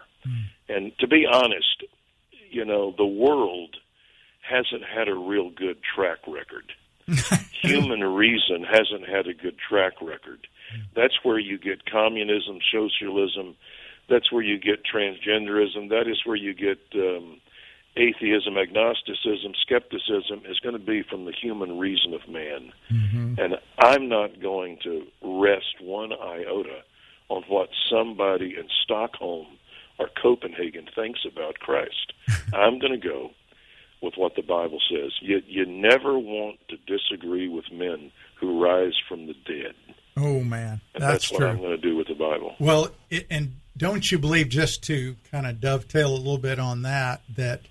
And 0.69 0.97
to 0.99 1.07
be 1.07 1.25
honest, 1.31 1.83
you 2.49 2.65
know, 2.65 2.93
the 2.97 3.05
world 3.05 3.75
hasn't 4.41 4.83
had 4.83 5.07
a 5.07 5.15
real 5.15 5.49
good 5.49 5.77
track 5.95 6.19
record. 6.27 6.71
Human 7.61 8.03
reason 8.03 8.63
hasn't 8.63 9.07
had 9.07 9.27
a 9.27 9.33
good 9.33 9.57
track 9.57 9.93
record. 10.01 10.47
That's 10.95 11.23
where 11.23 11.39
you 11.39 11.57
get 11.57 11.85
communism, 11.89 12.59
socialism. 12.71 13.55
That's 14.09 14.31
where 14.31 14.41
you 14.43 14.57
get 14.57 14.83
transgenderism. 14.85 15.89
That 15.89 16.07
is 16.07 16.21
where 16.25 16.35
you 16.35 16.53
get 16.53 16.79
um, 16.95 17.39
atheism, 17.95 18.57
agnosticism, 18.57 19.53
skepticism. 19.61 20.43
Is 20.47 20.59
going 20.59 20.73
to 20.73 20.85
be 20.85 21.03
from 21.03 21.25
the 21.25 21.33
human 21.33 21.77
reason 21.77 22.13
of 22.13 22.27
man. 22.27 22.71
Mm-hmm. 22.91 23.35
And 23.39 23.55
I'm 23.79 24.09
not 24.09 24.41
going 24.41 24.79
to 24.83 25.05
rest 25.21 25.81
one 25.81 26.11
iota 26.13 26.81
on 27.29 27.43
what 27.47 27.69
somebody 27.89 28.55
in 28.57 28.67
Stockholm 28.83 29.47
or 29.99 30.09
Copenhagen 30.21 30.87
thinks 30.93 31.21
about 31.31 31.59
Christ. 31.59 32.13
I'm 32.53 32.79
going 32.79 32.99
to 32.99 33.07
go 33.07 33.31
with 34.01 34.15
what 34.17 34.35
the 34.35 34.41
Bible 34.41 34.79
says. 34.89 35.11
You, 35.21 35.41
you 35.47 35.65
never 35.65 36.17
want 36.19 36.59
to 36.69 36.77
disagree 36.77 37.47
with 37.47 37.65
men 37.71 38.11
who 38.39 38.61
rise 38.61 38.93
from 39.07 39.27
the 39.27 39.33
dead. 39.45 39.73
Oh 40.15 40.41
man, 40.41 40.81
And 40.93 41.01
that's, 41.01 41.29
that's, 41.29 41.31
what 41.31 41.39
true. 41.39 41.47
I'm 41.47 41.57
going 41.57 41.71
to 41.71 41.77
do 41.77 41.95
with 41.95 42.07
the 42.07 42.13
Bible. 42.13 42.55
Well, 42.59 42.91
it, 43.09 43.25
and 43.31 43.55
don't 43.75 44.11
you 44.11 44.19
believe, 44.19 44.49
just 44.49 44.83
to 44.83 45.15
kind 45.31 45.47
of 45.47 45.59
dovetail 45.59 46.09
a 46.09 46.17
little 46.17 46.37
bit 46.37 46.59
on 46.59 46.83
that, 46.83 47.21
that 47.35 47.61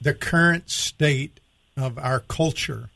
the 0.00 0.14
current 0.14 0.70
state 0.70 1.40
of 1.76 1.98
our 1.98 2.20
culture 2.20 2.90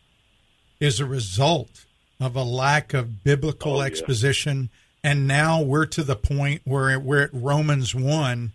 is 0.81 1.01
a 1.01 1.05
result 1.07 1.85
of 2.21 2.37
a 2.37 2.43
lack 2.43 2.95
of 2.95 3.25
biblical 3.25 3.77
Oh, 3.77 3.81
yeah. 3.81 3.87
exposition. 3.87 4.71
And 5.05 5.27
now 5.27 5.61
we're 5.63 5.87
to 5.87 6.03
the 6.05 6.17
point 6.17 6.63
where 6.65 6.99
we're 6.99 7.23
at 7.23 7.31
Romans 7.33 7.95
1, 7.95 8.53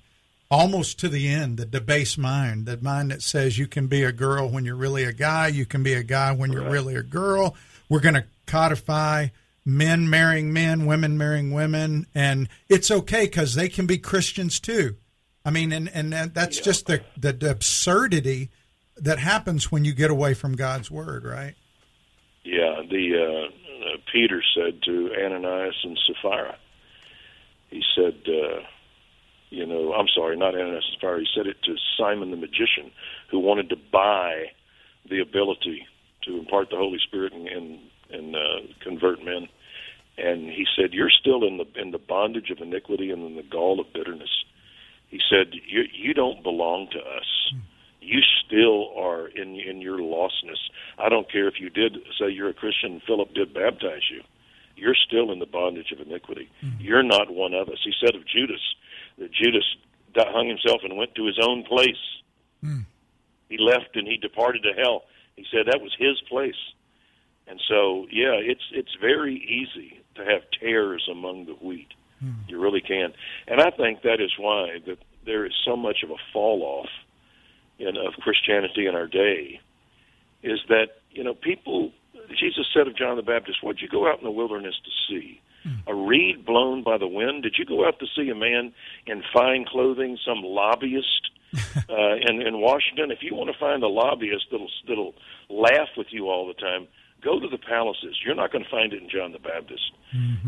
almost 0.49 0.97
to 0.99 1.09
the 1.09 1.27
end, 1.27 1.57
the 1.57 1.65
debased 1.65 2.17
mind, 2.17 2.65
the 2.65 2.77
mind 2.77 3.11
that 3.11 3.21
says 3.21 3.57
you 3.57 3.67
can 3.67 3.87
be 3.87 4.03
a 4.03 4.11
girl 4.13 4.47
when 4.49 4.63
you're 4.63 4.75
really 4.75 5.03
a 5.03 5.11
guy, 5.13 5.47
you 5.47 5.65
can 5.65 5.83
be 5.83 5.93
a 5.93 6.03
guy 6.03 6.31
when 6.31 6.51
you're 6.51 6.69
really 6.69 6.95
a 6.95 7.03
girl. 7.03 7.55
We're 7.89 7.99
going 7.99 8.15
to 8.15 8.25
codify 8.45 9.27
men 9.65 10.09
marrying 10.09 10.53
men, 10.53 10.85
women 10.85 11.17
marrying 11.17 11.51
women, 11.51 12.07
and 12.15 12.47
it's 12.69 12.89
okay 12.89 13.25
because 13.25 13.55
they 13.55 13.67
can 13.67 13.85
be 13.85 13.97
Christians 13.97 14.61
too. 14.61 14.95
I 15.47 15.49
mean, 15.49 15.71
and 15.71 15.89
and 15.93 16.11
that- 16.11 16.33
that's 16.33 16.59
just 16.59 16.87
the, 16.87 17.01
the 17.17 17.31
the 17.31 17.49
absurdity 17.49 18.49
that 18.97 19.19
happens 19.19 19.71
when 19.71 19.85
you 19.85 19.93
get 19.93 20.11
away 20.11 20.33
from 20.33 20.55
God's 20.57 20.91
word, 20.91 21.23
right? 21.23 21.55
Yeah, 22.43 22.81
the 22.89 23.05
uh, 23.15 23.45
uh, 23.45 23.97
Peter 24.11 24.43
said 24.53 24.81
to 24.83 25.13
Ananias 25.15 25.75
and 25.83 25.97
Sapphira, 26.05 26.57
he 27.69 27.81
said, 27.95 28.15
uh, 28.27 28.59
you 29.49 29.65
know, 29.65 29.93
I'm 29.93 30.07
sorry, 30.13 30.35
not 30.35 30.53
Ananias 30.53 30.83
and 30.85 30.93
Sapphira. 30.95 31.19
He 31.21 31.27
said 31.33 31.47
it 31.47 31.61
to 31.63 31.75
Simon 31.97 32.31
the 32.31 32.37
magician, 32.37 32.91
who 33.31 33.39
wanted 33.39 33.69
to 33.69 33.77
buy 33.91 34.47
the 35.09 35.21
ability 35.21 35.87
to 36.23 36.37
impart 36.39 36.69
the 36.71 36.75
Holy 36.75 36.99
Spirit 37.07 37.31
and 37.31 37.47
and, 37.47 37.79
and 38.11 38.35
uh, 38.35 38.73
convert 38.83 39.23
men. 39.23 39.47
And 40.17 40.49
he 40.49 40.65
said, 40.75 40.93
"You're 40.93 41.11
still 41.21 41.45
in 41.47 41.55
the 41.55 41.65
in 41.79 41.91
the 41.91 41.99
bondage 41.99 42.49
of 42.49 42.57
iniquity 42.59 43.11
and 43.11 43.23
in 43.25 43.35
the 43.37 43.43
gall 43.43 43.79
of 43.79 43.93
bitterness." 43.93 44.43
He 45.07 45.19
said, 45.29 45.53
"You 45.67 45.83
you 45.93 46.13
don't 46.13 46.43
belong 46.43 46.89
to 46.91 46.99
us." 46.99 47.53
you 48.07 48.21
still 48.45 48.93
are 48.97 49.27
in 49.27 49.59
in 49.59 49.81
your 49.81 49.99
lostness. 49.99 50.59
I 50.97 51.09
don't 51.09 51.29
care 51.29 51.47
if 51.47 51.59
you 51.59 51.69
did 51.69 51.97
say 52.17 52.29
you're 52.29 52.49
a 52.49 52.53
Christian 52.53 53.01
Philip 53.05 53.33
did 53.33 53.53
baptize 53.53 54.09
you. 54.09 54.21
You're 54.77 54.95
still 54.95 55.31
in 55.31 55.39
the 55.39 55.45
bondage 55.45 55.91
of 55.91 55.99
iniquity. 55.99 56.49
Mm-hmm. 56.63 56.81
You're 56.81 57.03
not 57.03 57.31
one 57.31 57.53
of 57.53 57.67
us. 57.67 57.79
He 57.83 57.91
said 57.99 58.15
of 58.15 58.25
Judas 58.25 58.61
that 59.17 59.31
Judas 59.31 59.65
hung 60.15 60.47
himself 60.47 60.81
and 60.83 60.97
went 60.97 61.13
to 61.15 61.25
his 61.25 61.37
own 61.41 61.63
place. 61.63 62.01
Mm. 62.63 62.85
He 63.49 63.57
left 63.59 63.95
and 63.95 64.07
he 64.07 64.17
departed 64.17 64.63
to 64.63 64.73
hell. 64.73 65.03
He 65.35 65.45
said 65.51 65.67
that 65.67 65.81
was 65.81 65.95
his 65.99 66.19
place. 66.27 66.55
And 67.47 67.61
so, 67.69 68.07
yeah, 68.11 68.33
it's 68.33 68.63
it's 68.73 68.95
very 68.99 69.35
easy 69.35 70.01
to 70.15 70.25
have 70.25 70.41
tares 70.59 71.07
among 71.11 71.45
the 71.45 71.53
wheat. 71.53 71.93
You 72.47 72.59
really 72.59 72.81
can. 72.81 73.13
And 73.47 73.61
I 73.61 73.69
think 73.69 74.01
that 74.01 74.19
is 74.19 74.31
why 74.39 74.79
that 74.85 74.97
there 75.25 75.45
is 75.45 75.53
so 75.65 75.75
much 75.75 75.97
of 76.03 76.09
a 76.09 76.15
fall 76.33 76.63
off 76.63 76.89
in, 77.79 77.95
of 77.97 78.13
Christianity 78.21 78.87
in 78.87 78.95
our 78.95 79.07
day 79.07 79.59
is 80.43 80.59
that 80.69 81.01
you 81.11 81.23
know 81.23 81.33
people. 81.33 81.91
Jesus 82.37 82.65
said 82.73 82.87
of 82.87 82.97
John 82.97 83.15
the 83.15 83.21
Baptist, 83.21 83.59
"What'd 83.61 83.81
you 83.81 83.87
go 83.87 84.07
out 84.07 84.17
in 84.17 84.23
the 84.23 84.31
wilderness 84.31 84.75
to 84.83 84.91
see? 85.07 85.41
A 85.85 85.93
reed 85.93 86.45
blown 86.45 86.83
by 86.83 86.97
the 86.97 87.07
wind? 87.07 87.43
Did 87.43 87.55
you 87.57 87.65
go 87.65 87.85
out 87.85 87.99
to 87.99 88.05
see 88.15 88.29
a 88.29 88.35
man 88.35 88.73
in 89.05 89.23
fine 89.33 89.65
clothing, 89.65 90.17
some 90.25 90.41
lobbyist 90.41 91.29
uh, 91.89 92.15
in 92.27 92.41
in 92.41 92.59
Washington? 92.59 93.11
If 93.11 93.19
you 93.21 93.35
want 93.35 93.51
to 93.51 93.57
find 93.57 93.83
a 93.83 93.87
lobbyist 93.87 94.47
that'll 94.51 94.71
that'll 94.87 95.13
laugh 95.49 95.89
with 95.95 96.07
you 96.11 96.29
all 96.29 96.47
the 96.47 96.53
time." 96.53 96.87
Go 97.23 97.39
to 97.39 97.47
the 97.47 97.57
palaces. 97.57 98.19
You're 98.23 98.35
not 98.35 98.51
going 98.51 98.63
to 98.63 98.69
find 98.69 98.93
it 98.93 99.01
in 99.01 99.09
John 99.09 99.31
the 99.31 99.39
Baptist. 99.39 99.91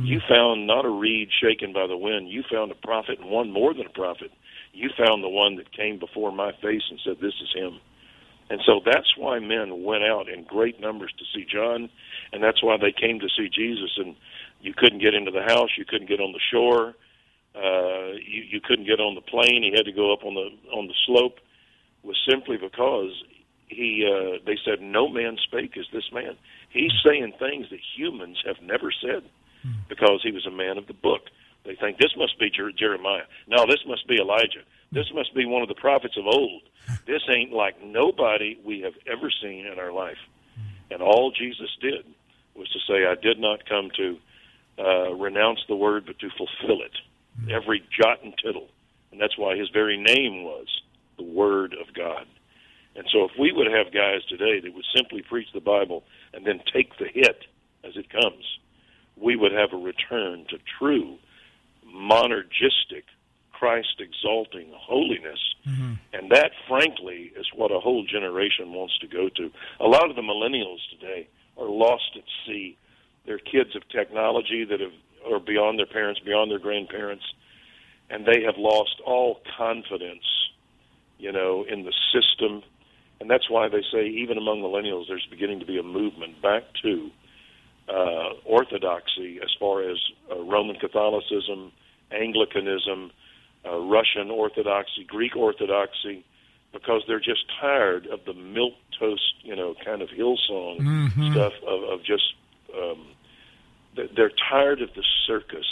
You 0.06 0.22
found 0.30 0.68
not 0.68 0.86
a 0.86 0.90
reed 0.90 1.30
shaken 1.42 1.74
by 1.74 1.88
the 1.88 1.98
wind. 1.98 2.30
You 2.30 2.44
found 2.50 2.72
a 2.72 2.76
prophet 2.76 3.20
and 3.20 3.30
one 3.30 3.52
more 3.52 3.74
than 3.74 3.88
a 3.88 3.90
prophet 3.90 4.32
you 4.74 4.90
found 4.98 5.24
the 5.24 5.30
one 5.30 5.56
that 5.58 5.76
came 5.76 6.00
before 6.00 6.32
my 6.32 6.52
face 6.62 6.84
and 6.90 7.00
said, 7.04 7.18
This 7.22 7.34
is 7.42 7.50
him. 7.56 7.80
And 8.50 8.60
so 8.66 8.82
that's 8.84 9.16
why 9.18 9.40
men 9.40 9.84
went 9.84 10.04
out 10.04 10.28
in 10.28 10.44
great 10.44 10.80
numbers 10.80 11.14
to 11.20 11.26
see 11.34 11.46
John, 11.46 11.88
and 12.34 12.42
that's 12.42 12.64
why 12.64 12.78
they 12.78 12.92
came 12.92 13.20
to 13.20 13.30
see 13.38 13.48
Jesus. 13.48 13.92
And 13.98 14.16
you 14.62 14.74
couldn't 14.76 15.00
get 15.00 15.14
into 15.14 15.32
the 15.32 15.44
house, 15.44 15.70
you 15.78 15.86
couldn't 15.86 16.10
get 16.10 16.20
on 16.20 16.32
the 16.32 16.40
shore, 16.52 16.96
uh, 17.56 18.14
you, 18.18 18.44
you 18.50 18.62
couldn't 18.64 18.88
get 18.88 19.00
on 19.00 19.14
the 19.16 19.22
plane. 19.22 19.62
He 19.62 19.72
had 19.76 19.86
to 19.86 19.92
go 19.92 20.14
up 20.14 20.24
on 20.24 20.34
the 20.34 20.50
on 20.72 20.88
the 20.88 20.96
slope. 21.06 21.40
Was 22.02 22.16
simply 22.30 22.56
because 22.56 23.12
he 23.70 24.06
uh, 24.06 24.40
they 24.46 24.58
said, 24.66 24.82
No 24.82 25.08
man 25.08 25.38
spake 25.44 25.78
as 25.78 25.86
this 25.94 26.12
man. 26.12 26.36
He's 26.70 26.92
saying 27.06 27.34
things 27.40 27.68
that 27.70 27.80
humans 27.96 28.38
have 28.46 28.62
never 28.62 28.92
said 28.92 29.24
because 29.88 30.22
he 30.24 30.32
was 30.32 30.46
a 30.46 30.52
man 30.52 30.78
of 30.78 30.88
the 30.88 30.94
book. 30.94 31.22
They 31.66 31.76
think 31.76 31.98
this 31.98 32.16
must 32.18 32.40
be 32.40 32.50
Jer- 32.50 32.72
Jeremiah. 32.72 33.26
No, 33.48 33.66
this 33.66 33.84
must 33.86 34.08
be 34.08 34.18
Elijah. 34.20 34.64
This 34.92 35.12
must 35.14 35.36
be 35.36 35.46
one 35.46 35.62
of 35.62 35.68
the 35.68 35.76
prophets 35.76 36.16
of 36.18 36.26
old. 36.26 36.62
This 37.06 37.22
ain't 37.30 37.52
like 37.52 37.84
nobody 37.84 38.58
we 38.64 38.82
have 38.82 38.94
ever 39.06 39.30
seen 39.42 39.66
in 39.68 39.78
our 39.78 39.92
life. 39.92 40.18
And 40.90 41.02
all 41.02 41.32
Jesus 41.32 41.70
did 41.82 42.06
was 42.56 42.70
to 42.70 42.80
say, 42.88 43.06
I 43.06 43.16
did 43.22 43.40
not 43.40 43.68
come 43.68 43.90
to 43.98 44.18
uh, 44.80 45.14
renounce 45.14 45.60
the 45.68 45.76
word, 45.76 46.06
but 46.06 46.18
to 46.20 46.30
fulfill 46.30 46.82
it. 46.82 46.96
Every 47.52 47.84
jot 48.00 48.24
and 48.24 48.34
tittle. 48.44 48.68
And 49.12 49.20
that's 49.20 49.38
why 49.38 49.56
his 49.56 49.70
very 49.70 49.98
name 49.98 50.44
was 50.44 50.68
the 51.18 51.24
Word 51.24 51.74
of 51.74 51.94
God. 51.94 52.26
And 53.00 53.08
so, 53.14 53.24
if 53.24 53.32
we 53.39 53.54
would 53.54 53.72
have 53.72 53.93
guys 53.93 54.26
today 54.28 54.60
that 54.60 54.74
would 54.74 54.84
simply 54.93 55.22
preach 55.22 55.47
the 55.54 55.62
Bible 55.62 56.04
and 56.34 56.45
then 56.45 56.60
take 56.74 56.97
the 56.97 57.08
hit 57.08 57.45
as 57.86 57.95
it 57.95 58.10
comes, 58.10 58.43
we 59.16 59.38
would 59.38 59.54
have 59.54 59.72
a 59.72 59.78
return 59.78 60.45
to 60.50 60.58
true 60.78 61.18
monergistic, 61.88 63.08
Christ 63.54 64.02
exalting 64.02 64.74
holiness. 64.76 65.39
Mm-hmm. 65.66 65.93
And 66.12 66.30
that, 66.32 66.52
frankly, 66.68 67.32
is 67.39 67.47
what 67.56 67.72
a 67.72 67.80
whole 67.80 68.04
generation 68.04 68.74
wants 68.74 68.97
to 69.00 69.08
go 69.08 69.30
to. 69.30 69.50
A 69.80 69.88
lot 69.88 70.10
of 70.10 70.18
the 70.18 70.22
millennials 70.22 70.80
today 70.91 71.30
are 71.58 71.70
lost 71.70 72.12
at 72.18 72.24
sea. 72.45 72.78
They're 73.26 73.39
kids 73.39 73.78
of 73.78 73.88
technology 73.88 74.66
that 74.66 74.82
have 74.82 74.91
are 75.32 75.39
beyond 75.39 75.80
their 75.80 75.86
parents, 75.86 76.20
beyond 76.20 76.52
their 76.52 76.60
grandparents, 76.60 77.24
and 78.10 78.26
they 78.26 78.43
have 78.43 78.56
lost 78.58 79.02
all 79.06 79.39
confidence, 79.58 80.26
you 81.18 81.32
know, 81.32 81.66
in 81.70 81.86
the 81.86 81.93
system. 82.14 82.62
And 83.20 83.30
that's 83.30 83.50
why 83.50 83.68
they 83.68 83.84
say 83.92 84.08
even 84.08 84.38
among 84.38 84.62
millennials, 84.62 85.06
there's 85.08 85.28
beginning 85.30 85.60
to 85.60 85.66
be 85.66 85.78
a 85.78 85.84
movement 85.84 86.42
back 86.42 86.64
to 86.84 87.10
uh, 87.90 88.34
orthodoxy 88.46 89.40
as 89.44 89.50
far 89.60 89.90
as 89.90 89.98
uh, 90.32 90.40
Roman 90.42 90.76
Catholicism, 90.78 91.72
Anglicanism, 92.12 93.12
uh, 93.66 93.78
Russian 93.78 94.32
Orthodoxy, 94.32 95.04
Greek 95.06 95.36
Orthodoxy, 95.36 96.24
because 96.72 97.02
they're 97.08 97.20
just 97.20 97.44
tired 97.60 98.08
of 98.08 98.20
the 98.26 98.34
milk 98.34 98.74
toast, 98.98 99.34
you 99.44 99.56
know, 99.56 99.76
kind 99.84 100.02
of 100.02 100.10
Hillsong 100.10 100.80
mm-hmm. 100.80 101.32
stuff 101.32 101.54
of, 101.68 101.84
of 101.84 102.04
just. 102.04 102.36
Um, 102.76 103.08
they're 104.16 104.32
tired 104.50 104.82
of 104.82 104.94
the 104.96 105.04
circus, 105.28 105.66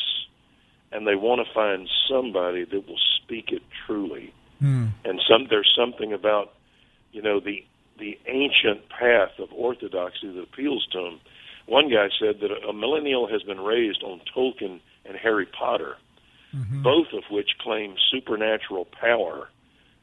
and 0.92 1.08
they 1.08 1.16
want 1.16 1.46
to 1.46 1.54
find 1.54 1.88
somebody 2.10 2.66
that 2.66 2.88
will 2.88 3.00
speak 3.24 3.52
it 3.52 3.62
truly. 3.86 4.34
Mm. 4.62 4.90
And 5.06 5.22
some 5.30 5.48
there's 5.50 5.72
something 5.78 6.14
about, 6.14 6.54
you 7.18 7.24
know, 7.24 7.40
the 7.40 7.66
the 8.00 8.18
ancient 8.28 8.88
path 8.90 9.40
of 9.40 9.50
orthodoxy 9.52 10.32
that 10.32 10.44
appeals 10.44 10.86
to 10.92 11.02
them. 11.02 11.20
One 11.66 11.90
guy 11.90 12.10
said 12.20 12.40
that 12.42 12.52
a 12.52 12.72
millennial 12.72 13.28
has 13.28 13.42
been 13.42 13.60
raised 13.60 14.04
on 14.04 14.22
Tolkien 14.34 14.80
and 15.04 15.18
Harry 15.18 15.48
Potter 15.48 15.98
mm-hmm. 16.56 16.82
both 16.82 17.08
of 17.14 17.24
which 17.30 17.50
claim 17.60 17.96
supernatural 18.12 18.88
power 19.00 19.50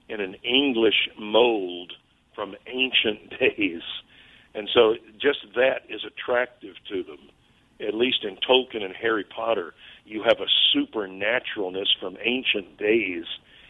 in 0.08 0.20
an 0.20 0.34
English 0.44 1.08
mold 1.18 1.92
from 2.34 2.54
ancient 2.66 3.30
days. 3.40 3.82
And 4.54 4.68
so 4.72 4.94
just 5.20 5.40
that 5.56 5.82
is 5.88 6.02
attractive 6.04 6.74
to 6.90 7.02
them. 7.02 7.18
At 7.80 7.94
least 7.94 8.22
in 8.22 8.36
Tolkien 8.36 8.84
and 8.84 8.94
Harry 8.94 9.24
Potter, 9.24 9.74
you 10.04 10.22
have 10.22 10.38
a 10.38 10.76
supernaturalness 10.76 11.88
from 12.00 12.16
ancient 12.22 12.78
days, 12.78 13.24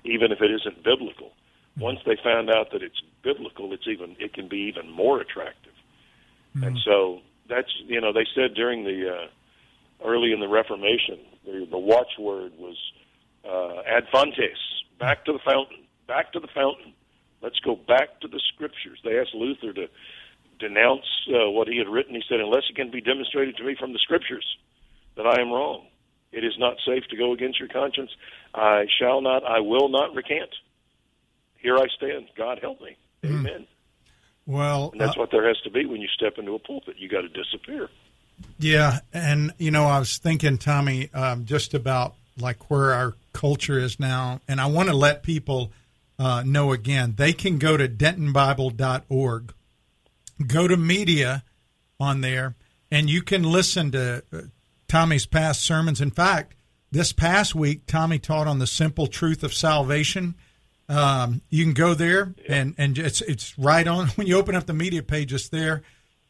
even 0.04 0.30
if 0.30 0.42
it 0.42 0.50
isn't 0.50 0.84
biblical. 0.84 1.32
Once 1.78 1.98
they 2.06 2.16
found 2.22 2.50
out 2.50 2.70
that 2.72 2.82
it's 2.82 3.00
biblical, 3.22 3.72
it's 3.72 3.86
even 3.88 4.16
it 4.18 4.32
can 4.32 4.48
be 4.48 4.72
even 4.72 4.90
more 4.90 5.20
attractive. 5.20 5.72
Mm-hmm. 6.56 6.64
And 6.64 6.78
so 6.84 7.20
that's 7.48 7.72
you 7.86 8.00
know 8.00 8.12
they 8.12 8.26
said 8.34 8.54
during 8.54 8.84
the 8.84 9.10
uh, 9.10 10.06
early 10.06 10.32
in 10.32 10.40
the 10.40 10.48
Reformation, 10.48 11.18
the, 11.44 11.66
the 11.70 11.78
watchword 11.78 12.52
was 12.58 12.76
uh, 13.44 13.82
ad 13.86 14.04
fontes, 14.12 14.58
back 14.98 15.24
to 15.24 15.32
the 15.32 15.40
fountain, 15.44 15.84
back 16.06 16.32
to 16.32 16.40
the 16.40 16.48
fountain. 16.54 16.92
Let's 17.42 17.60
go 17.60 17.76
back 17.76 18.20
to 18.20 18.28
the 18.28 18.40
scriptures. 18.54 18.98
They 19.04 19.18
asked 19.18 19.34
Luther 19.34 19.72
to 19.74 19.88
denounce 20.58 21.04
uh, 21.28 21.50
what 21.50 21.68
he 21.68 21.76
had 21.76 21.88
written. 21.88 22.14
He 22.14 22.22
said, 22.28 22.40
unless 22.40 22.64
it 22.70 22.76
can 22.76 22.90
be 22.90 23.00
demonstrated 23.00 23.56
to 23.58 23.64
me 23.64 23.76
from 23.78 23.92
the 23.92 23.98
scriptures 23.98 24.46
that 25.16 25.26
I 25.26 25.40
am 25.40 25.52
wrong, 25.52 25.86
it 26.32 26.42
is 26.42 26.54
not 26.58 26.76
safe 26.86 27.04
to 27.10 27.16
go 27.16 27.32
against 27.32 27.60
your 27.60 27.68
conscience. 27.68 28.10
I 28.54 28.86
shall 28.98 29.20
not, 29.20 29.44
I 29.44 29.60
will 29.60 29.88
not 29.88 30.14
recant. 30.14 30.50
Here 31.64 31.78
I 31.78 31.86
stand. 31.96 32.26
God 32.36 32.58
help 32.60 32.82
me. 32.82 32.94
Mm. 33.22 33.40
Amen. 33.40 33.66
Well, 34.44 34.90
and 34.92 35.00
that's 35.00 35.16
uh, 35.16 35.20
what 35.20 35.30
there 35.30 35.48
has 35.48 35.58
to 35.62 35.70
be 35.70 35.86
when 35.86 36.02
you 36.02 36.08
step 36.08 36.34
into 36.36 36.54
a 36.54 36.58
pulpit. 36.58 36.96
You 36.98 37.08
got 37.08 37.22
to 37.22 37.28
disappear. 37.28 37.88
Yeah, 38.58 38.98
and 39.14 39.50
you 39.56 39.70
know, 39.70 39.84
I 39.86 39.98
was 39.98 40.18
thinking, 40.18 40.58
Tommy, 40.58 41.08
um, 41.14 41.46
just 41.46 41.72
about 41.72 42.16
like 42.38 42.70
where 42.70 42.92
our 42.92 43.14
culture 43.32 43.78
is 43.78 43.98
now, 43.98 44.42
and 44.46 44.60
I 44.60 44.66
want 44.66 44.90
to 44.90 44.94
let 44.94 45.22
people 45.22 45.72
uh, 46.18 46.42
know 46.44 46.72
again. 46.72 47.14
They 47.16 47.32
can 47.32 47.56
go 47.56 47.78
to 47.78 47.88
DentonBible.org, 47.88 49.54
go 50.46 50.68
to 50.68 50.76
media 50.76 51.44
on 51.98 52.20
there, 52.20 52.56
and 52.90 53.08
you 53.08 53.22
can 53.22 53.42
listen 53.42 53.90
to 53.92 54.22
uh, 54.30 54.40
Tommy's 54.86 55.24
past 55.24 55.62
sermons. 55.62 56.02
In 56.02 56.10
fact, 56.10 56.56
this 56.92 57.14
past 57.14 57.54
week, 57.54 57.86
Tommy 57.86 58.18
taught 58.18 58.46
on 58.46 58.58
the 58.58 58.66
simple 58.66 59.06
truth 59.06 59.42
of 59.42 59.54
salvation. 59.54 60.34
Um, 60.88 61.40
you 61.50 61.64
can 61.64 61.72
go 61.72 61.94
there, 61.94 62.34
and 62.48 62.74
and 62.76 62.98
it's 62.98 63.20
it's 63.22 63.58
right 63.58 63.86
on 63.86 64.08
when 64.16 64.26
you 64.26 64.36
open 64.38 64.54
up 64.54 64.66
the 64.66 64.74
media 64.74 65.02
page. 65.02 65.32
It's 65.32 65.48
there 65.48 65.82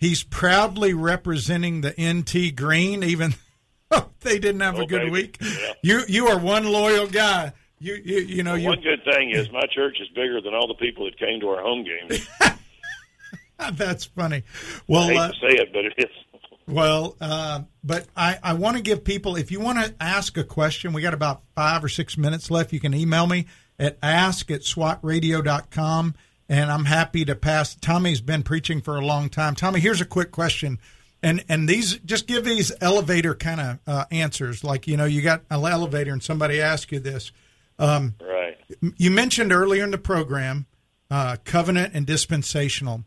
He's 0.05 0.23
proudly 0.23 0.93
representing 0.93 1.81
the 1.81 1.95
Mean 1.97 2.55
Green, 2.55 3.03
even 3.03 3.35
though 3.91 4.11
they 4.21 4.39
didn't 4.39 4.61
have 4.61 4.79
oh, 4.79 4.83
a 4.83 4.87
good 4.87 5.03
baby. 5.03 5.11
week. 5.11 5.39
Yeah. 5.41 5.73
You 5.83 6.03
you 6.09 6.27
are 6.29 6.39
one 6.39 6.67
loyal 6.67 7.07
guy. 7.07 7.53
You 7.79 7.95
you, 8.05 8.19
you 8.19 8.43
know. 8.43 8.53
Well, 8.55 8.65
one 8.65 8.81
good 8.81 9.03
thing 9.05 9.31
is 9.31 9.51
my 9.51 9.65
church 9.75 9.99
is 10.01 10.09
bigger 10.09 10.41
than 10.41 10.55
all 10.55 10.69
the 10.69 10.75
people 10.75 11.07
that 11.07 11.19
came 11.19 11.41
to 11.41 11.49
our 11.49 11.63
home 11.63 11.85
games. 11.85 12.29
That's 13.73 14.05
funny. 14.05 14.43
Well, 14.87 15.05
I 15.05 15.07
hate 15.07 15.19
uh, 15.19 15.29
to 15.29 15.35
say 15.35 15.55
it, 15.57 15.73
but 15.73 15.85
it 15.87 15.95
is. 15.97 16.11
Well, 16.67 17.17
uh, 17.21 17.61
but 17.83 18.07
I, 18.17 18.39
I 18.43 18.55
want 18.55 18.77
to 18.79 18.83
give 18.83 19.05
people, 19.05 19.37
if 19.37 19.51
you 19.51 19.61
want 19.61 19.79
to 19.85 19.95
ask 20.01 20.37
a 20.39 20.45
question, 20.45 20.93
we 20.93 21.03
got 21.03 21.13
about 21.13 21.43
five 21.55 21.85
or 21.85 21.89
six 21.89 22.17
minutes 22.17 22.51
left. 22.51 22.73
You 22.73 22.81
can 22.81 22.95
email 22.95 23.27
me 23.27 23.47
at 23.79 23.99
ask 24.03 24.51
at 24.51 24.63
swatradio.com 24.63 26.15
and 26.49 26.71
I'm 26.71 26.85
happy 26.85 27.25
to 27.25 27.35
pass. 27.35 27.75
Tommy's 27.75 28.21
been 28.21 28.43
preaching 28.43 28.81
for 28.81 28.97
a 28.97 29.05
long 29.05 29.29
time. 29.29 29.55
Tommy, 29.55 29.81
here's 29.81 30.01
a 30.01 30.07
quick 30.07 30.31
question, 30.31 30.79
and 31.23 31.45
and 31.49 31.69
these 31.69 31.99
just 31.99 32.27
give 32.27 32.45
these 32.45 32.73
elevator 32.81 33.35
kind 33.35 33.61
of 33.61 33.79
uh, 33.87 34.05
answers. 34.11 34.63
Like 34.63 34.87
you 34.87 34.97
know, 34.97 35.05
you 35.05 35.23
got 35.23 35.43
an 35.51 35.65
elevator, 35.65 36.13
and 36.13 36.23
somebody 36.23 36.61
asks 36.61 36.93
you 36.93 37.01
this. 37.01 37.33
Um, 37.79 38.15
right. 38.21 38.57
You 38.97 39.11
mentioned 39.11 39.53
earlier 39.53 39.85
in 39.85 39.91
the 39.91 39.99
program 39.99 40.67
uh, 41.11 41.37
covenant 41.45 41.95
and 41.95 42.07
dispensational. 42.07 43.05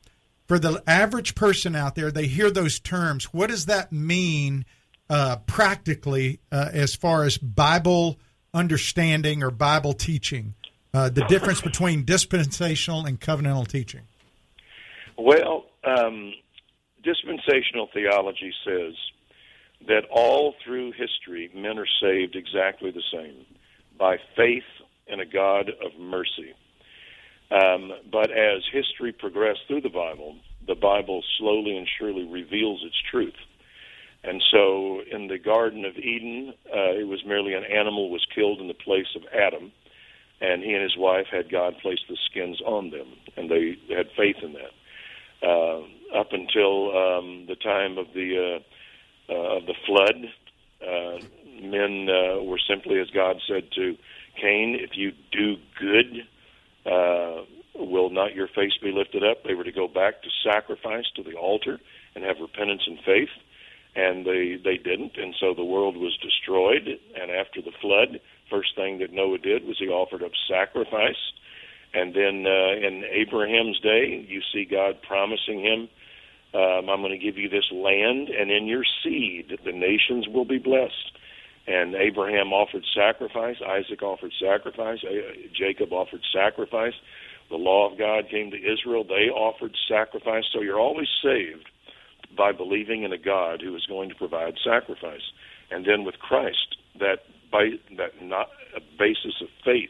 For 0.48 0.60
the 0.60 0.82
average 0.88 1.36
person 1.36 1.76
out 1.76 1.96
there, 1.96 2.10
they 2.10 2.28
hear 2.28 2.50
those 2.50 2.80
terms. 2.80 3.26
What 3.34 3.50
does 3.50 3.66
that 3.66 3.92
mean 3.92 4.66
uh, 5.10 5.38
practically 5.46 6.40
uh, 6.52 6.70
as 6.72 6.96
far 6.96 7.24
as 7.26 7.38
Bible 7.38 8.18
understanding 8.54 9.44
or 9.44 9.52
Bible 9.52 9.94
teaching? 9.94 10.56
uh, 10.98 11.10
the 11.10 11.24
difference 11.26 11.62
between 11.62 12.06
dispensational 12.06 13.06
and 13.06 13.20
covenantal 13.20 13.68
teaching? 13.68 14.02
Well, 15.18 15.66
um, 15.84 16.34
dispensational 17.04 17.90
theology 17.94 18.52
says 18.66 18.94
that 19.88 20.04
all 20.12 20.56
through 20.66 20.94
history 20.94 21.52
men 21.54 21.78
are 21.78 21.88
saved 22.02 22.36
exactly 22.36 22.92
the 22.92 23.04
same 23.12 23.46
by 23.98 24.18
faith 24.36 24.64
in 25.08 25.20
a 25.20 25.26
God 25.26 25.70
of 25.70 26.00
mercy. 26.00 26.54
Um, 27.52 27.92
but 28.12 28.32
as 28.32 28.64
history 28.74 29.14
progressed 29.14 29.62
through 29.68 29.82
the 29.82 29.90
Bible, 29.90 30.36
the 30.66 30.76
Bible 30.76 31.24
slowly 31.38 31.78
and 31.78 31.88
surely 31.98 32.26
reveals 32.26 32.84
its 32.84 32.98
truth. 33.10 33.36
And 34.24 34.44
so 34.52 35.02
in 35.10 35.28
the 35.28 35.38
Garden 35.38 35.86
of 35.86 35.96
Eden, 35.96 36.54
uh, 36.70 36.92
it 36.92 37.08
was 37.08 37.24
merely 37.26 37.54
an 37.54 37.64
animal 37.64 38.10
was 38.10 38.26
killed 38.34 38.60
in 38.60 38.68
the 38.68 38.74
place 38.74 39.16
of 39.16 39.24
Adam 39.34 39.72
and 40.40 40.64
he 40.64 40.74
and 40.74 40.84
his 40.84 40.98
wife 40.98 41.28
had 41.32 41.52
God 41.52 41.78
place 41.82 42.00
the 42.08 42.18
skins 42.30 42.62
on 42.66 42.92
them, 42.92 43.08
and 43.36 43.50
they 43.50 43.78
had 43.94 44.08
faith 44.16 44.38
in 44.42 44.54
that. 44.54 45.48
Uh, 45.48 45.82
up 46.18 46.28
until 46.32 46.90
um, 46.98 47.46
the 47.48 47.56
time 47.56 47.98
of 47.98 48.08
the 48.14 48.60
uh, 49.30 49.34
uh, 49.34 49.58
of 49.58 49.66
the 49.66 49.74
flood, 49.86 50.26
uh, 50.82 51.18
men 51.62 52.08
uh, 52.10 52.44
were 52.44 52.60
simply, 52.68 53.00
as 53.00 53.10
God 53.10 53.38
said 53.48 53.72
to 53.76 53.96
Cain, 54.40 54.78
"If 54.80 54.92
you 54.96 55.12
do 55.32 55.56
good, 55.80 56.28
uh, 56.86 57.44
will 57.76 58.10
not 58.10 58.36
your 58.36 58.48
face 58.48 58.78
be 58.82 58.92
lifted 58.92 59.24
up?" 59.24 59.44
They 59.44 59.54
were 59.54 59.64
to 59.64 59.72
go 59.72 59.88
back 59.88 60.22
to 60.24 60.30
sacrifice 60.44 61.06
to 61.16 61.24
the 61.24 61.34
altar 61.34 61.80
and 62.16 62.24
have 62.24 62.38
repentance 62.40 62.84
and 62.86 63.00
faith, 63.06 63.30
and 63.98 64.26
they 64.26 64.56
they 64.64 64.78
didn't, 64.78 65.18
and 65.18 65.34
so 65.40 65.54
the 65.54 65.66
world 65.66 65.98
was 65.98 66.16
destroyed. 66.22 66.88
And 67.20 67.32
after 67.32 67.62
the 67.62 67.74
flood, 67.82 68.22
First 68.50 68.76
thing 68.76 69.00
that 69.00 69.12
Noah 69.12 69.40
did 69.40 69.66
was 69.66 69.78
he 69.78 69.88
offered 69.88 70.24
up 70.24 70.32
sacrifice. 70.50 71.20
And 71.94 72.14
then 72.14 72.46
uh, 72.46 72.88
in 72.88 73.04
Abraham's 73.12 73.80
day, 73.80 74.26
you 74.28 74.42
see 74.54 74.66
God 74.66 75.02
promising 75.06 75.62
him, 75.62 75.90
um, 76.54 76.90
I'm 76.90 77.02
going 77.02 77.12
to 77.12 77.18
give 77.18 77.38
you 77.38 77.50
this 77.50 77.70
land, 77.74 78.30
and 78.30 78.50
in 78.50 78.68
your 78.68 78.84
seed 79.04 79.60
the 79.66 79.72
nations 79.72 80.28
will 80.28 80.46
be 80.46 80.58
blessed. 80.58 81.12
And 81.68 81.96
Abraham 81.96 82.54
offered 82.54 82.86
sacrifice, 82.96 83.58
Isaac 83.62 84.02
offered 84.02 84.32
sacrifice, 84.42 85.00
Jacob 85.54 85.92
offered 85.92 86.22
sacrifice. 86.34 86.94
The 87.50 87.58
law 87.58 87.92
of 87.92 87.98
God 87.98 88.30
came 88.30 88.52
to 88.52 88.58
Israel, 88.58 89.04
they 89.04 89.30
offered 89.30 89.76
sacrifice. 89.90 90.46
So 90.54 90.62
you're 90.62 90.80
always 90.80 91.10
saved 91.22 91.70
by 92.38 92.52
believing 92.52 93.04
in 93.04 93.12
a 93.12 93.18
God 93.18 93.62
who 93.62 93.76
is 93.76 93.86
going 93.86 94.10
to 94.10 94.16
provide 94.16 94.54
sacrifice. 94.64 95.32
And 95.72 95.86
then 95.86 96.04
with 96.04 96.20
Christ, 96.20 96.78
that 97.00 97.20
by 97.52 97.72
that 97.98 98.22
not 98.22 98.50
a 98.76 98.82
basis 98.98 99.42
of 99.42 99.48
faith 99.66 99.90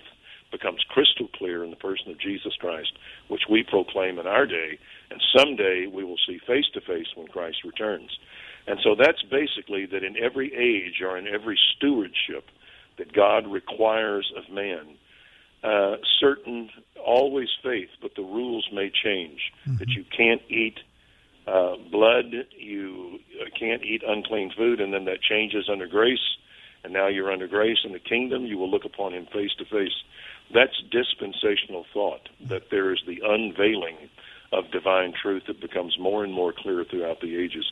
becomes 0.52 0.84
crystal 0.89 1.28
clear 1.36 1.64
in 1.64 1.72
the 1.72 1.76
person 1.76 2.10
of 2.10 2.20
Jesus 2.20 2.54
Christ, 2.60 2.93
which 3.28 3.43
we 3.50 3.64
proclaim 3.64 4.18
in 4.18 4.28
our 4.28 4.45
day, 4.45 4.80
and 5.12 5.22
someday 5.38 5.88
we 5.91 6.04
will 6.04 6.20
see 6.26 6.39
face 6.48 6.66
to 6.74 6.82
face 6.82 7.08
when 7.16 7.28
Christ 7.28 7.58
returns. 7.66 8.18
And 8.66 8.80
so 8.84 8.95
that's 8.95 9.22
basically 9.24 9.86
that 9.88 10.04
in 10.04 10.16
every 10.18 10.54
age 10.54 11.02
or 11.02 11.18
in 11.18 11.28
every 11.28 11.60
stewardship 11.76 12.45
that 12.98 13.14
God 13.14 13.48
requires 13.48 14.32
of 14.38 14.54
man, 14.54 14.98
uh, 15.64 15.98
certain, 16.20 16.70
always 17.04 17.50
faith, 17.64 17.89
but 18.02 18.12
the 18.16 18.22
rules 18.22 18.68
may 18.74 18.91
change. 18.91 19.39
Mm-hmm. 19.66 19.78
That 19.78 19.89
you 19.89 20.06
can't 20.16 20.41
eat 20.50 20.80
uh, 21.48 21.76
blood, 21.91 22.26
you 22.58 23.20
can't 23.58 23.84
eat 23.84 24.04
unclean 24.06 24.52
food, 24.56 24.82
and 24.82 24.93
then 24.93 25.06
that 25.06 25.22
changes 25.22 25.70
under 25.72 25.88
grace, 25.88 26.36
and 26.84 26.91
now 26.91 27.08
you're 27.08 27.32
under 27.32 27.48
grace 27.48 27.78
in 27.86 27.93
the 27.93 28.00
kingdom. 28.00 28.45
You 28.45 28.58
will 28.58 28.70
look 28.70 28.86
upon 28.86 29.14
him 29.14 29.28
face 29.32 29.52
to 29.60 29.66
face. 29.66 29.95
That's 30.54 30.76
dispensational 30.91 31.86
thought, 31.93 32.30
that 32.50 32.64
there 32.70 32.91
is 32.91 33.00
the 33.08 33.20
unveiling 33.24 34.10
of 34.52 34.72
divine 34.72 35.14
truth 35.22 35.43
that 35.48 35.62
becomes 35.62 35.98
more 36.00 36.24
and 36.24 36.34
more 36.34 36.54
clear 36.58 36.86
throughout 36.89 37.22
the 37.22 37.38
ages. 37.38 37.66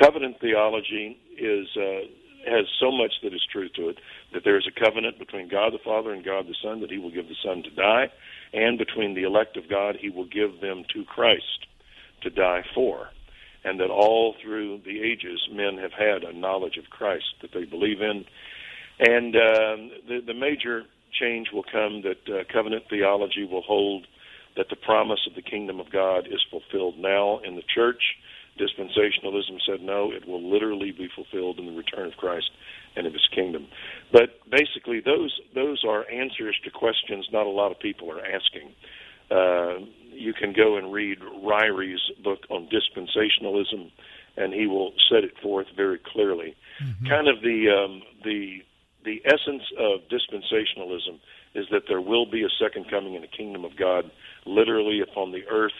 Covenant 0.00 0.40
theology 0.40 1.18
is 1.38 1.68
uh, 1.76 2.08
has 2.48 2.66
so 2.78 2.92
much 2.92 3.12
that 3.22 3.32
is 3.32 3.42
true 3.50 3.68
to 3.70 3.88
it 3.88 3.98
that 4.34 4.44
there 4.44 4.58
is 4.58 4.66
a 4.66 4.84
covenant 4.84 5.18
between 5.18 5.48
God 5.48 5.72
the 5.72 5.78
Father 5.82 6.12
and 6.12 6.24
God 6.24 6.46
the 6.46 6.56
Son 6.62 6.80
that 6.80 6.90
He 6.90 6.98
will 6.98 7.10
give 7.10 7.28
the 7.28 7.36
Son 7.42 7.62
to 7.62 7.70
die, 7.70 8.10
and 8.52 8.76
between 8.78 9.14
the 9.14 9.22
elect 9.22 9.56
of 9.56 9.68
God 9.68 9.96
He 9.98 10.10
will 10.10 10.26
give 10.26 10.60
them 10.60 10.84
to 10.92 11.04
Christ 11.04 11.66
to 12.24 12.30
die 12.30 12.62
for, 12.74 13.08
and 13.64 13.80
that 13.80 13.90
all 13.90 14.34
through 14.42 14.80
the 14.84 15.00
ages 15.02 15.48
men 15.52 15.78
have 15.78 15.92
had 15.92 16.24
a 16.24 16.36
knowledge 16.36 16.76
of 16.76 16.90
Christ 16.90 17.24
that 17.42 17.52
they 17.54 17.64
believe 17.64 18.00
in, 18.00 18.24
and 18.98 19.34
um, 19.36 19.90
the 20.08 20.20
the 20.26 20.34
major 20.34 20.84
change 21.20 21.48
will 21.52 21.64
come 21.64 22.02
that 22.02 22.28
uh, 22.28 22.44
covenant 22.52 22.84
theology 22.90 23.44
will 23.44 23.62
hold 23.62 24.06
that 24.56 24.66
the 24.70 24.76
promise 24.76 25.20
of 25.28 25.34
the 25.34 25.42
kingdom 25.42 25.80
of 25.80 25.90
God 25.90 26.26
is 26.26 26.40
fulfilled 26.50 26.98
now 26.98 27.38
in 27.44 27.56
the 27.56 27.62
church. 27.74 28.02
Dispensationalism 28.58 29.58
said 29.66 29.80
no, 29.82 30.12
it 30.12 30.28
will 30.28 30.42
literally 30.42 30.92
be 30.92 31.08
fulfilled 31.14 31.58
in 31.58 31.66
the 31.66 31.72
return 31.72 32.06
of 32.06 32.16
Christ 32.16 32.50
and 32.94 33.06
of 33.06 33.12
his 33.12 33.26
kingdom. 33.34 33.66
But 34.12 34.38
basically 34.48 35.00
those 35.00 35.40
those 35.54 35.84
are 35.84 36.08
answers 36.08 36.56
to 36.64 36.70
questions 36.70 37.26
not 37.32 37.46
a 37.46 37.50
lot 37.50 37.72
of 37.72 37.80
people 37.80 38.10
are 38.12 38.20
asking. 38.24 38.72
Uh, 39.30 39.86
you 40.14 40.32
can 40.32 40.52
go 40.52 40.76
and 40.76 40.92
read 40.92 41.18
Ryrie's 41.42 42.00
book 42.22 42.40
on 42.50 42.68
dispensationalism, 42.68 43.90
and 44.36 44.52
he 44.52 44.66
will 44.66 44.92
set 45.08 45.24
it 45.24 45.32
forth 45.42 45.66
very 45.76 45.98
clearly. 45.98 46.56
Mm-hmm. 46.82 47.06
Kind 47.06 47.28
of 47.28 47.40
the 47.42 47.68
um, 47.70 48.02
the 48.24 48.62
the 49.04 49.22
essence 49.24 49.62
of 49.78 50.00
dispensationalism 50.08 51.20
is 51.54 51.66
that 51.70 51.82
there 51.88 52.00
will 52.00 52.26
be 52.26 52.42
a 52.42 52.48
second 52.58 52.90
coming 52.90 53.14
in 53.14 53.22
the 53.22 53.28
kingdom 53.28 53.64
of 53.64 53.76
God, 53.76 54.10
literally 54.46 55.00
upon 55.00 55.32
the 55.32 55.46
earth. 55.48 55.72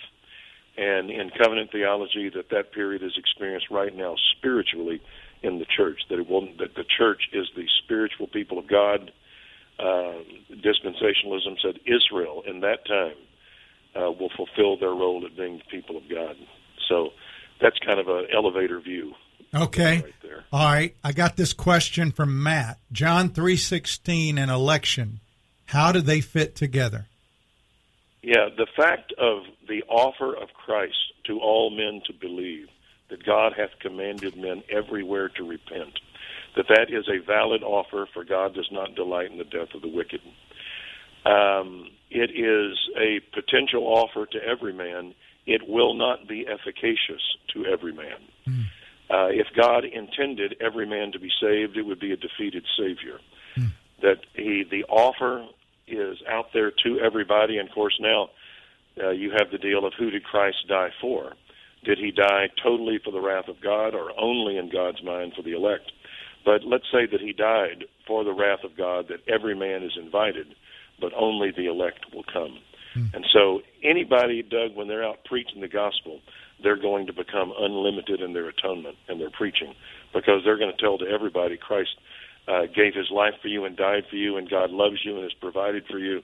And 0.76 1.11
in 1.11 1.30
covenant 1.30 1.70
theology, 1.70 2.30
that 2.35 2.51
that 2.51 2.72
period 2.72 3.03
is 3.03 3.12
experienced 3.16 3.70
right 3.70 3.95
now 3.95 4.16
spiritually 4.37 5.01
in 5.43 5.59
the 5.59 5.64
church. 5.64 6.01
That 6.11 6.18
it 6.18 6.28
will, 6.28 6.47
that 6.59 6.74
the 6.74 6.85
church 6.85 7.28
is 7.32 7.47
the 7.57 7.66
spiritual 7.85 8.26
people 8.26 8.59
of 8.59 8.66
God. 8.66 9.12
Uh, 9.78 10.22
dispensationalism 10.51 11.61
said 11.62 11.80
Israel 11.87 12.43
in 12.47 12.61
that 12.61 12.87
time 12.87 13.16
uh, 13.97 14.11
will 14.11 14.31
fulfill 14.37 14.77
their 14.79 14.91
role 14.91 15.25
at 15.25 15.37
being 15.37 15.59
the 15.59 15.65
people 15.71 15.97
of 15.97 16.03
God. 16.09 16.37
So 16.89 17.11
that's 17.61 17.79
kind 17.79 17.99
of 17.99 18.09
an 18.09 18.27
elevator 18.35 18.81
view. 18.81 19.13
Okay. 19.55 20.03
Right 20.03 20.43
All 20.53 20.73
right. 20.73 20.97
I 21.05 21.13
got 21.13 21.37
this 21.37 21.53
question 21.53 22.11
from 22.11 22.43
Matt. 22.43 22.79
John 22.91 23.31
3:16 23.31 24.37
and 24.39 24.51
election. 24.51 25.21
How 25.67 25.93
do 25.93 26.01
they 26.01 26.21
fit 26.21 26.57
together? 26.57 27.07
Yeah, 28.23 28.49
the 28.57 28.67
fact 28.77 29.13
of 29.19 29.43
the 29.69 29.83
offer 29.89 30.35
of 30.35 30.49
Christ 30.55 30.97
to 31.27 31.39
all 31.41 31.71
men 31.71 32.01
to 32.07 32.13
believe 32.13 32.69
that 33.11 33.25
God 33.25 33.53
hath 33.57 33.79
commanded 33.81 34.37
men 34.37 34.63
everywhere 34.71 35.29
to 35.31 35.45
repent, 35.45 36.01
that 36.57 36.67
that 36.69 36.87
is 36.91 37.07
a 37.09 37.25
valid 37.25 37.63
offer, 37.63 38.09
for 38.13 38.25
God 38.25 38.55
does 38.55 38.69
not 38.73 38.95
delight 38.95 39.31
in 39.31 39.39
the 39.39 39.45
death 39.45 39.75
of 39.75 39.83
the 39.83 39.89
wicked. 39.89 40.21
Um, 41.27 41.91
it 42.15 42.31
is 42.31 42.79
a 42.97 43.21
potential 43.35 43.83
offer 43.83 44.25
to 44.27 44.39
every 44.39 44.73
man. 44.73 45.15
It 45.47 45.69
will 45.69 45.95
not 45.95 46.29
be 46.29 46.47
efficacious 46.47 47.21
to 47.53 47.67
every 47.67 47.93
man. 47.93 48.21
Mm. 48.47 48.65
Uh, 49.11 49.29
if 49.29 49.49
God 49.55 49.85
intended 49.85 50.57
every 50.61 50.87
man 50.87 51.12
to 51.12 51.19
be 51.19 51.31
saved, 51.41 51.77
it 51.77 51.83
would 51.83 52.01
be 52.01 52.12
a 52.12 52.17
defeated 52.17 52.65
Savior. 52.79 53.19
Hmm. 53.55 53.67
That 54.01 54.21
he, 54.35 54.65
the 54.69 54.85
offer 54.85 55.47
is 55.87 56.17
out 56.29 56.47
there 56.55 56.71
to 56.85 57.01
everybody, 57.01 57.59
and 57.59 57.69
of 57.69 57.75
course 57.75 57.99
now 58.01 58.31
uh, 59.03 59.11
you 59.11 59.31
have 59.33 59.51
the 59.51 59.59
deal 59.59 59.85
of 59.85 59.93
who 59.99 60.11
did 60.11 60.25
Christ 60.25 60.57
die 60.69 60.91
for? 61.01 61.35
Did 61.85 61.99
he 61.99 62.12
die 62.12 62.49
totally 62.62 62.99
for 63.05 63.11
the 63.11 63.21
wrath 63.21 63.49
of 63.49 63.61
God, 63.61 63.95
or 63.95 64.19
only 64.19 64.57
in 64.57 64.71
God's 64.71 65.03
mind 65.03 65.35
for 65.37 65.43
the 65.43 65.53
elect? 65.53 65.93
But 66.45 66.65
let's 66.65 66.91
say 66.91 67.07
that 67.11 67.21
he 67.21 67.33
died 67.33 67.85
for 68.07 68.25
the 68.25 68.33
wrath 68.33 68.65
of 68.65 68.77
God, 68.77 69.09
that 69.09 69.21
every 69.29 69.55
man 69.55 69.83
is 69.83 69.93
invited, 70.01 70.55
but 71.01 71.13
only 71.17 71.51
the 71.51 71.67
elect 71.67 72.07
will 72.15 72.25
come. 72.25 72.59
Hmm. 72.95 73.07
And 73.13 73.27
so 73.33 73.61
anybody, 73.83 74.43
Doug, 74.43 74.75
when 74.75 74.89
they're 74.89 75.05
out 75.05 75.25
preaching 75.25 75.61
the 75.61 75.69
gospel, 75.69 76.21
they're 76.63 76.81
going 76.81 77.07
to 77.07 77.13
become 77.13 77.53
unlimited 77.59 78.21
in 78.21 78.33
their 78.33 78.49
atonement 78.49 78.97
and 79.09 79.21
their 79.21 79.31
preaching 79.31 79.75
because 80.13 80.43
they're 80.45 80.59
going 80.59 80.73
to 80.75 80.81
tell 80.81 80.99
to 80.99 81.07
everybody 81.07 81.57
Christ 81.57 81.97
uh, 82.47 82.67
gave 82.75 82.95
his 82.95 83.11
life 83.11 83.35
for 83.43 83.49
you 83.49 83.65
and 83.65 83.77
died 83.77 84.05
for 84.09 84.17
you, 84.17 84.37
and 84.37 84.49
God 84.49 84.71
loves 84.71 85.05
you 85.05 85.15
and 85.15 85.23
has 85.23 85.33
provided 85.35 85.85
for 85.91 85.99
you, 85.99 86.23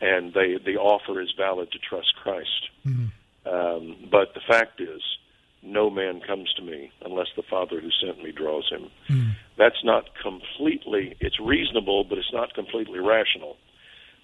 and 0.00 0.32
they 0.32 0.56
the 0.64 0.76
offer 0.76 1.20
is 1.20 1.32
valid 1.36 1.70
to 1.72 1.78
trust 1.78 2.14
Christ. 2.22 2.70
Mm-hmm. 2.86 3.48
Um, 3.48 4.08
but 4.10 4.34
the 4.34 4.40
fact 4.46 4.80
is, 4.80 5.02
no 5.62 5.90
man 5.90 6.20
comes 6.20 6.52
to 6.54 6.62
me 6.62 6.92
unless 7.04 7.28
the 7.36 7.42
Father 7.42 7.80
who 7.80 7.90
sent 8.04 8.22
me 8.22 8.30
draws 8.30 8.68
him. 8.70 8.90
Mm-hmm. 9.08 9.30
That's 9.56 9.82
not 9.84 10.04
completely. 10.22 11.16
It's 11.20 11.40
reasonable, 11.40 12.04
but 12.04 12.18
it's 12.18 12.32
not 12.32 12.54
completely 12.54 13.00
rational. 13.00 13.56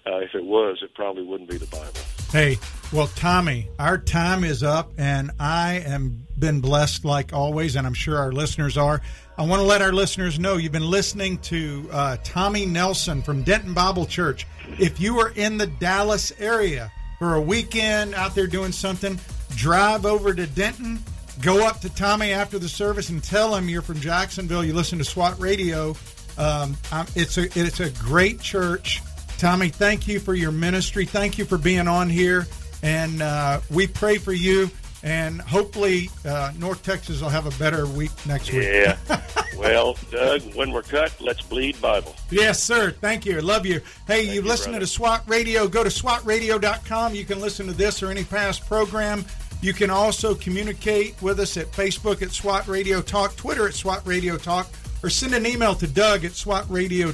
Uh, 0.07 0.17
if 0.17 0.35
it 0.35 0.43
was, 0.43 0.79
it 0.83 0.93
probably 0.93 1.23
wouldn't 1.23 1.49
be 1.49 1.57
the 1.57 1.65
Bible. 1.67 1.99
Hey, 2.31 2.59
well, 2.93 3.07
Tommy, 3.07 3.69
our 3.79 3.97
time 3.97 4.43
is 4.43 4.61
up, 4.61 4.91
and 4.97 5.31
I 5.39 5.83
am 5.85 6.25
been 6.37 6.59
blessed 6.59 7.05
like 7.05 7.33
always, 7.33 7.75
and 7.75 7.87
I'm 7.87 7.93
sure 7.93 8.17
our 8.17 8.31
listeners 8.31 8.77
are. 8.77 9.01
I 9.37 9.45
want 9.45 9.61
to 9.61 9.65
let 9.65 9.81
our 9.81 9.93
listeners 9.93 10.37
know 10.37 10.57
you've 10.57 10.71
been 10.71 10.89
listening 10.89 11.37
to 11.39 11.89
uh, 11.91 12.17
Tommy 12.23 12.65
Nelson 12.65 13.21
from 13.21 13.43
Denton 13.43 13.73
Bible 13.73 14.05
Church. 14.05 14.45
If 14.79 14.99
you 14.99 15.19
are 15.19 15.31
in 15.31 15.57
the 15.57 15.67
Dallas 15.67 16.33
area 16.39 16.91
for 17.19 17.35
a 17.35 17.41
weekend 17.41 18.15
out 18.15 18.35
there 18.35 18.47
doing 18.47 18.71
something, 18.71 19.19
drive 19.55 20.05
over 20.05 20.33
to 20.33 20.45
Denton. 20.47 20.99
Go 21.41 21.65
up 21.65 21.81
to 21.81 21.89
Tommy 21.93 22.31
after 22.31 22.59
the 22.59 22.69
service 22.69 23.09
and 23.09 23.23
tell 23.23 23.55
him 23.55 23.67
you're 23.67 23.81
from 23.81 23.99
Jacksonville. 23.99 24.63
You 24.63 24.73
listen 24.73 24.99
to 24.99 25.05
SWAT 25.05 25.39
Radio. 25.39 25.95
Um, 26.37 26.77
it's 27.15 27.37
a 27.37 27.43
it's 27.59 27.79
a 27.79 27.89
great 27.91 28.39
church. 28.39 29.01
Tommy, 29.37 29.69
thank 29.69 30.07
you 30.07 30.19
for 30.19 30.33
your 30.33 30.51
ministry. 30.51 31.05
Thank 31.05 31.37
you 31.37 31.45
for 31.45 31.57
being 31.57 31.87
on 31.87 32.09
here. 32.09 32.47
And 32.83 33.21
uh, 33.21 33.61
we 33.69 33.87
pray 33.87 34.17
for 34.17 34.33
you. 34.33 34.69
And 35.03 35.39
hopefully, 35.41 36.09
uh, 36.25 36.51
North 36.57 36.81
Texas 36.81 37.21
will 37.21 37.29
have 37.29 37.45
a 37.45 37.59
better 37.59 37.85
week 37.85 38.09
next 38.25 38.51
week. 38.51 38.63
Yeah. 38.63 38.97
well, 39.57 39.95
Doug, 40.09 40.41
when 40.55 40.71
we're 40.71 40.81
cut, 40.81 41.13
let's 41.21 41.43
bleed 41.43 41.79
Bible. 41.79 42.15
Yes, 42.31 42.63
sir. 42.63 42.89
Thank 42.89 43.23
you. 43.23 43.39
Love 43.39 43.67
you. 43.67 43.81
Hey, 44.07 44.23
you 44.23 44.41
listen 44.41 44.73
to 44.73 44.87
SWAT 44.87 45.21
Radio. 45.27 45.67
Go 45.67 45.83
to 45.83 45.91
SWATradio.com. 45.91 47.13
You 47.13 47.23
can 47.23 47.39
listen 47.39 47.67
to 47.67 47.73
this 47.73 48.01
or 48.01 48.09
any 48.09 48.23
past 48.23 48.65
program. 48.65 49.25
You 49.61 49.73
can 49.73 49.89
also 49.89 50.33
communicate 50.33 51.21
with 51.21 51.39
us 51.39 51.55
at 51.57 51.71
Facebook 51.71 52.21
at 52.21 52.31
SWAT 52.31 52.67
Radio 52.67 53.01
Talk, 53.01 53.35
Twitter 53.35 53.67
at 53.67 53.75
SWAT 53.75 54.05
Radio 54.05 54.37
Talk, 54.37 54.67
or 55.03 55.09
send 55.09 55.35
an 55.35 55.45
email 55.45 55.75
to 55.75 55.87
Doug 55.87 56.25
at 56.25 56.33
SWAT 56.33 56.65
Radio 56.69 57.09
uh, 57.09 57.13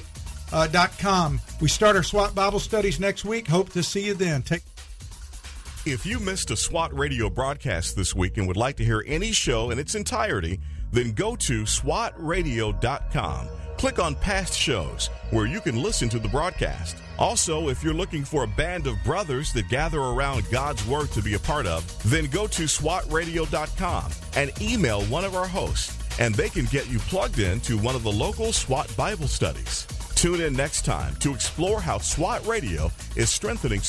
Uh, 0.52 0.68
dot 0.68 0.97
com. 0.99 1.39
We 1.62 1.70
start 1.70 1.95
our 1.95 2.04
SWAT 2.04 2.36
Bible 2.36 2.60
studies 2.60 2.99
next 2.99 3.24
week. 3.24 3.47
Hope 3.47 3.70
to 3.70 3.84
see 3.84 4.06
you 4.06 4.14
then. 4.14 4.41
Take 4.41 4.64
if 5.84 6.06
you 6.06 6.20
missed 6.20 6.52
a 6.52 6.56
SWAT 6.56 6.95
radio 6.95 7.28
broadcast 7.28 7.95
this 7.95 8.14
week 8.14 8.38
and 8.38 8.47
would 8.47 8.58
like 8.58 8.78
to 8.78 8.86
hear 8.86 9.04
any 9.08 9.32
show 9.32 9.72
in 9.72 9.80
its 9.80 9.95
entirety, 9.95 10.60
then 10.91 11.12
go 11.12 11.36
to 11.38 11.64
SWATradio.com. 11.64 13.47
Click 13.78 13.97
on 13.97 14.14
past 14.14 14.54
shows 14.54 15.10
where 15.32 15.47
you 15.47 15.60
can 15.60 15.82
listen 15.82 16.08
to 16.10 16.20
the 16.20 16.28
broadcast. 16.28 16.97
Also, 17.18 17.70
if 17.70 17.84
you're 17.84 17.95
looking 17.95 18.24
for 18.24 18.43
a 18.43 18.47
band 18.47 18.86
of 18.86 18.95
brothers 19.04 19.52
that 19.54 19.70
gather 19.70 19.99
around 19.99 20.47
God's 20.52 20.86
Word 20.86 21.10
to 21.12 21.22
be 21.24 21.34
a 21.34 21.39
part 21.39 21.66
of, 21.66 21.84
then 22.04 22.26
go 22.26 22.45
to 22.45 22.64
SWATradio.com 22.64 24.12
and 24.36 24.52
email 24.62 25.02
one 25.06 25.26
of 25.26 25.36
our 25.36 25.47
hosts, 25.47 25.97
and 26.20 26.36
they 26.36 26.49
can 26.49 26.66
get 26.66 26.89
you 26.89 26.99
plugged 26.99 27.39
in 27.39 27.62
to 27.62 27.78
one 27.78 27.95
of 27.95 28.03
the 28.03 28.12
local 28.12 28.51
SWAT 28.51 28.93
Bible 28.97 29.28
studies. 29.28 29.88
Tune 30.16 30.41
in 30.41 30.53
next 30.53 30.84
time 30.84 31.16
to 31.16 31.34
explore 31.34 31.82
how 31.82 31.97
SWAT 31.97 32.45
Radio 32.45 32.91
is 33.16 33.30
strengthening 33.30 33.80